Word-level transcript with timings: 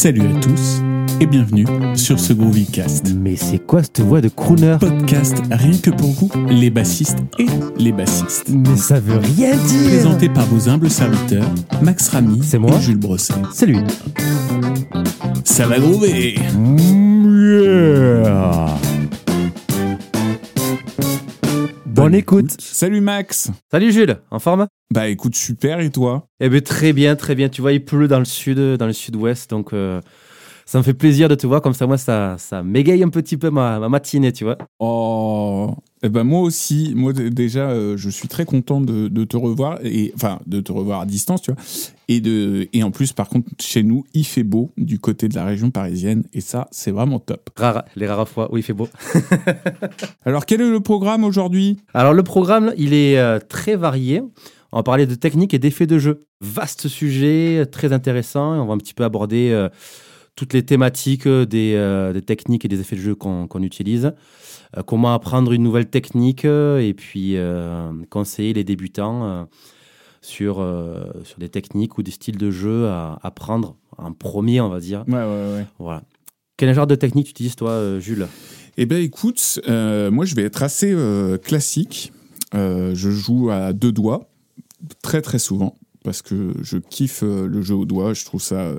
Salut 0.00 0.22
à 0.22 0.40
tous 0.40 0.80
et 1.20 1.26
bienvenue 1.26 1.66
sur 1.94 2.18
ce 2.18 2.32
Groovycast. 2.32 3.12
Mais 3.14 3.36
c'est 3.36 3.58
quoi 3.58 3.82
cette 3.82 4.00
voix 4.00 4.22
de 4.22 4.28
crooner? 4.30 4.78
Podcast 4.80 5.36
rien 5.50 5.76
que 5.76 5.90
pour 5.90 6.12
vous, 6.12 6.30
les 6.48 6.70
bassistes 6.70 7.18
et 7.38 7.44
les 7.76 7.92
bassistes. 7.92 8.48
Mais 8.48 8.78
ça 8.78 8.98
veut 8.98 9.18
rien 9.18 9.54
dire 9.56 9.88
Présenté 9.88 10.30
par 10.30 10.46
vos 10.46 10.70
humbles 10.70 10.88
serviteurs, 10.88 11.50
Max 11.82 12.08
Ramy 12.08 12.40
C'est 12.42 12.58
moi? 12.58 12.76
et 12.76 12.80
Jules 12.80 12.96
Brosset. 12.96 13.34
C'est 13.52 13.66
lui. 13.66 13.80
Ça 15.44 15.66
va 15.66 15.78
groover 15.78 16.36
Yeah. 17.52 18.68
Bonne 22.00 22.14
écoute. 22.14 22.58
Salut 22.58 23.02
Max 23.02 23.50
Salut 23.70 23.92
Jules, 23.92 24.16
en 24.30 24.38
forme? 24.38 24.66
Bah 24.90 25.08
écoute, 25.08 25.36
super 25.36 25.80
et 25.80 25.90
toi? 25.90 26.26
Eh 26.40 26.48
bien 26.48 26.62
très 26.62 26.94
bien, 26.94 27.14
très 27.14 27.34
bien. 27.34 27.50
Tu 27.50 27.60
vois, 27.60 27.74
il 27.74 27.84
pleut 27.84 28.08
dans 28.08 28.18
le 28.18 28.24
sud, 28.24 28.58
dans 28.78 28.86
le 28.86 28.94
sud-ouest, 28.94 29.50
donc 29.50 29.74
euh, 29.74 30.00
ça 30.64 30.78
me 30.78 30.82
fait 30.82 30.94
plaisir 30.94 31.28
de 31.28 31.34
te 31.34 31.46
voir 31.46 31.60
comme 31.60 31.74
ça. 31.74 31.86
Moi, 31.86 31.98
ça, 31.98 32.36
ça 32.38 32.62
m'égaye 32.62 33.02
un 33.02 33.10
petit 33.10 33.36
peu 33.36 33.50
ma, 33.50 33.78
ma 33.78 33.90
matinée, 33.90 34.32
tu 34.32 34.44
vois. 34.44 34.56
Oh 34.78 35.74
eh 36.02 36.08
ben 36.08 36.24
moi 36.24 36.40
aussi, 36.40 36.94
moi 36.96 37.12
déjà, 37.12 37.68
euh, 37.68 37.98
je 37.98 38.08
suis 38.08 38.26
très 38.28 38.46
content 38.46 38.80
de, 38.80 39.08
de 39.08 39.24
te 39.24 39.36
revoir 39.36 39.78
et 39.84 40.12
enfin 40.14 40.38
de 40.46 40.62
te 40.62 40.72
revoir 40.72 41.02
à 41.02 41.06
distance, 41.06 41.42
tu 41.42 41.52
vois. 41.52 41.60
Et 42.12 42.20
de 42.20 42.66
et 42.72 42.82
en 42.82 42.90
plus, 42.90 43.12
par 43.12 43.28
contre, 43.28 43.48
chez 43.60 43.84
nous, 43.84 44.04
il 44.14 44.26
fait 44.26 44.42
beau 44.42 44.72
du 44.76 44.98
côté 44.98 45.28
de 45.28 45.36
la 45.36 45.44
région 45.44 45.70
parisienne 45.70 46.24
et 46.32 46.40
ça, 46.40 46.66
c'est 46.72 46.90
vraiment 46.90 47.20
top. 47.20 47.50
Rare, 47.56 47.84
les 47.94 48.08
rares 48.08 48.28
fois 48.28 48.52
où 48.52 48.56
il 48.56 48.64
fait 48.64 48.72
beau. 48.72 48.88
Alors, 50.24 50.44
quel 50.44 50.60
est 50.60 50.68
le 50.68 50.80
programme 50.80 51.22
aujourd'hui? 51.22 51.76
Alors 51.94 52.12
le 52.12 52.24
programme, 52.24 52.74
il 52.76 52.94
est 52.94 53.16
euh, 53.16 53.38
très 53.38 53.76
varié. 53.76 54.22
On 54.72 54.78
va 54.78 54.82
parler 54.82 55.06
de 55.06 55.14
technique 55.14 55.54
et 55.54 55.60
d'effets 55.60 55.86
de 55.86 55.98
jeu. 55.98 56.26
Vaste 56.40 56.88
sujet, 56.88 57.64
très 57.70 57.92
intéressant. 57.92 58.54
On 58.60 58.66
va 58.66 58.74
un 58.74 58.78
petit 58.78 58.94
peu 58.94 59.04
aborder 59.04 59.50
euh, 59.50 59.68
toutes 60.36 60.52
les 60.52 60.64
thématiques 60.64 61.26
euh, 61.26 61.44
des, 61.44 61.74
euh, 61.76 62.12
des 62.12 62.22
techniques 62.22 62.64
et 62.64 62.68
des 62.68 62.80
effets 62.80 62.96
de 62.96 63.00
jeu 63.00 63.14
qu'on 63.14 63.46
qu'on 63.46 63.62
utilise. 63.62 64.12
Comment 64.86 65.14
apprendre 65.14 65.52
une 65.52 65.64
nouvelle 65.64 65.90
technique 65.90 66.44
et 66.44 66.94
puis 66.96 67.36
conseiller 68.08 68.52
les 68.52 68.62
débutants 68.62 69.48
sur, 70.20 70.60
euh, 70.60 71.04
sur 71.24 71.38
des 71.38 71.48
techniques 71.48 71.98
ou 71.98 72.02
des 72.02 72.10
styles 72.10 72.38
de 72.38 72.50
jeu 72.50 72.88
à 72.88 73.18
apprendre 73.22 73.76
en 73.96 74.12
premier, 74.12 74.60
on 74.60 74.68
va 74.68 74.80
dire. 74.80 75.04
Ouais, 75.08 75.14
ouais, 75.14 75.54
ouais. 75.54 75.66
Voilà. 75.78 76.02
Quel 76.56 76.74
genre 76.74 76.86
de 76.86 76.94
technique 76.94 77.26
tu 77.26 77.30
utilises 77.30 77.56
toi, 77.56 77.70
euh, 77.70 78.00
Jules? 78.00 78.26
Eh 78.76 78.86
ben 78.86 79.02
écoute, 79.02 79.60
euh, 79.68 80.10
moi 80.10 80.24
je 80.24 80.34
vais 80.34 80.42
être 80.42 80.62
assez 80.62 80.92
euh, 80.92 81.38
classique. 81.38 82.12
Euh, 82.54 82.94
je 82.94 83.10
joue 83.10 83.50
à 83.50 83.72
deux 83.72 83.92
doigts 83.92 84.28
très 85.02 85.22
très 85.22 85.38
souvent 85.38 85.76
parce 86.04 86.22
que 86.22 86.52
je 86.62 86.78
kiffe 86.78 87.22
euh, 87.22 87.46
le 87.46 87.62
jeu 87.62 87.74
au 87.74 87.84
doigt. 87.84 88.14
Je 88.14 88.24
trouve 88.24 88.40
ça, 88.42 88.60
euh, 88.60 88.78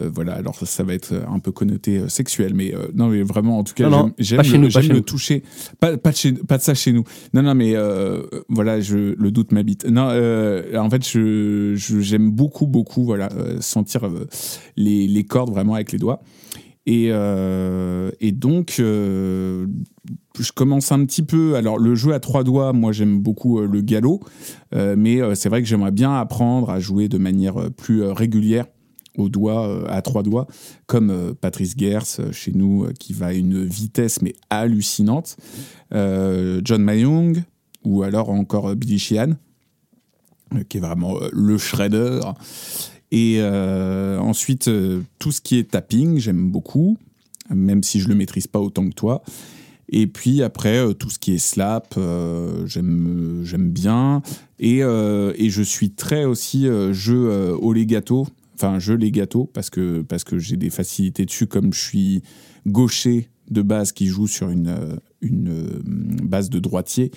euh, 0.00 0.10
voilà. 0.12 0.34
Alors 0.34 0.54
ça, 0.56 0.82
va 0.84 0.94
être 0.94 1.14
un 1.28 1.38
peu 1.38 1.50
connoté 1.52 2.08
sexuel, 2.08 2.54
mais 2.54 2.74
euh, 2.74 2.88
non, 2.94 3.08
mais 3.08 3.22
vraiment 3.22 3.58
en 3.58 3.64
tout 3.64 3.74
cas, 3.74 3.88
j'aime 4.18 4.42
j'aime 4.52 4.62
le, 4.62 4.68
pas 4.68 4.80
j'aime 4.80 4.92
le 4.96 5.00
toucher. 5.02 5.42
Pas 5.80 5.96
pas 5.96 6.10
de, 6.10 6.16
chez- 6.16 6.32
pas 6.32 6.58
de 6.58 6.62
ça 6.62 6.74
chez 6.74 6.92
nous. 6.92 7.04
Non, 7.34 7.42
non, 7.42 7.54
mais 7.54 7.72
euh, 7.74 8.22
voilà, 8.48 8.80
je, 8.80 9.14
le 9.18 9.30
doute 9.30 9.52
m'habite. 9.52 9.86
Non, 9.86 10.08
en 10.08 10.90
fait, 10.90 11.08
je 11.08 11.74
je- 11.76 12.00
j'aime 12.00 12.30
beaucoup 12.30 12.66
beaucoup 12.66 13.04
voilà 13.04 13.28
sentir 13.60 14.08
les 14.76 15.06
les 15.06 15.24
cordes 15.24 15.50
vraiment 15.50 15.74
avec 15.74 15.92
les 15.92 15.98
doigts. 15.98 16.20
Et, 16.88 17.08
euh, 17.10 18.10
et 18.18 18.32
donc, 18.32 18.76
euh, 18.80 19.66
je 20.40 20.52
commence 20.52 20.90
un 20.90 21.04
petit 21.04 21.22
peu. 21.22 21.54
Alors, 21.54 21.78
le 21.78 21.94
jeu 21.94 22.14
à 22.14 22.18
trois 22.18 22.44
doigts, 22.44 22.72
moi, 22.72 22.92
j'aime 22.92 23.20
beaucoup 23.20 23.58
euh, 23.58 23.68
le 23.70 23.82
galop. 23.82 24.22
Mais 24.72 25.20
c'est 25.34 25.50
vrai 25.50 25.60
que 25.60 25.68
j'aimerais 25.68 25.90
bien 25.90 26.14
apprendre 26.14 26.70
à 26.70 26.80
jouer 26.80 27.10
de 27.10 27.18
manière 27.18 27.70
plus 27.76 28.04
régulière 28.04 28.64
aux 29.18 29.28
doigts, 29.28 29.68
euh, 29.68 29.84
à 29.88 30.00
trois 30.00 30.22
doigts, 30.22 30.46
comme 30.86 31.34
Patrice 31.38 31.74
Gers 31.76 32.32
chez 32.32 32.52
nous, 32.54 32.86
qui 32.98 33.12
va 33.12 33.26
à 33.26 33.32
une 33.34 33.66
vitesse 33.66 34.22
mais 34.22 34.34
hallucinante. 34.48 35.36
John 35.92 36.82
Mayung, 36.82 37.42
ou 37.84 38.02
alors 38.02 38.30
encore 38.30 38.74
Billy 38.74 38.98
Sheehan, 38.98 39.34
qui 40.70 40.78
est 40.78 40.80
vraiment 40.80 41.16
le 41.34 41.58
shredder. 41.58 42.20
Et 43.10 43.36
euh, 43.38 44.18
ensuite, 44.18 44.68
euh, 44.68 45.00
tout 45.18 45.32
ce 45.32 45.40
qui 45.40 45.58
est 45.58 45.70
tapping, 45.70 46.18
j'aime 46.18 46.50
beaucoup, 46.50 46.98
même 47.50 47.82
si 47.82 48.00
je 48.00 48.08
le 48.08 48.14
maîtrise 48.14 48.46
pas 48.46 48.60
autant 48.60 48.88
que 48.88 48.94
toi. 48.94 49.22
Et 49.90 50.06
puis 50.06 50.42
après, 50.42 50.78
euh, 50.78 50.92
tout 50.92 51.08
ce 51.08 51.18
qui 51.18 51.32
est 51.32 51.38
slap, 51.38 51.94
j'aime 52.66 53.70
bien. 53.70 54.22
Et, 54.58 54.78
et 54.80 55.50
je 55.50 55.62
suis 55.62 55.90
très 55.90 56.24
aussi 56.24 56.66
euh, 56.66 56.92
jeu 56.92 57.54
au 57.54 57.72
legato, 57.72 58.26
enfin 58.54 58.78
jeu 58.78 58.96
legato, 58.96 59.48
parce 59.52 59.70
que, 59.70 60.02
parce 60.02 60.24
que 60.24 60.38
j'ai 60.38 60.56
des 60.56 60.70
facilités 60.70 61.24
dessus, 61.24 61.46
comme 61.46 61.72
je 61.72 61.80
suis 61.80 62.22
gaucher 62.66 63.28
de 63.50 63.62
base 63.62 63.92
qui 63.92 64.08
joue 64.08 64.26
sur 64.26 64.50
une, 64.50 64.98
une 65.22 66.20
base 66.22 66.50
de 66.50 66.58
droitier. 66.58 67.10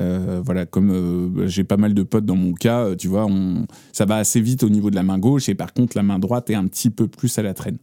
Euh, 0.00 0.40
voilà, 0.44 0.64
comme 0.64 0.90
euh, 0.92 1.48
j'ai 1.48 1.64
pas 1.64 1.76
mal 1.76 1.92
de 1.92 2.02
potes 2.04 2.24
dans 2.24 2.36
mon 2.36 2.52
cas, 2.52 2.84
euh, 2.84 2.94
tu 2.96 3.08
vois, 3.08 3.26
on, 3.26 3.66
ça 3.92 4.04
va 4.04 4.16
assez 4.16 4.40
vite 4.40 4.62
au 4.62 4.68
niveau 4.68 4.90
de 4.90 4.94
la 4.94 5.02
main 5.02 5.18
gauche 5.18 5.48
et 5.48 5.54
par 5.56 5.72
contre 5.72 5.96
la 5.96 6.04
main 6.04 6.18
droite 6.20 6.50
est 6.50 6.54
un 6.54 6.66
petit 6.68 6.90
peu 6.90 7.08
plus 7.08 7.36
à 7.38 7.42
la 7.42 7.52
traîne. 7.54 7.78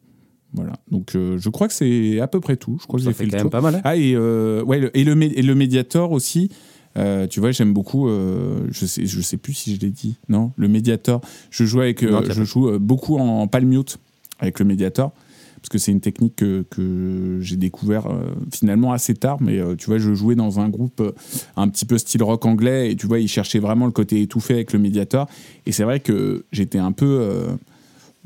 Voilà, 0.53 0.73
donc 0.89 1.15
euh, 1.15 1.37
je 1.37 1.49
crois 1.49 1.67
que 1.67 1.73
c'est 1.73 2.21
à 2.21 2.27
peu 2.27 2.39
près 2.39 2.55
tout. 2.55 2.77
Je 2.79 2.87
crois 2.87 2.97
que 2.99 3.03
Ça 3.03 3.09
j'ai 3.09 3.13
fait 3.15 3.25
fait 3.25 3.31
quand 3.31 3.37
le 3.37 3.43
même 3.43 3.51
tour. 3.51 3.51
pas 3.51 3.61
mal. 3.61 3.75
hein 3.75 3.81
Ah 3.83 3.97
et 3.97 4.15
ouais 4.15 4.79
le- 4.79 4.97
et 4.97 5.03
le 5.03 5.21
et 5.21 5.41
le 5.41 5.55
médiator 5.55 6.13
aussi. 6.13 6.49
euh, 6.97 7.27
tu 7.27 7.41
vois, 7.41 7.51
j'aime 7.51 7.73
beaucoup. 7.73 8.07
euh, 8.07 8.59
je 8.71 8.85
sais, 8.85 9.05
je 9.05 9.19
sais 9.19 9.35
plus 9.35 9.53
si 9.53 9.75
je 9.75 9.81
l'ai 9.81 9.91
dit. 9.91 10.15
Non, 10.29 10.53
le 10.55 10.69
médiator. 10.69 11.19
Je 11.49 11.65
joue 11.65 11.81
avec, 11.81 12.01
euh, 12.03 12.11
Non, 12.11 12.21
je 12.29 12.43
joue 12.45 12.79
beaucoup 12.79 13.17
en 13.17 13.47
palm 13.47 13.67
mute 13.67 13.97
avec 14.39 14.59
le 14.59 14.65
médiator 14.65 15.11
parce 15.65 15.69
que 15.71 15.77
c'est 15.79 15.91
une 15.91 15.99
technique 15.99 16.35
que, 16.35 16.63
que 16.69 17.39
j'ai 17.41 17.55
découvert 17.55 18.05
euh, 18.05 18.35
finalement 18.53 18.91
assez 18.93 19.15
tard. 19.15 19.37
Mais 19.41 19.57
euh, 19.57 19.75
tu 19.75 19.87
vois, 19.87 19.97
je 19.97 20.13
jouais 20.13 20.35
dans 20.35 20.59
un 20.59 20.69
groupe 20.69 21.01
euh, 21.01 21.11
un 21.57 21.67
petit 21.69 21.85
peu 21.85 21.97
style 21.97 22.21
rock 22.21 22.45
anglais 22.45 22.91
et 22.91 22.95
tu 22.95 23.07
vois, 23.07 23.17
ils 23.17 23.27
cherchaient 23.27 23.57
vraiment 23.57 23.87
le 23.87 23.91
côté 23.91 24.21
étouffé 24.21 24.53
avec 24.53 24.73
le 24.73 24.77
médiator. 24.79 25.27
Et 25.65 25.71
c'est 25.71 25.83
vrai 25.83 26.01
que 26.01 26.45
j'étais 26.51 26.77
un 26.77 26.91
peu 26.91 27.47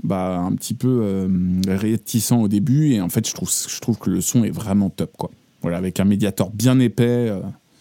bah, 0.04 0.38
un 0.40 0.52
petit 0.52 0.74
peu 0.74 1.28
réticent 1.70 2.34
au 2.34 2.50
début 2.50 2.92
et 2.92 3.00
en 3.00 3.08
fait 3.08 3.26
je 3.26 3.34
trouve, 3.34 3.50
je 3.50 3.80
trouve 3.80 3.98
que 3.98 4.10
le 4.10 4.20
son 4.20 4.44
est 4.44 4.50
vraiment 4.52 4.90
top 4.90 5.12
quoi. 5.18 5.32
Voilà, 5.62 5.78
avec 5.78 6.02
un 6.02 6.06
médiator 6.06 6.50
bien 6.52 6.78
épais. 6.80 7.32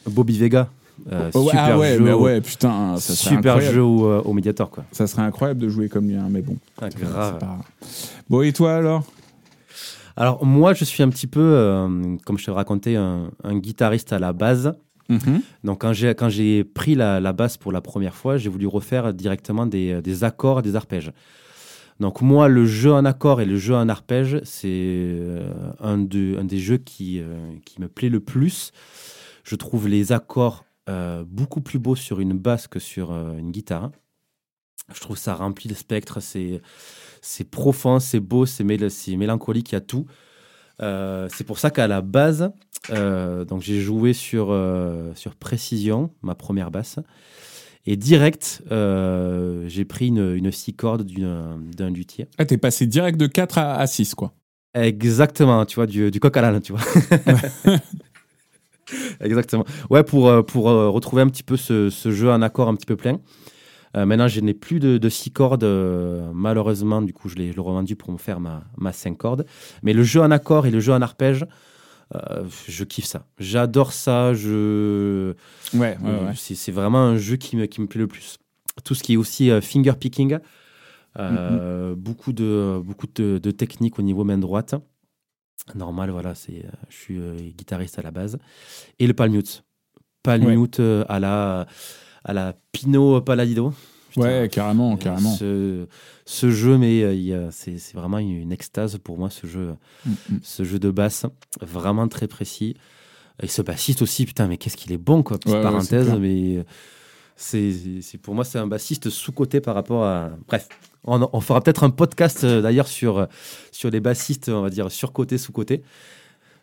Bobby 0.09 0.39
Vega. 0.39 0.69
euh, 1.11 1.31
Oh, 1.35 1.43
super 1.49 1.65
ah 1.65 1.79
ouais, 1.79 1.97
jeu, 1.97 2.05
mais 2.05 2.13
ouais, 2.13 2.41
putain, 2.41 2.97
ça 2.99 3.15
super 3.15 3.55
incroyable. 3.55 3.75
jeu 3.75 3.83
au, 3.83 4.07
euh, 4.07 4.23
au 4.25 4.33
médiator 4.35 4.71
quoi. 4.71 4.85
ça 4.93 5.09
serait 5.09 5.23
incroyable 5.23 5.59
de 5.61 5.69
jouer 5.69 5.89
comme 5.89 6.07
lui, 6.07 6.15
hein, 6.17 6.29
mais 6.31 6.43
bon. 6.43 6.57
Ah, 6.81 6.89
grave. 6.91 7.39
pas- 7.41 7.59
Bon, 8.31 8.43
et 8.43 8.53
toi 8.53 8.77
alors? 8.77 9.05
Alors 10.19 10.45
moi 10.45 10.75
je 10.75 10.85
suis 10.85 11.05
un 11.05 11.09
petit 11.11 11.29
peu, 11.29 11.41
euh, 11.41 12.17
comme 12.27 12.39
je 12.39 12.45
te 12.45 12.51
racontais, 12.51 12.97
un, 12.97 13.31
un 13.45 13.57
guitariste 13.57 14.13
à 14.13 14.19
la 14.19 14.33
base. 14.33 14.75
Mhm. 15.09 15.41
Donc 15.63 15.81
quand 15.83 15.93
j'ai 15.93 16.11
quand 16.17 16.29
j'ai 16.29 16.65
pris 16.65 16.97
la, 16.97 17.21
la 17.21 17.33
basse 17.33 17.57
pour 17.57 17.71
la 17.71 17.81
première 17.81 18.17
fois, 18.17 18.37
j'ai 18.37 18.49
voulu 18.49 18.67
refaire 18.67 19.15
directement 19.15 19.65
des, 19.65 20.03
des 20.03 20.25
accords, 20.25 20.61
des 20.61 20.75
arpèges. 20.75 21.13
Donc 22.01 22.21
moi 22.21 22.49
le 22.49 22.67
jeu 22.67 22.93
en 22.93 23.05
accord 23.05 23.41
et 23.41 23.45
le 23.45 23.57
jeu 23.57 23.77
en 23.77 23.89
arpège, 23.89 24.41
c'est 24.43 24.69
euh, 24.69 25.51
un, 25.79 25.99
de- 25.99 26.37
un 26.39 26.45
des 26.45 26.59
jeux 26.59 26.79
qui, 26.79 27.21
euh, 27.21 27.53
qui 27.65 27.81
me 27.81 27.89
plaît 27.89 28.09
le 28.09 28.21
plus. 28.21 28.73
Je 29.45 29.55
trouve 29.55 29.87
les 29.87 30.11
accords 30.11 30.65
euh, 30.91 31.23
beaucoup 31.27 31.61
plus 31.61 31.79
beaux 31.79 31.97
sur 31.97 32.19
une 32.19 32.33
basse 32.37 32.67
que 32.67 32.81
sur 32.81 33.13
euh, 33.13 33.39
une 33.39 33.53
guitare. 33.53 33.93
Je 34.93 35.01
trouve 35.01 35.17
ça 35.19 35.35
remplit 35.35 35.69
de 35.69 35.75
spectres, 35.75 36.21
c'est 36.21 36.61
c'est 37.23 37.49
profond, 37.51 37.99
c'est 38.01 38.21
beau, 38.21 38.47
c'est 38.47 38.65
mél- 38.65 38.89
c'est 38.91 39.17
mélancolique, 39.17 39.73
il 39.73 39.75
y 39.75 39.79
a 39.79 39.81
tout. 39.81 40.07
Euh, 40.81 41.29
c'est 41.35 41.45
pour 41.45 41.59
ça 41.59 41.71
qu'à 41.71 41.89
la 41.89 42.01
base, 42.03 42.51
euh, 42.91 43.45
donc 43.45 43.63
j'ai 43.63 43.81
joué 43.81 44.13
sur, 44.13 44.49
euh, 44.51 45.13
sur 45.15 45.35
Précision, 45.35 46.11
ma 46.23 46.35
première 46.35 46.71
basse. 46.71 46.99
Et 47.87 47.97
direct, 47.97 48.63
j'ai 48.71 49.85
pris 49.87 50.09
une, 50.09 50.35
une 50.37 50.53
six 50.53 50.75
cordes 50.75 51.07
d'un 51.11 51.91
luthier. 51.91 52.27
Ah, 52.37 52.45
t'es 52.45 52.59
passé 52.59 52.87
direct 52.87 53.19
de 53.19 53.27
4 53.27 53.59
à, 53.59 53.77
à 53.77 53.87
6 53.87 54.15
quoi. 54.15 54.35
Exactement, 54.75 55.65
tu 55.65 55.77
vois, 55.77 55.87
du, 55.87 56.11
du 56.11 56.21
coq 56.21 56.37
à 56.37 56.43
l'âne, 56.43 56.61
tu 56.61 56.73
vois. 56.73 56.83
Exactement. 59.21 59.65
Ouais, 59.91 60.03
pour, 60.03 60.45
pour 60.47 60.65
retrouver 60.65 61.23
un 61.23 61.29
petit 61.29 61.43
peu 61.43 61.57
ce, 61.57 61.91
ce 61.91 62.11
jeu 62.11 62.31
en 62.31 62.41
accord 62.43 62.69
un 62.69 62.75
petit 62.75 62.87
peu 62.87 62.97
plein. 62.97 63.21
Euh, 63.97 64.05
maintenant, 64.07 64.29
je 64.29 64.41
n'ai 64.41 64.55
plus 64.55 64.81
de, 64.81 64.99
de 64.99 65.09
six 65.09 65.31
cordes. 65.31 65.65
euh, 65.65 66.31
malheureusement, 66.35 67.01
du 67.03 67.13
coup, 67.13 67.29
je 67.29 67.37
l'ai 67.37 67.51
revendu 67.53 67.97
pour 67.97 68.13
me 68.13 68.19
faire 68.19 68.41
ma, 68.41 68.65
ma 68.77 68.93
cinq 68.93 69.17
cordes. 69.19 69.47
Mais 69.83 69.93
le 69.93 70.03
jeu 70.03 70.21
en 70.21 70.31
accord 70.31 70.67
et 70.67 70.71
le 70.71 70.81
jeu 70.81 70.93
en 70.93 71.01
arpège, 71.01 71.47
euh, 72.15 72.45
je 72.67 72.85
kiffe 72.85 73.07
ça. 73.07 73.27
J'adore 73.39 73.93
ça. 73.93 74.35
Je... 74.35 75.35
Ouais, 75.75 75.97
ouais, 76.03 76.11
ouais. 76.11 76.33
C'est 76.35 76.73
vraiment 76.73 77.01
un 77.01 77.17
jeu 77.17 77.37
qui 77.37 77.57
me, 77.57 77.67
qui 77.67 77.81
me 77.81 77.87
plaît 77.87 78.01
le 78.01 78.07
plus. 78.07 78.39
Tout 78.85 78.95
ce 78.95 79.03
qui 79.03 79.15
est 79.15 79.17
aussi 79.17 79.51
finger 79.61 79.93
picking, 79.99 80.39
euh, 81.19 81.95
beaucoup, 81.97 82.33
de, 82.33 82.81
beaucoup 82.85 83.07
de, 83.15 83.39
de 83.43 83.51
techniques 83.51 83.99
au 83.99 84.03
niveau 84.03 84.23
main 84.25 84.39
droite. 84.39 84.75
Normal, 85.75 86.11
voilà, 86.11 86.35
c'est, 86.35 86.65
je 86.89 86.97
suis 86.97 87.21
guitariste 87.57 87.99
à 87.99 88.03
la 88.03 88.11
base. 88.11 88.39
Et 88.99 89.07
le 89.07 89.15
palm 89.15 89.33
mute. 89.33 89.65
Palm 90.23 90.45
Ouais. 90.45 90.57
mute 90.57 90.81
euh, 90.81 91.05
à 91.09 91.19
la, 91.21 91.67
à 92.25 92.33
la 92.33 92.55
Pino 92.73 93.21
Paladido. 93.21 93.73
Putain, 94.11 94.23
Ouais, 94.23 94.49
carrément, 94.51 94.95
euh, 94.95 94.97
carrément. 94.97 95.35
Ce, 95.35 95.87
ce 96.25 96.51
jeu, 96.51 96.79
mais 96.79 97.03
euh, 97.03 97.49
c'est 97.51 97.77
vraiment 97.95 98.19
une 98.19 98.53
extase 98.53 98.97
pour 98.99 99.19
moi, 99.19 99.29
ce 99.31 99.47
jeu, 99.47 99.75
Mm, 100.07 100.11
mm. 100.31 100.39
ce 100.43 100.65
jeu 100.65 100.79
de 100.79 100.91
basse, 100.91 101.27
vraiment 101.61 102.09
très 102.09 102.27
précis. 102.27 102.75
Et 103.43 103.47
ce 103.47 103.63
bassiste 103.63 104.03
aussi, 104.03 104.25
putain, 104.27 104.49
mais 104.49 104.57
qu'est-ce 104.57 104.77
qu'il 104.77 104.91
est 104.93 104.99
bon, 104.99 105.23
quoi. 105.23 105.39
Petite 105.39 105.55
Ouais, 105.57 105.63
parenthèse, 105.63 106.11
mais 106.19 106.57
euh, 106.57 106.63
c'est 107.37 108.19
pour 108.21 108.35
moi, 108.35 108.45
c'est 108.45 108.59
un 108.59 108.67
bassiste 108.67 109.11
sous-côté 109.11 109.61
par 109.61 109.75
rapport 109.75 110.05
à. 110.05 110.31
Bref, 110.49 110.69
on, 111.05 111.29
on 111.33 111.41
fera 111.41 111.61
peut-être 111.61 111.85
un 111.85 111.91
podcast 111.91 112.45
d'ailleurs 112.45 112.89
sur, 112.89 113.29
sur 113.71 113.91
les 113.91 114.01
bassistes, 114.01 114.49
on 114.49 114.63
va 114.63 114.71
dire, 114.71 114.91
sur-côté, 114.91 115.39
sous-côté. 115.39 115.83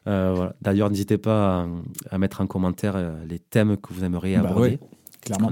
Euh, 0.07 0.33
voilà. 0.35 0.55
D'ailleurs, 0.61 0.89
n'hésitez 0.89 1.17
pas 1.17 1.61
à, 1.61 1.67
à 2.11 2.17
mettre 2.17 2.41
en 2.41 2.47
commentaire 2.47 2.97
les 3.27 3.39
thèmes 3.39 3.77
que 3.77 3.93
vous 3.93 4.03
aimeriez 4.03 4.35
Bah 4.37 4.49
aborder. 4.49 4.61
ouais, 4.71 4.79
clairement. 5.25 5.51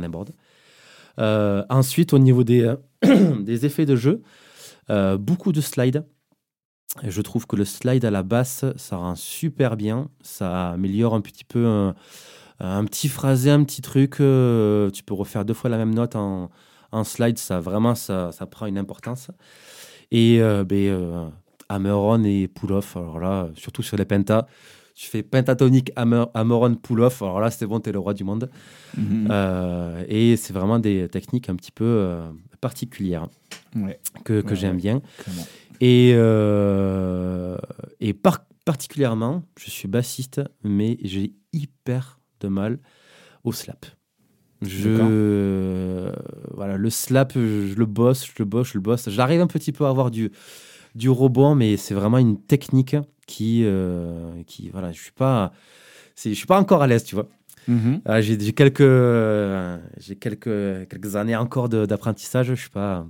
Euh, 1.20 1.64
ensuite, 1.70 2.14
au 2.14 2.20
niveau 2.20 2.44
des, 2.44 2.74
des 3.40 3.66
effets 3.66 3.86
de 3.86 3.96
jeu, 3.96 4.22
euh, 4.90 5.18
beaucoup 5.18 5.52
de 5.52 5.62
slides. 5.62 6.06
Je 7.04 7.22
trouve 7.22 7.48
que 7.48 7.56
le 7.56 7.66
slide 7.66 8.06
à 8.06 8.12
la 8.12 8.22
basse, 8.22 8.66
ça 8.76 8.98
rend 8.98 9.16
super 9.16 9.76
bien. 9.76 10.10
Ça 10.22 10.72
améliore 10.72 11.16
un 11.16 11.22
petit 11.22 11.44
peu 11.44 11.92
un, 12.60 12.86
petit 12.86 13.10
phrasé, 13.10 13.50
un 13.50 13.64
petit 13.64 13.82
truc. 13.82 14.20
euh, 14.20 14.92
tu 14.92 15.04
peux 15.04 15.16
refaire 15.16 15.44
deux 15.44 15.56
fois 15.56 15.72
la 15.72 15.78
même 15.78 15.94
note 15.94 16.16
en, 16.16 16.50
slide. 17.04 17.40
Ça 17.40 17.60
vraiment, 17.60 17.96
ça, 17.96 18.32
ça 18.32 18.46
prend 18.46 18.68
une 18.68 18.78
importance. 18.78 19.32
Et 20.12 20.40
ben, 20.40 21.32
hammer-on 21.68 22.24
et 22.24 22.48
pull-off. 22.48 22.96
Alors 22.96 23.20
là, 23.20 23.50
surtout 23.56 23.82
sur 23.82 23.98
les 23.98 24.06
pentas, 24.06 24.46
tu 24.96 25.08
fais 25.08 25.24
pentatonique, 25.24 25.92
hammer- 25.96 26.26
hammer-on, 26.34 26.76
pull-off. 26.76 27.22
Alors 27.22 27.40
là, 27.40 27.50
c'est 27.52 27.66
bon, 27.66 27.80
t'es 27.80 27.92
le 27.92 28.00
roi 28.00 28.14
du 28.14 28.24
monde. 28.24 28.50
Mhm. 28.98 29.28
Euh, 29.32 30.04
et 30.08 30.36
c'est 30.38 30.54
vraiment 30.54 30.80
des 30.80 31.08
techniques 31.10 31.50
un 31.50 31.56
petit 31.56 31.72
peu 31.72 31.84
euh, 31.86 32.30
particulières 32.62 33.28
Ouais, 33.76 34.00
que, 34.24 34.42
que 34.42 34.50
Ouais, 34.52 34.56
j'aime 34.56 34.76
ouais. 34.76 34.82
bien. 34.82 35.02
clairement. 35.18 35.46
Et, 35.82 36.12
euh, 36.16 37.58
et 38.00 38.14
par- 38.14 38.46
particulièrement, 38.66 39.44
je 39.60 39.70
suis 39.70 39.88
bassiste, 39.88 40.42
mais 40.64 40.98
j'ai 41.04 41.34
hyper 41.52 42.20
de 42.40 42.48
mal 42.48 42.80
au 43.44 43.52
slap. 43.52 43.86
Je, 44.62 46.10
voilà, 46.54 46.78
le 46.78 46.90
slap, 46.90 47.34
je, 47.36 47.68
je 47.68 47.76
le 47.76 47.86
bosse, 47.86 48.26
je 48.26 48.32
le 48.40 48.46
bosse, 48.46 48.70
je 48.70 48.74
le 48.76 48.82
bosse. 48.82 49.10
J'arrive 49.10 49.42
un 49.42 49.48
petit 49.48 49.72
peu 49.74 49.86
à 49.86 49.90
avoir 49.90 50.10
du, 50.10 50.32
du 50.96 51.10
rebond, 51.10 51.56
mais 51.56 51.78
c'est 51.78 51.94
vraiment 51.94 52.18
une 52.18 52.40
technique 52.40 52.96
qui, 53.28 53.64
euh, 53.64 54.32
qui 54.46 54.70
voilà, 54.70 54.92
je 54.92 55.02
suis 55.02 55.12
pas, 55.12 55.52
je 56.16 56.34
suis 56.34 56.46
pas 56.46 56.60
encore 56.60 56.82
à 56.82 56.88
l'aise, 56.88 57.04
tu 57.04 57.16
vois. 57.16 57.28
Mhm. 57.68 58.02
Ah, 58.06 58.22
j'ai 58.22 58.38
quelques, 58.52 58.82
euh, 58.82 59.78
j'ai 59.98 60.16
quelques, 60.16 60.88
quelques 60.90 61.16
années 61.16 61.36
encore 61.36 61.70
d'apprentissage. 61.70 62.48
Je 62.48 62.56
suis 62.56 62.70
pas, 62.70 63.08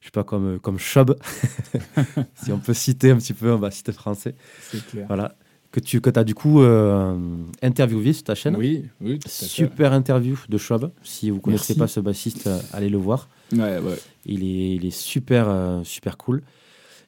je 0.00 0.06
suis 0.06 0.12
pas 0.12 0.24
comme 0.24 0.58
comme 0.58 0.78
Chob, 0.78 1.16
si 2.34 2.50
on 2.50 2.58
peut 2.58 2.74
citer 2.74 3.12
un 3.12 3.16
petit 3.16 3.32
peu 3.32 3.52
un 3.52 3.58
bassiste 3.58 3.92
français. 3.92 4.34
C'est 4.60 4.84
clair. 4.86 5.04
Voilà, 5.06 5.36
que 5.70 5.80
tu 5.80 6.00
que 6.00 6.10
as 6.18 6.24
du 6.24 6.34
coup 6.34 6.60
euh, 6.62 7.16
interviewé 7.62 8.12
sur 8.12 8.24
ta 8.24 8.34
chaîne. 8.34 8.56
Oui, 8.56 8.84
oui, 9.00 9.18
tout 9.18 9.28
à 9.28 9.30
fait. 9.30 9.46
Super 9.46 9.92
interview 9.92 10.38
de 10.48 10.58
Chob. 10.58 10.92
Si 11.02 11.30
vous 11.30 11.40
connaissez 11.40 11.74
Merci. 11.74 11.78
pas 11.78 11.88
ce 11.88 12.00
bassiste, 12.00 12.46
euh, 12.46 12.58
allez 12.72 12.90
le 12.90 12.98
voir. 12.98 13.28
Ouais, 13.52 13.78
ouais. 13.78 13.98
Il 14.26 14.42
est, 14.44 14.74
il 14.76 14.86
est 14.86 14.90
super, 14.90 15.48
euh, 15.48 15.82
super 15.84 16.18
cool. 16.18 16.42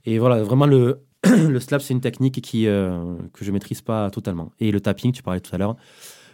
Et 0.07 0.19
voilà, 0.19 0.43
vraiment 0.43 0.67
le, 0.67 1.01
le 1.25 1.61
slap, 1.61 1.83
c'est 1.83 1.95
une 1.95 2.01
technique 2.01 2.41
qui, 2.43 2.67
euh, 2.67 3.17
que 3.33 3.45
je 3.45 3.51
maîtrise 3.51 3.81
pas 3.81 4.11
totalement. 4.11 4.53
Et 4.61 4.71
le 4.71 4.81
tapping, 4.81 5.13
tu 5.13 5.23
parlais 5.23 5.41
tout 5.41 5.55
à 5.55 5.59
l'heure, 5.59 5.77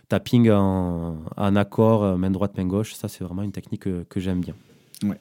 tapping 0.09 0.51
en, 0.51 1.19
en 1.37 1.57
accord, 1.57 2.03
euh, 2.03 2.17
main 2.17 2.31
droite, 2.31 2.57
main 2.57 2.67
gauche, 2.67 2.95
ça 2.95 3.09
c'est 3.09 3.25
vraiment 3.25 3.43
une 3.43 3.53
technique 3.53 3.83
que, 3.83 4.05
que 4.09 4.21
j'aime 4.21 4.41
bien. 4.41 4.55
Ouais. 5.03 5.19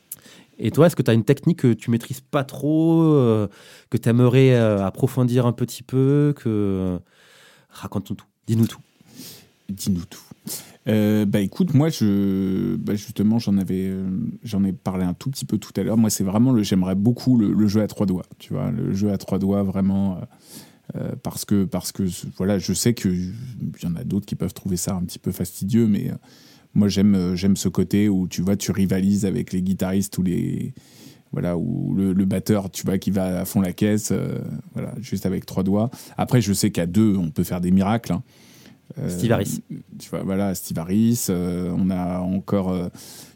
Et 0.57 0.71
toi, 0.71 0.87
est-ce 0.87 0.95
que 0.95 1.01
tu 1.01 1.09
as 1.09 1.13
une 1.13 1.23
technique 1.23 1.59
que 1.59 1.73
tu 1.73 1.89
maîtrises 1.89 2.19
pas 2.19 2.43
trop, 2.43 3.01
euh, 3.03 3.47
que 3.89 3.97
tu 3.97 4.09
aimerais 4.09 4.53
euh, 4.53 4.85
approfondir 4.85 5.45
un 5.45 5.53
petit 5.53 5.83
peu, 5.83 6.33
que 6.35 6.99
raconte-nous 7.69 8.17
tout, 8.17 8.25
dis-nous 8.45 8.67
tout. 8.67 8.81
Dis-nous 9.69 10.05
tout. 10.05 10.19
Euh, 10.87 11.25
bah 11.25 11.39
écoute, 11.39 11.73
moi 11.73 11.89
je, 11.89 12.75
bah, 12.77 12.95
justement 12.95 13.37
j'en 13.37 13.57
avais, 13.57 13.87
euh, 13.87 14.07
j'en 14.43 14.63
ai 14.63 14.71
parlé 14.73 15.03
un 15.03 15.13
tout 15.13 15.29
petit 15.29 15.45
peu 15.45 15.57
tout 15.57 15.73
à 15.75 15.83
l'heure. 15.83 15.97
Moi 15.97 16.09
c'est 16.09 16.23
vraiment 16.23 16.51
le, 16.51 16.63
j'aimerais 16.63 16.95
beaucoup 16.95 17.37
le, 17.37 17.67
jeu 17.67 17.81
à 17.81 17.87
trois 17.87 18.05
doigts. 18.05 18.25
Tu 18.39 18.53
vois, 18.53 18.71
le 18.71 18.93
jeu 18.93 19.11
à 19.11 19.17
trois 19.17 19.39
doigts 19.39 19.63
vraiment 19.63 20.19
euh, 20.95 21.15
parce 21.21 21.45
que 21.45 21.65
parce 21.65 21.91
que 21.91 22.03
voilà, 22.37 22.57
je 22.57 22.73
sais 22.73 22.93
que 22.93 23.09
il 23.09 23.33
y 23.83 23.85
en 23.85 23.95
a 23.95 24.03
d'autres 24.03 24.25
qui 24.25 24.35
peuvent 24.35 24.53
trouver 24.53 24.77
ça 24.77 24.95
un 24.95 25.03
petit 25.03 25.19
peu 25.19 25.31
fastidieux, 25.31 25.87
mais 25.87 26.11
moi 26.73 26.87
j'aime 26.87 27.35
j'aime 27.35 27.55
ce 27.55 27.69
côté 27.69 28.09
où 28.09 28.27
tu 28.27 28.41
vois 28.41 28.55
tu 28.55 28.71
rivalises 28.71 29.25
avec 29.25 29.53
les 29.53 29.61
guitaristes 29.61 30.17
ou 30.17 30.23
les 30.23 30.73
voilà 31.31 31.57
où 31.57 31.93
le, 31.93 32.13
batteur 32.25 32.71
tu 32.71 32.83
vois 32.83 32.97
qui 32.97 33.11
va 33.11 33.41
à 33.41 33.45
fond 33.45 33.61
la 33.61 33.73
caisse, 33.73 34.11
voilà 34.73 34.95
juste 34.99 35.27
avec 35.27 35.45
trois 35.45 35.63
doigts. 35.63 35.91
Après 36.17 36.41
je 36.41 36.53
sais 36.53 36.71
qu'à 36.71 36.87
deux 36.87 37.15
on 37.15 37.29
peut 37.29 37.43
faire 37.43 37.61
des 37.61 37.69
miracles. 37.69 38.13
hein. 38.13 38.23
Euh, 38.97 39.07
Steve 39.09 39.31
Harris. 39.31 39.61
tu 39.99 40.09
vois, 40.09 40.23
voilà, 40.23 40.55
Steve 40.55 40.79
Harris. 40.79 41.27
euh, 41.29 41.71
on 41.77 41.89
a 41.91 42.19
encore. 42.19 42.71
euh, 42.71 42.87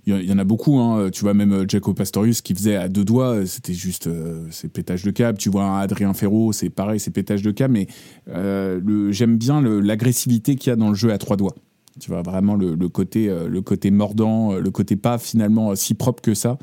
Il 0.08 0.16
y, 0.20 0.26
y 0.26 0.34
en 0.34 0.40
a 0.40 0.44
beaucoup, 0.44 0.80
hein, 0.80 1.10
tu 1.12 1.22
vois, 1.22 1.34
même 1.34 1.54
euh, 1.54 1.66
Jaco 1.68 1.94
Pastorius 1.94 2.42
qui 2.42 2.56
faisait 2.56 2.76
à 2.76 2.90
deux 2.90 3.06
doigts, 3.06 3.36
euh, 3.36 3.46
c'était 3.46 3.74
juste. 3.74 4.08
euh, 4.08 4.46
c'est 4.50 4.68
pétage 4.68 5.04
de 5.04 5.12
câble. 5.12 5.38
Tu 5.38 5.50
vois, 5.50 5.80
Adrien 5.80 6.14
Ferro, 6.14 6.52
c'est 6.54 6.70
pareil, 6.70 7.00
c'est 7.00 7.12
pétage 7.12 7.42
de 7.44 7.52
câble. 7.52 7.74
Mais 7.74 7.88
euh, 8.30 8.80
le- 8.84 9.12
j'aime 9.12 9.38
bien 9.38 9.62
le- 9.62 9.80
l'agressivité 9.80 10.56
qu'il 10.56 10.72
y 10.72 10.74
a 10.74 10.76
dans 10.76 10.90
le 10.90 10.96
jeu 10.96 11.12
à 11.14 11.18
trois 11.20 11.38
doigts. 11.38 11.56
Tu 12.00 12.10
vois, 12.10 12.24
vraiment 12.24 12.56
le, 12.56 12.74
le 12.74 12.90
côté, 12.90 13.30
euh, 13.30 13.48
le 13.48 13.62
côté 13.62 13.92
mordant, 13.92 14.54
euh, 14.54 14.60
le 14.60 14.72
côté 14.72 14.96
pas 14.96 15.20
finalement 15.20 15.72
euh, 15.72 15.76
si 15.76 15.94
propre 15.94 16.22
que 16.24 16.34
ça. 16.34 16.58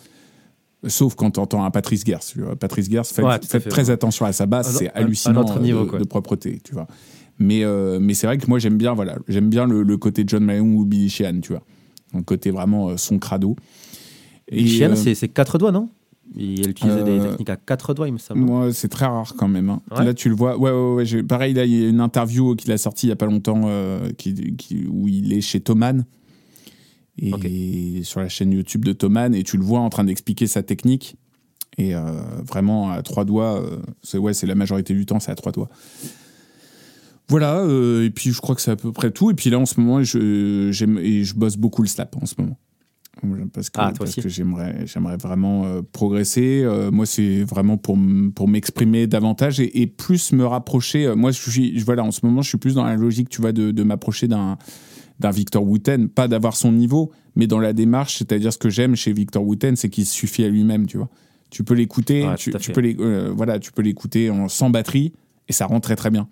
Sauf 0.87 1.15
quand 1.15 1.33
tu 1.33 1.41
entends 1.41 1.63
un 1.65 1.71
Patrice 1.71 2.05
Gers. 2.07 2.21
tu 2.21 2.41
vois. 2.41 2.57
Patrice 2.57 2.91
Gers, 2.91 3.05
faites, 3.07 3.25
Ouais, 3.25 3.39
fait, 3.47 3.61
très 3.61 3.85
ouais. 3.85 3.91
attention 3.91 4.25
à 4.25 4.33
sa 4.33 4.47
basse, 4.47 4.69
Un- 4.75 4.79
c'est 4.79 4.89
un- 4.89 4.93
un 4.95 5.05
hallucinant 5.05 5.57
euh, 5.57 5.61
niveau, 5.61 5.85
de, 5.85 5.99
de 5.99 6.05
propreté, 6.05 6.59
tu 6.65 6.73
vois. 6.73 6.87
Mais, 7.41 7.65
euh, 7.65 7.99
mais 8.01 8.13
c'est 8.15 8.27
vrai 8.27 8.37
que 8.39 8.47
moi 8.47 8.59
j'aime 8.59 8.77
bien, 8.77 8.93
voilà, 8.93 9.17
j'aime 9.27 9.49
bien 9.49 9.67
le, 9.67 9.83
le 9.83 9.97
côté 9.97 10.25
John 10.27 10.45
Mayong 10.45 10.75
ou 10.77 10.85
Billy 10.85 11.09
Sheehan, 11.09 11.41
tu 11.41 11.53
vois. 11.53 11.63
Le 12.15 12.23
côté 12.23 12.51
vraiment 12.51 12.91
euh, 12.91 12.97
son 12.99 13.19
crado. 13.19 13.57
Et 14.49 14.67
Chienne, 14.67 14.93
euh, 14.93 15.15
c'est 15.15 15.29
quatre 15.29 15.57
doigts, 15.59 15.73
non? 15.73 15.89
Il 16.37 16.69
utilisait 16.69 17.03
des 17.03 17.19
euh, 17.19 17.31
techniques 17.31 17.51
à 17.51 17.57
quatre 17.57 17.95
doigts, 17.95 18.09
il 18.09 18.13
me 18.13 18.19
semble. 18.19 18.41
moi, 18.43 18.73
c'est 18.73 18.89
très 18.89 19.07
rare 19.07 19.35
quand 19.39 19.49
même. 19.49 19.71
hein. 19.71 19.81
Ouais. 19.91 20.05
Là, 20.05 20.13
tu 20.15 20.29
le 20.29 20.35
vois. 20.35 20.59
Ouais, 20.59 20.71
ouais, 20.71 21.13
ouais. 21.15 21.23
Pareil, 21.23 21.55
là, 21.55 21.65
il 21.65 21.73
y 21.73 21.85
a 21.85 21.89
une 21.89 22.01
interview 22.01 22.55
qu'il 22.57 22.71
a 22.73 22.79
sortie 22.79 23.07
il 23.07 23.09
y 23.09 23.13
a 23.13 23.17
pas 23.17 23.27
longtemps 23.27 23.69
qui, 24.19 24.55
qui- 24.57 24.87
où 24.89 25.09
il 25.09 25.33
est 25.33 25.41
chez 25.41 25.61
Thoman. 25.61 26.05
Et 27.19 27.33
Ok. 27.35 28.05
sur 28.05 28.21
la 28.21 28.29
chaîne 28.29 28.53
YouTube 28.53 28.85
de 28.85 28.93
Thoman. 28.93 29.35
Et 29.35 29.43
tu 29.43 29.57
le 29.57 29.65
vois 29.65 29.81
en 29.81 29.89
train 29.89 30.05
d'expliquer 30.05 30.47
sa 30.47 30.63
technique. 30.63 31.17
Et 31.79 31.95
vraiment, 32.47 32.91
à 32.91 33.03
trois 33.03 33.25
doigts, 33.25 33.65
c'est 34.03 34.19
ouais, 34.19 34.35
c'est 34.35 34.47
la 34.47 34.55
majorité 34.55 34.95
du 34.95 35.07
temps, 35.07 35.19
c'est 35.21 35.33
à 35.33 35.37
trois 35.37 35.53
doigts. 35.53 35.69
Voilà, 37.31 37.59
euh, 37.61 38.05
et 38.05 38.11
puis 38.11 38.31
je 38.33 38.41
crois 38.41 38.55
que 38.55 38.61
c'est 38.61 38.71
à 38.73 38.77
peu 38.77 38.93
près 38.93 39.11
tout. 39.11 39.31
Et 39.31 39.35
puis 39.35 39.49
là, 39.51 39.59
en 39.59 39.65
ce 39.67 39.81
moment, 39.81 40.03
je, 40.03 40.69
j'aime, 40.73 40.99
et 40.99 41.25
je 41.25 41.35
bosse 41.35 41.57
beaucoup 41.57 41.81
le 41.83 41.89
slap 41.89 42.15
en 42.21 42.27
ce 42.27 42.35
moment. 42.39 42.59
Parce 43.53 43.69
que, 43.69 43.79
Ah, 43.81 43.93
parce 43.99 44.15
que 44.23 44.29
j'aimerais, 44.31 44.87
j'aimerais 44.87 45.17
vraiment 45.19 45.65
euh, 45.67 45.83
progresser. 45.93 46.63
Euh, 46.65 46.91
moi, 46.91 47.05
c'est 47.07 47.43
vraiment 47.45 47.77
pour, 47.77 47.97
m'exprimer 47.97 49.07
davantage 49.07 49.61
et, 49.61 49.83
et 49.83 49.87
plus 49.87 50.33
me 50.33 50.45
rapprocher. 50.47 51.15
moi, 51.15 51.31
je 51.31 51.39
suis, 51.41 51.79
je- 51.79 51.85
voilà, 51.85 52.03
en 52.03 52.13
ce 52.13 52.21
moment, 52.25 52.41
je 52.43 52.49
suis 52.49 52.59
plus 52.59 52.75
dans 52.75 52.85
la 52.85 52.97
logique, 52.97 53.29
tu 53.29 53.41
vois, 53.43 53.53
de, 53.53 53.73
de 53.73 53.83
m'approcher 53.83 54.27
d'un, 54.27 54.57
d'un 55.19 55.31
Victor 55.31 55.63
Wooten. 55.67 56.09
Pas 56.09 56.29
d'avoir 56.29 56.57
son 56.57 56.73
niveau, 56.73 57.13
mais 57.37 57.47
dans 57.47 57.59
la 57.61 57.73
démarche. 57.75 58.17
C'est-à-dire, 58.19 58.53
ce 58.53 58.59
que 58.59 58.71
j'aime 58.71 58.97
chez 58.97 59.13
Victor 59.13 59.45
Wooten, 59.45 59.77
c'est 59.77 59.91
qu'il 59.91 60.07
suffit 60.07 60.45
à 60.45 60.49
lui-même, 60.49 60.87
tu 60.87 60.97
vois. 60.97 61.11
Tu 61.51 61.63
peux 61.63 61.75
l'écouter, 61.75 62.27
Ouais, 62.27 62.37
tu, 62.37 62.51
peux 62.73 62.81
les- 62.81 62.95
voilà, 63.35 63.59
tu 63.59 63.71
peux 63.73 63.83
l'écouter 63.83 64.31
en 64.31 64.49
sans 64.49 64.71
batterie 64.71 65.13
et 65.49 65.53
ça 65.53 65.67
rend 65.67 65.81
très 65.81 65.97
très 65.97 66.11
bien. 66.11 66.27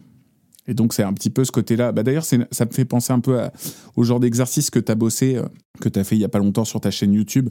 Et 0.68 0.74
donc, 0.74 0.92
c'est 0.92 1.02
un 1.02 1.12
petit 1.14 1.30
peu 1.30 1.44
ce 1.44 1.50
côté-là. 1.50 1.90
Bah, 1.92 2.02
D'ailleurs, 2.04 2.24
ça 2.24 2.36
me 2.36 2.70
fait 2.70 2.84
penser 2.84 3.12
un 3.12 3.20
peu 3.20 3.40
à- 3.40 3.52
au 3.96 4.04
genre 4.04 4.20
d'exercice 4.20 4.70
que 4.70 4.78
tu 4.78 4.92
as 4.92 4.94
bossé, 4.94 5.36
euh, 5.36 5.44
que 5.80 5.88
tu 5.88 5.98
as 5.98 6.04
fait 6.04 6.14
il 6.14 6.20
y 6.20 6.24
a 6.24 6.28
pas 6.28 6.38
longtemps 6.38 6.64
sur 6.66 6.80
ta 6.80 6.90
chaîne 6.90 7.12
YouTube, 7.14 7.48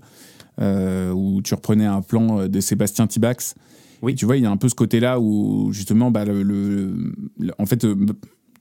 euh, 0.62 1.12
où 1.12 1.42
tu 1.42 1.54
reprenais 1.54 1.86
un 1.86 2.02
plan 2.02 2.42
euh, 2.42 2.48
de 2.48 2.60
Sébastien 2.60 3.08
Tibax. 3.08 3.56
Oui. 4.02 4.12
Et 4.12 4.16
tu 4.16 4.26
vois, 4.26 4.38
il 4.38 4.44
y 4.44 4.46
a 4.46 4.52
un 4.52 4.58
peu 4.58 4.70
ce 4.70 4.76
côté-là 4.76 5.20
où, 5.20 5.70
justement, 5.74 6.12
bah, 6.12 6.24
le, 6.26 6.44
le- 6.44 7.14
le- 7.40 7.54
en 7.58 7.66
fait, 7.66 7.86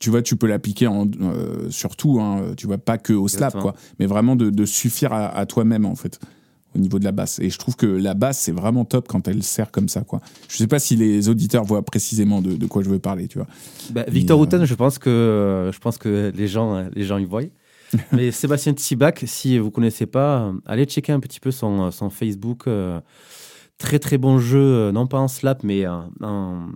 tu 0.00 0.10
vois, 0.10 0.22
tu 0.22 0.36
peux 0.36 0.46
l'appliquer 0.46 0.86
euh, 0.88 1.70
sur 1.70 1.94
tout, 1.96 2.18
hein, 2.20 2.52
tu 2.56 2.66
vois, 2.66 2.78
pas 2.78 2.96
que 2.98 3.12
au 3.12 3.28
slap, 3.28 3.48
Exactement. 3.54 3.62
quoi, 3.72 3.74
mais 3.98 4.06
vraiment 4.06 4.36
de, 4.36 4.48
de 4.50 4.64
suffire 4.64 5.12
à, 5.12 5.26
à 5.28 5.44
toi-même, 5.46 5.84
en 5.84 5.94
fait, 5.94 6.18
au 6.76 6.80
niveau 6.80 6.98
de 6.98 7.04
la 7.04 7.12
basse. 7.12 7.38
Et 7.40 7.50
je 7.50 7.58
trouve 7.58 7.74
que 7.76 7.86
la 7.86 8.14
basse, 8.14 8.38
c'est 8.40 8.52
vraiment 8.52 8.84
top 8.84 9.08
quand 9.08 9.26
elle 9.28 9.42
sert 9.42 9.70
comme 9.70 9.88
ça, 9.88 10.02
quoi. 10.02 10.20
Je 10.48 10.56
sais 10.56 10.66
pas 10.68 10.78
si 10.78 10.94
les 10.96 11.28
auditeurs 11.28 11.64
voient 11.64 11.82
précisément 11.82 12.40
de, 12.40 12.54
de 12.54 12.66
quoi 12.66 12.82
je 12.82 12.88
veux 12.88 12.98
parler, 13.00 13.26
tu 13.28 13.38
vois. 13.38 13.46
Bah, 13.90 14.04
Victor 14.08 14.36
Et, 14.36 14.40
euh, 14.40 14.42
Houghton, 14.44 14.64
je 14.64 14.74
pense 14.74 14.98
que 14.98 15.70
je 15.72 15.78
pense 15.78 15.98
que 15.98 16.32
les 16.36 16.46
gens 16.48 16.86
les 16.94 17.04
gens 17.04 17.18
y 17.18 17.24
voient. 17.24 17.42
Mais 18.12 18.30
Sébastien 18.32 18.74
Tibac, 18.74 19.22
si 19.26 19.58
vous 19.58 19.70
connaissez 19.70 20.06
pas, 20.06 20.42
euh, 20.46 20.52
allez 20.66 20.84
checker 20.86 21.12
un 21.12 21.20
petit 21.20 21.40
peu 21.40 21.50
son, 21.50 21.90
son 21.90 22.10
Facebook. 22.10 22.66
euh, 22.66 23.00
très 23.78 23.98
très 23.98 24.16
bon 24.16 24.38
jeu, 24.38 24.58
euh, 24.58 24.90
non 24.92 25.06
pas 25.06 25.18
en 25.18 25.28
slap, 25.28 25.62
mais 25.62 25.86
en, 25.86 26.08
en- 26.22 26.68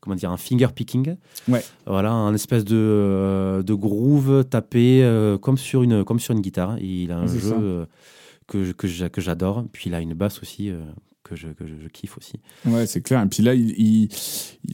comment 0.00 0.16
dire, 0.16 0.32
en 0.32 0.36
finger 0.36 0.66
picking. 0.74 1.14
Ouais. 1.48 1.62
Voilà, 1.86 2.10
un 2.10 2.34
espèce 2.34 2.64
de, 2.64 2.76
euh, 2.76 3.62
de 3.62 3.72
groove 3.74 4.44
tapé 4.44 5.00
euh, 5.04 5.38
comme 5.38 5.56
sur 5.56 5.82
une 5.84 6.04
comme 6.04 6.18
sur 6.18 6.34
une 6.34 6.40
guitare. 6.40 6.76
Et 6.78 7.04
il 7.04 7.12
a 7.12 7.18
un 7.18 7.26
jeu 7.28 7.54
euh, 7.60 7.86
que, 8.48 8.72
que, 8.72 9.20
j'adore. 9.20 9.64
Puis 9.72 9.84
il 9.86 9.94
a 9.94 10.00
une 10.00 10.14
basse 10.14 10.42
aussi 10.42 10.72
que 11.28 11.36
je, 11.36 11.48
que 11.48 11.66
je, 11.66 11.88
kiffe 11.88 12.16
aussi. 12.16 12.34
Ouais, 12.66 12.86
c'est 12.86 13.00
clair. 13.00 13.22
Et 13.22 13.26
puis 13.26 13.42
là, 13.42 13.54
il, 13.54 14.08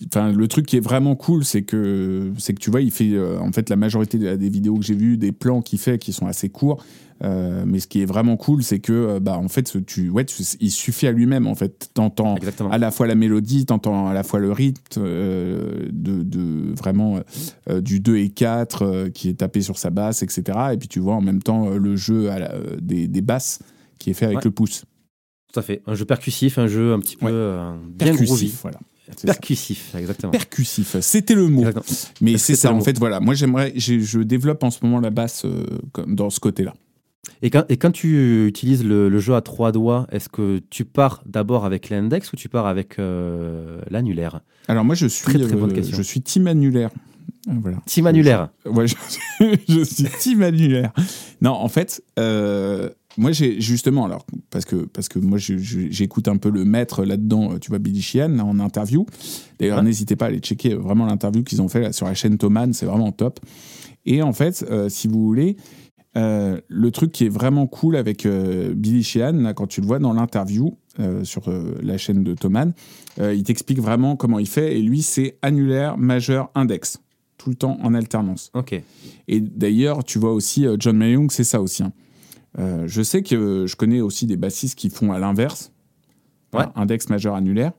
enfin, 0.07 0.33
le 0.33 0.49
truc 0.49 0.67
qui 0.67 0.77
est 0.77 0.85
vraiment 0.85 1.17
cool, 1.17 1.45
c'est 1.45 1.63
que, 1.63 2.33
c'est 2.39 2.55
que 2.55 2.61
tu 2.61 2.71
vois, 2.71 2.81
il 2.81 2.91
fait 2.91 3.13
euh, 3.13 3.39
en 3.41 3.53
fait 3.53 3.69
la 3.69 3.77
majorité 3.77 4.19
des, 4.19 4.49
vidéos 4.49 4.77
que 4.77 4.85
j'ai 4.85 4.95
vues, 4.95 5.17
des 5.17 5.33
plans 5.33 5.63
qu'il 5.63 5.79
fait 5.79 5.99
qui 5.99 6.13
sont 6.13 6.27
assez 6.27 6.49
courts. 6.49 6.85
Euh, 7.23 7.63
mais 7.65 7.79
ce 7.79 7.87
qui 7.87 8.03
est 8.03 8.07
vraiment 8.07 8.37
cool, 8.37 8.63
c'est 8.65 8.81
que 8.81 8.93
euh, 8.93 9.21
bah 9.21 9.39
en 9.39 9.49
fait, 9.49 9.73
tu, 9.87 10.11
ouais, 10.11 10.27
il 10.61 10.71
suffit 10.71 11.07
à 11.07 11.13
lui-même 11.13 11.47
en 11.47 11.55
fait. 11.55 11.91
T'entends 11.95 12.37
à 12.71 12.79
la 12.79 12.91
fois 12.91 13.07
la 13.07 13.15
mélodie, 13.15 13.67
t'entends 13.67 14.09
à 14.09 14.15
la 14.15 14.25
fois 14.25 14.41
le 14.41 14.51
rythme 14.51 15.01
de, 15.01 15.91
de, 15.93 16.75
vraiment 16.75 17.21
du 17.71 18.01
2 18.01 18.17
et 18.17 18.31
4 18.31 19.09
qui 19.15 19.29
est 19.29 19.35
tapé 19.35 19.61
sur 19.61 19.79
sa 19.79 19.91
basse, 19.91 20.23
etc. 20.23 20.43
Et 20.73 20.77
puis 20.77 20.89
tu 20.89 20.99
vois 20.99 21.15
en 21.15 21.21
même 21.21 21.43
temps 21.43 21.71
le 21.71 21.97
jeu 21.97 22.31
à 22.31 22.53
des, 22.81 23.07
des, 23.07 23.23
basses 23.23 23.61
qui 23.99 24.11
est 24.11 24.15
fait 24.15 24.27
avec 24.27 24.45
le 24.45 24.51
pouce. 24.51 24.85
Tout 25.55 25.61
à 25.61 25.63
fait. 25.63 25.83
Un 25.87 25.95
jeu 25.95 26.05
percussif, 26.05 26.59
un 26.59 26.67
jeu 26.67 26.93
un 26.93 26.99
petit 26.99 27.17
peu 27.17 27.29
euh, 27.31 27.77
bien 27.89 28.09
percussif, 28.09 28.59
voilà. 28.63 28.81
Percussif, 29.23 29.95
exactement. 29.95 30.33
Percussif, 30.33 30.97
c'était 31.01 31.37
le 31.37 31.47
mot. 31.47 31.65
Mais 32.21 32.39
c'est 32.39 32.57
ça, 32.57 32.73
en 32.73 32.81
fait, 32.81 32.99
voilà. 32.99 33.21
Moi, 33.21 33.35
j'aimerais, 33.35 33.73
je 33.77 34.19
développe 34.19 34.65
en 34.65 34.73
ce 34.73 34.81
moment 34.83 34.99
la 34.99 35.11
basse 35.11 35.45
euh, 35.45 35.65
dans 36.09 36.29
ce 36.29 36.41
côté-là. 36.41 36.75
Et 37.41 37.51
quand, 37.51 37.65
et 37.69 37.77
quand, 37.77 37.93
tu 37.93 38.49
utilises 38.49 38.85
le, 38.85 39.17
jeu 39.21 39.37
à 39.37 39.43
trois 39.43 39.71
doigts, 39.71 40.09
est-ce 40.11 40.29
que 40.29 40.61
tu 40.71 40.85
pars 40.85 41.23
d'abord 41.25 41.65
avec 41.65 41.89
l'index 41.89 42.33
ou 42.33 42.37
tu 42.37 42.49
pars 42.49 42.67
avec 42.67 42.99
euh, 42.99 43.81
l'annulaire? 43.91 44.41
Alors 44.67 44.85
moi, 44.85 44.97
je 44.97 45.07
suis, 45.07 45.25
très, 45.25 45.39
très 45.39 45.55
bonne 45.55 45.73
question. 45.73 45.97
je 45.97 46.03
suis 46.03 46.21
team 46.21 46.49
annulaire. 46.49 46.91
Voilà. 47.47 47.77
Team 47.87 48.09
annulaire. 48.09 48.49
Ouais, 48.65 48.89
je, 48.89 48.95
je, 49.69 49.85
suis 49.85 50.05
team 50.19 50.43
annulaire. 50.43 50.93
Non, 51.41 51.53
en 51.53 51.69
fait, 51.69 52.03
moi, 53.17 53.33
j'ai 53.33 53.61
justement, 53.61 54.05
alors, 54.05 54.27
parce 54.51 54.65
que, 54.65 54.77
parce 54.77 55.09
que 55.09 55.19
moi, 55.19 55.39
j'écoute 55.39 56.29
un 56.29 56.37
peu 56.37 56.51
le 56.51 56.65
maître 56.65 57.05
là-dedans, 57.05 57.59
tu 57.59 57.71
vois, 57.71 57.79
Billy 57.79 58.03
Sheehan, 58.03 58.39
en 58.39 58.59
interview. 58.59 59.07
D'ailleurs, 59.59 59.83
n'hésitez 59.83 60.17
pas 60.17 60.27
à 60.27 60.29
aller 60.29 60.39
checker 60.39 60.75
vraiment 60.75 61.07
l'interview 61.07 61.43
qu'ils 61.43 61.63
ont 61.63 61.69
fait 61.69 61.93
sur 61.93 62.07
la 62.07 62.15
chaîne 62.15 62.39
Thoman, 62.39 62.73
c'est 62.73 62.87
vraiment 62.87 63.13
top. 63.13 63.41
Et 64.07 64.23
en 64.23 64.33
fait, 64.33 64.65
euh, 64.71 64.89
si 64.89 65.09
vous 65.09 65.25
voulez, 65.25 65.57
euh, 66.17 66.61
le 66.69 66.91
truc 66.91 67.13
qui 67.13 67.25
est 67.25 67.31
vraiment 67.31 67.67
cool 67.67 67.97
avec 67.97 68.27
euh, 68.27 68.75
Billy 68.75 69.03
Sheehan, 69.03 69.53
quand 69.55 69.67
tu 69.67 69.81
le 69.81 69.87
vois 69.87 69.99
dans 69.99 70.13
l'interview 70.13 70.77
sur 71.25 71.53
la 71.83 71.99
chaîne 71.99 72.23
de 72.23 72.35
Thoman, 72.35 72.73
il 73.19 73.43
t'explique 73.43 73.81
vraiment 73.81 74.15
comment 74.15 74.39
il 74.39 74.47
fait. 74.47 74.79
Et 74.79 74.81
lui, 74.81 75.03
c'est 75.03 75.39
annulaire, 75.43 75.99
majeur, 75.99 76.53
index. 76.55 77.01
Tout 77.37 77.51
le 77.51 77.57
temps 77.57 77.79
en 77.83 77.95
alternance. 77.95 78.53
Ok. 78.55 78.81
Et 79.27 79.41
d'ailleurs, 79.41 80.05
tu 80.05 80.21
vois 80.21 80.33
aussi, 80.33 80.67
John 80.79 80.97
Mayung, 80.97 81.31
c'est 81.33 81.43
ça 81.43 81.61
aussi. 81.61 81.83
Hein. 81.83 81.93
Euh, 82.59 82.85
je 82.87 83.03
sais 83.03 83.23
que 83.23 83.67
je 83.67 83.77
connais 83.77 84.01
aussi 84.01 84.27
des 84.27 84.37
bassistes 84.37 84.79
qui 84.79 84.91
font 84.91 85.13
à 85.13 85.19
l'inverse, 85.19 85.73
index 86.77 87.09
majeur 87.09 87.35
annulaire, 87.35 87.73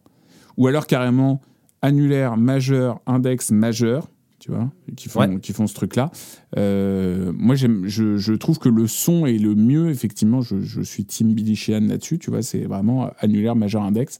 ou 0.57 0.67
alors 0.67 0.85
carrément 0.85 1.41
annulaire 1.81 2.35
majeur 2.35 2.99
index 3.05 3.51
majeur, 3.51 4.09
tu 4.39 4.51
vois, 4.51 4.69
qui 4.97 5.07
font, 5.07 5.39
qui 5.39 5.53
font 5.53 5.65
ce 5.65 5.73
truc-là. 5.73 6.11
Euh, 6.57 7.31
moi, 7.35 7.55
je, 7.55 7.67
je, 7.85 8.33
trouve 8.33 8.59
que 8.59 8.69
le 8.69 8.85
son 8.85 9.25
est 9.25 9.37
le 9.37 9.55
mieux, 9.55 9.89
effectivement. 9.89 10.41
Je, 10.41 10.59
je 10.59 10.81
suis 10.81 11.05
Team 11.05 11.33
Billy 11.33 11.55
Sheehan 11.55 11.87
là-dessus, 11.87 12.19
tu 12.19 12.31
vois, 12.31 12.41
c'est 12.41 12.65
vraiment 12.65 13.11
annulaire 13.19 13.55
majeur 13.55 13.83
index. 13.83 14.19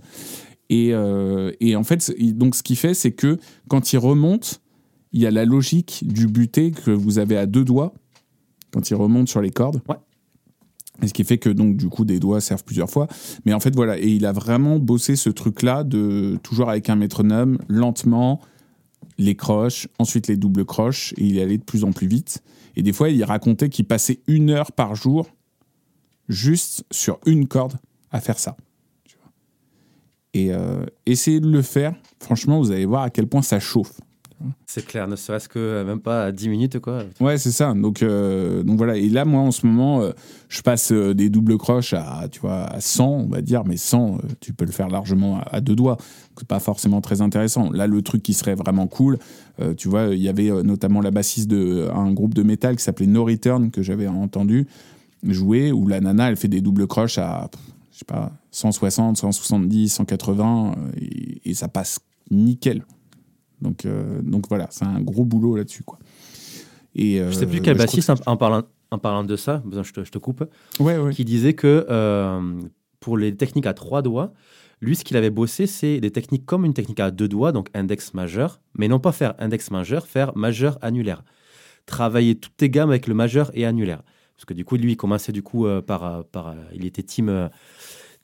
Et, 0.70 0.92
euh, 0.94 1.52
et, 1.60 1.76
en 1.76 1.84
fait, 1.84 2.14
donc 2.36 2.56
ce 2.56 2.64
qu'il 2.64 2.78
fait, 2.78 2.94
c'est 2.94 3.12
que 3.12 3.38
quand 3.68 3.94
il 3.94 3.98
remonte, 3.98 4.62
il 5.12 5.22
y 5.22 5.28
a 5.28 5.32
la 5.32 5.46
logique 5.46 6.04
du 6.08 6.28
buté 6.28 6.72
que 6.72 6.92
vous 6.92 7.20
avez 7.20 7.38
à 7.38 7.46
deux 7.46 7.64
doigts 7.64 7.94
quand 8.72 8.90
il 8.90 8.96
remonte 8.96 9.28
sur 9.30 9.42
les 9.42 9.52
cordes. 9.52 9.82
Ouais. 9.88 9.96
Ce 11.06 11.14
qui 11.14 11.24
fait 11.24 11.38
que 11.38 11.50
donc 11.50 11.78
du 11.78 11.90
coup 11.90 12.06
des 12.06 12.20
doigts 12.20 12.42
servent 12.42 12.64
plusieurs 12.64 12.90
fois. 12.90 13.08
Mais 13.46 13.54
en 13.54 13.60
fait 13.60 13.76
voilà, 13.76 13.98
et 13.98 14.08
il 14.08 14.26
a 14.26 14.32
vraiment 14.32 14.80
bossé 14.80 15.16
ce 15.16 15.30
truc-là 15.30 15.84
de 15.84 16.40
toujours 16.44 16.70
avec 16.70 16.90
un 16.90 16.96
métronome, 16.96 17.58
lentement, 17.68 18.42
les 19.18 19.36
croches, 19.36 19.88
ensuite 20.00 20.28
les 20.28 20.38
doubles 20.38 20.66
croches, 20.66 21.14
et 21.18 21.26
il 21.26 21.40
allait 21.40 21.58
de 21.58 21.64
plus 21.64 21.84
en 21.84 21.92
plus 21.92 22.08
vite. 22.08 22.44
Et 22.76 22.84
des 22.84 22.94
fois 22.94 23.10
il 23.10 23.24
racontait 23.24 23.70
qu'il 23.70 23.86
passait 23.86 24.20
une 24.28 24.50
heure 24.50 24.72
par 24.72 24.96
jour 24.96 25.28
juste 26.30 26.86
sur 26.92 27.20
une 27.26 27.48
corde 27.48 27.74
à 28.12 28.20
faire 28.20 28.40
ça. 28.40 28.56
Et 30.34 30.54
euh, 30.54 30.86
essayez 31.06 31.40
de 31.40 31.50
le 31.50 31.62
faire, 31.62 31.96
franchement 32.20 32.60
vous 32.60 32.72
allez 32.72 32.86
voir 32.86 33.04
à 33.04 33.10
quel 33.10 33.28
point 33.28 33.42
ça 33.42 33.60
chauffe. 33.60 34.00
C'est 34.66 34.86
clair, 34.86 35.08
ne 35.08 35.16
serait-ce 35.16 35.48
que 35.48 35.60
euh, 35.60 35.86
même 35.86 36.00
pas 36.00 36.26
à 36.26 36.32
10 36.32 36.50
minutes, 36.50 36.80
quoi. 36.80 37.04
Ouais, 37.20 37.38
c'est 37.38 37.52
ça. 37.52 37.74
Donc, 37.74 38.04
euh, 38.04 38.64
donc 38.64 38.78
voilà. 38.78 38.98
Et 38.98 39.10
là, 39.10 39.26
moi, 39.26 39.42
en 39.42 39.52
ce 39.52 39.66
moment, 39.66 40.02
euh, 40.02 40.12
je 40.50 40.62
passe 40.62 40.92
des 40.92 41.30
doubles 41.30 41.58
croches 41.58 41.94
à, 41.94 42.28
tu 42.30 42.40
vois, 42.40 42.64
à 42.64 42.82
100, 42.82 43.06
on 43.06 43.28
va 43.28 43.42
dire, 43.42 43.64
mais 43.66 43.78
100, 43.78 44.20
tu 44.40 44.54
peux 44.54 44.66
le 44.66 44.72
faire 44.72 44.90
largement 44.90 45.40
à, 45.50 45.62
deux 45.62 45.76
doigts. 45.76 45.98
C'est 46.38 46.48
pas 46.48 46.60
forcément 46.60 47.02
très 47.02 47.22
intéressant. 47.22 47.72
Là, 47.72 47.88
le 47.88 48.02
truc 48.02 48.24
qui 48.24 48.34
serait 48.34 48.56
vraiment 48.56 48.88
cool, 48.88 49.18
tu 49.78 49.88
vois, 49.88 50.08
il 50.14 50.22
y 50.22 50.28
avait 50.28 50.52
notamment 50.64 51.00
la 51.00 51.12
bassiste 51.12 51.50
d'un 51.50 52.12
groupe 52.12 52.34
de 52.34 52.44
métal 52.44 52.76
qui 52.76 52.84
s'appelait 52.84 53.08
No 53.08 53.24
Return, 53.24 53.72
que 53.72 53.82
j'avais 53.82 54.08
entendu 54.08 54.68
jouer, 55.24 55.72
où 55.72 55.88
la 55.88 56.02
nana, 56.02 56.30
elle 56.30 56.36
fait 56.36 56.50
des 56.50 56.60
doubles 56.60 56.88
croches 56.88 57.18
à, 57.18 57.50
je 57.94 58.00
sais 58.00 58.06
pas, 58.06 58.34
160, 58.52 59.16
170, 59.16 59.90
180, 59.94 60.76
et 61.46 61.54
ça 61.54 61.70
passe 61.70 62.00
nickel. 62.30 62.84
Donc, 63.66 63.86
euh, 63.86 64.22
donc 64.22 64.48
voilà, 64.48 64.68
c'est 64.70 64.86
un 64.86 65.02
gros 65.02 65.26
boulot 65.26 65.56
là-dessus. 65.56 65.84
Quoi. 65.84 65.98
Et, 66.94 67.20
euh, 67.20 67.32
je 67.32 67.36
sais 67.36 67.48
plus 67.48 67.62
quel 67.62 67.76
bassiste, 67.76 68.12
en, 68.26 68.38
parlant, 68.38 68.62
en 68.92 69.00
parlant 69.00 69.24
de 69.24 69.36
ça, 69.36 69.64
je 69.72 69.92
te, 69.92 70.04
je 70.04 70.12
te 70.12 70.20
coupe, 70.20 70.46
ouais, 70.80 70.98
ouais. 70.98 71.14
qui 71.14 71.26
disait 71.26 71.54
que 71.54 71.86
euh, 71.90 72.62
pour 73.00 73.18
les 73.18 73.36
techniques 73.36 73.66
à 73.66 73.74
trois 73.74 74.04
doigts, 74.04 74.34
lui, 74.82 74.96
ce 74.96 75.04
qu'il 75.04 75.18
avait 75.18 75.32
bossé, 75.32 75.66
c'est 75.66 76.00
des 76.00 76.12
techniques 76.12 76.46
comme 76.46 76.64
une 76.64 76.76
technique 76.76 77.00
à 77.00 77.10
deux 77.10 77.28
doigts, 77.28 77.52
donc 77.52 77.70
index 77.74 78.14
majeur, 78.14 78.62
mais 78.78 78.88
non 78.88 79.00
pas 79.00 79.12
faire 79.12 79.34
index 79.40 79.72
majeur, 79.72 80.06
faire 80.06 80.38
majeur 80.38 80.78
annulaire. 80.82 81.24
Travailler 81.88 82.36
toutes 82.36 82.58
tes 82.58 82.70
gammes 82.70 82.90
avec 82.90 83.08
le 83.08 83.16
majeur 83.16 83.50
et 83.56 83.66
annulaire. 83.66 84.04
Parce 84.36 84.46
que 84.46 84.54
du 84.54 84.64
coup, 84.64 84.76
lui, 84.76 84.92
il 84.92 84.98
commençait 84.98 85.32
du 85.32 85.42
coup 85.42 85.66
par, 85.88 86.26
par. 86.26 86.56
Il 86.74 86.86
était 86.86 87.04
team 87.04 87.50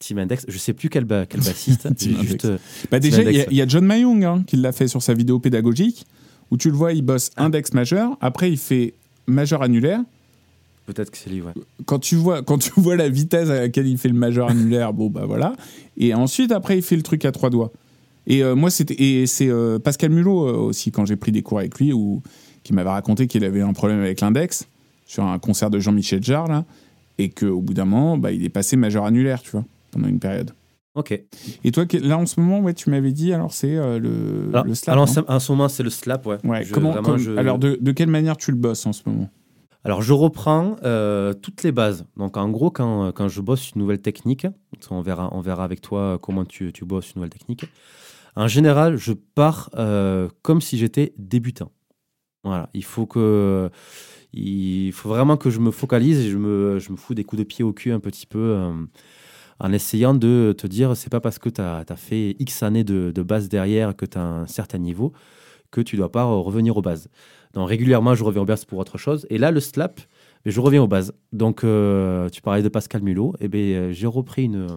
Team 0.02 0.18
Index, 0.18 0.46
je 0.48 0.58
sais 0.58 0.74
plus 0.74 0.90
quel, 0.90 1.06
quel 1.08 1.42
bassiste. 1.42 1.88
juste, 2.22 2.46
euh, 2.46 2.58
bah 2.90 3.00
déjà, 3.00 3.22
il 3.22 3.54
y, 3.54 3.62
a 3.62 3.68
John 3.68 3.86
Mayung 3.86 4.24
hein, 4.26 4.44
qui 4.46 4.58
l'a 4.58 4.72
fait 4.72 4.88
sur 4.88 5.02
sa 5.02 5.14
vidéo 5.14 5.40
pédagogique, 5.40 6.06
où 6.50 6.58
tu 6.58 6.70
le 6.70 6.76
vois, 6.76 6.92
il 6.94 7.04
bosse 7.04 7.30
ah. 7.38 7.46
index 7.46 7.74
majeur, 7.74 8.18
après 8.20 8.52
il 8.52 8.58
fait 8.58 8.96
majeur 9.28 9.62
annulaire. 9.62 10.02
Peut-être 10.88 11.12
que 11.12 11.18
c'est 11.18 11.30
lui, 11.30 11.42
ouais. 11.42 11.54
Quand 11.86 12.00
tu, 12.00 12.16
vois, 12.16 12.42
quand 12.42 12.58
tu 12.58 12.72
vois 12.78 12.96
la 12.96 13.08
vitesse 13.08 13.50
à 13.50 13.62
laquelle 13.62 13.88
il 13.88 13.98
fait 14.00 14.10
le 14.10 14.16
majeur 14.16 14.50
annulaire, 14.50 14.92
bon, 14.92 15.10
bah 15.10 15.26
voilà. 15.26 15.54
Et 15.96 16.14
ensuite, 16.16 16.52
après, 16.52 16.78
il 16.78 16.82
fait 16.82 16.96
le 16.96 17.04
truc 17.04 17.24
à 17.24 17.32
trois 17.32 17.52
doigts. 17.52 17.72
Et 18.26 18.44
euh, 18.44 18.56
moi, 18.56 18.72
c'était. 18.72 19.26
C'est 19.28 19.50
euh, 19.50 19.78
Pascal 19.78 20.10
Mulot 20.10 20.66
aussi, 20.66 20.92
quand 20.92 21.06
j'ai 21.06 21.16
pris 21.16 21.32
des 21.32 21.44
cours 21.44 21.60
avec 21.60 21.80
lui, 21.80 21.94
où, 21.94 22.24
qui 22.64 22.74
m'avait 22.74 22.90
raconté 22.90 23.28
qu'il 23.28 23.46
avait 23.46 23.62
un 23.62 23.74
problème 23.74 24.00
avec 24.00 24.20
l'index, 24.20 24.68
sur 25.06 25.24
un 25.24 25.38
concert 25.38 25.70
de 25.70 25.80
Jean-Michel 25.80 26.24
Jarre, 26.24 26.48
là, 26.48 26.66
et 27.20 27.30
qu'au 27.30 27.62
bout 27.62 27.76
d'un 27.76 27.86
moment, 27.86 28.18
bah, 28.18 28.32
il 28.32 28.44
est 28.44 28.50
passé 28.50 28.76
majeur 28.76 29.06
annulaire, 29.06 29.44
tu 29.44 29.52
vois 29.52 29.66
pendant 29.92 30.08
une 30.08 30.20
période. 30.20 30.52
Ok. 30.94 31.18
Et 31.64 31.72
toi, 31.72 31.86
là 32.02 32.18
en 32.18 32.26
ce 32.26 32.40
moment, 32.40 32.60
ouais, 32.60 32.74
tu 32.74 32.90
m'avais 32.90 33.14
dit, 33.14 33.32
alors 33.32 33.54
c'est 33.54 33.78
euh, 33.78 33.98
le, 33.98 34.50
alors, 34.50 34.66
le, 34.66 34.76
slap. 34.76 34.94
Alors 34.94 35.08
en 35.28 35.40
ce 35.40 35.52
moment, 35.52 35.70
c'est 35.70 35.84
le 35.84 35.90
slap, 35.90 36.26
ouais. 36.26 36.38
ouais 36.44 36.66
comment, 36.70 36.94
Alors 37.38 37.60
de, 37.60 37.78
de, 37.80 37.92
quelle 37.94 38.10
manière 38.10 38.36
tu 38.36 38.52
le 38.52 38.58
bosses 38.58 38.86
en 38.86 38.92
ce 38.92 39.04
moment? 39.06 39.30
Alors 39.86 40.02
je 40.02 40.14
reprends 40.14 40.76
euh, 40.84 41.34
toutes 41.34 41.64
les 41.64 41.72
bases. 41.72 42.06
Donc 42.18 42.36
en 42.36 42.50
gros, 42.50 42.72
quand, 42.72 43.14
quand, 43.14 43.30
je 43.30 43.40
bosse 43.40 43.72
une 43.72 43.82
nouvelle 43.82 44.02
technique, 44.02 44.46
on 44.90 45.02
verra, 45.02 45.30
on 45.34 45.40
verra 45.40 45.64
avec 45.64 45.80
toi 45.80 46.20
comment 46.22 46.44
tu, 46.44 46.74
tu 46.74 46.84
bosses 46.84 47.14
une 47.14 47.22
nouvelle 47.22 47.32
technique. 47.32 47.66
En 48.36 48.48
général, 48.48 48.98
je 48.98 49.14
pars 49.14 49.70
euh, 49.76 50.28
comme 50.42 50.62
si 50.62 50.78
j'étais 50.78 51.14
débutant. 51.18 51.72
Voilà, 52.44 52.70
il 52.74 52.84
faut 52.84 53.06
que. 53.06 53.70
Il 54.34 54.94
faut 54.94 55.10
vraiment 55.10 55.36
que 55.36 55.50
je 55.50 55.60
me 55.60 55.72
focalise 55.72 56.20
et 56.26 56.30
je 56.30 56.38
me, 56.38 56.80
je 56.80 56.92
me 56.92 56.96
fous 56.96 57.14
des 57.14 57.26
coups 57.26 57.40
de 57.40 57.44
pied 57.44 57.66
au 57.66 57.74
cul 57.74 57.92
un 57.92 58.00
petit 58.00 58.26
peu 58.26 58.72
en 59.60 59.72
essayant 59.72 60.14
de 60.14 60.54
te 60.58 60.68
dire 60.68 60.96
c'est 60.96 61.10
pas 61.10 61.20
parce 61.20 61.40
que 61.40 61.50
tu 61.50 61.62
as, 61.62 61.86
fait 61.96 62.36
X 62.40 62.64
années 62.64 62.84
de, 62.84 63.22
base 63.22 63.50
derrière 63.50 63.96
que 63.96 64.06
tu 64.06 64.18
as 64.18 64.24
un 64.24 64.48
certain 64.48 64.78
niveau 64.78 65.14
que 65.72 65.82
tu 65.82 65.96
dois 65.96 66.12
pas 66.12 66.26
revenir 66.26 66.76
aux 66.76 66.82
bases. 66.82 67.08
Donc 67.54 67.70
régulièrement, 67.70 68.14
je 68.14 68.24
reviens 68.24 68.42
aux 68.42 68.46
bases 68.46 68.66
pour 68.66 68.80
autre 68.80 68.98
chose. 68.98 69.26
Et 69.30 69.38
là, 69.38 69.52
le 69.52 69.60
slap, 69.62 70.02
je 70.46 70.60
reviens 70.60 70.84
aux 70.84 70.88
bases. 70.88 71.14
Donc, 71.32 71.64
euh, 71.64 72.28
tu 72.30 72.42
parlais 72.42 72.62
de 72.62 72.68
Pascal 72.68 73.02
Mulot. 73.02 73.36
Et 73.40 73.46
eh 73.46 73.48
bien, 73.48 73.62
euh, 73.62 73.92
j'ai 73.94 74.08
repris 74.08 74.44
une, 74.44 74.68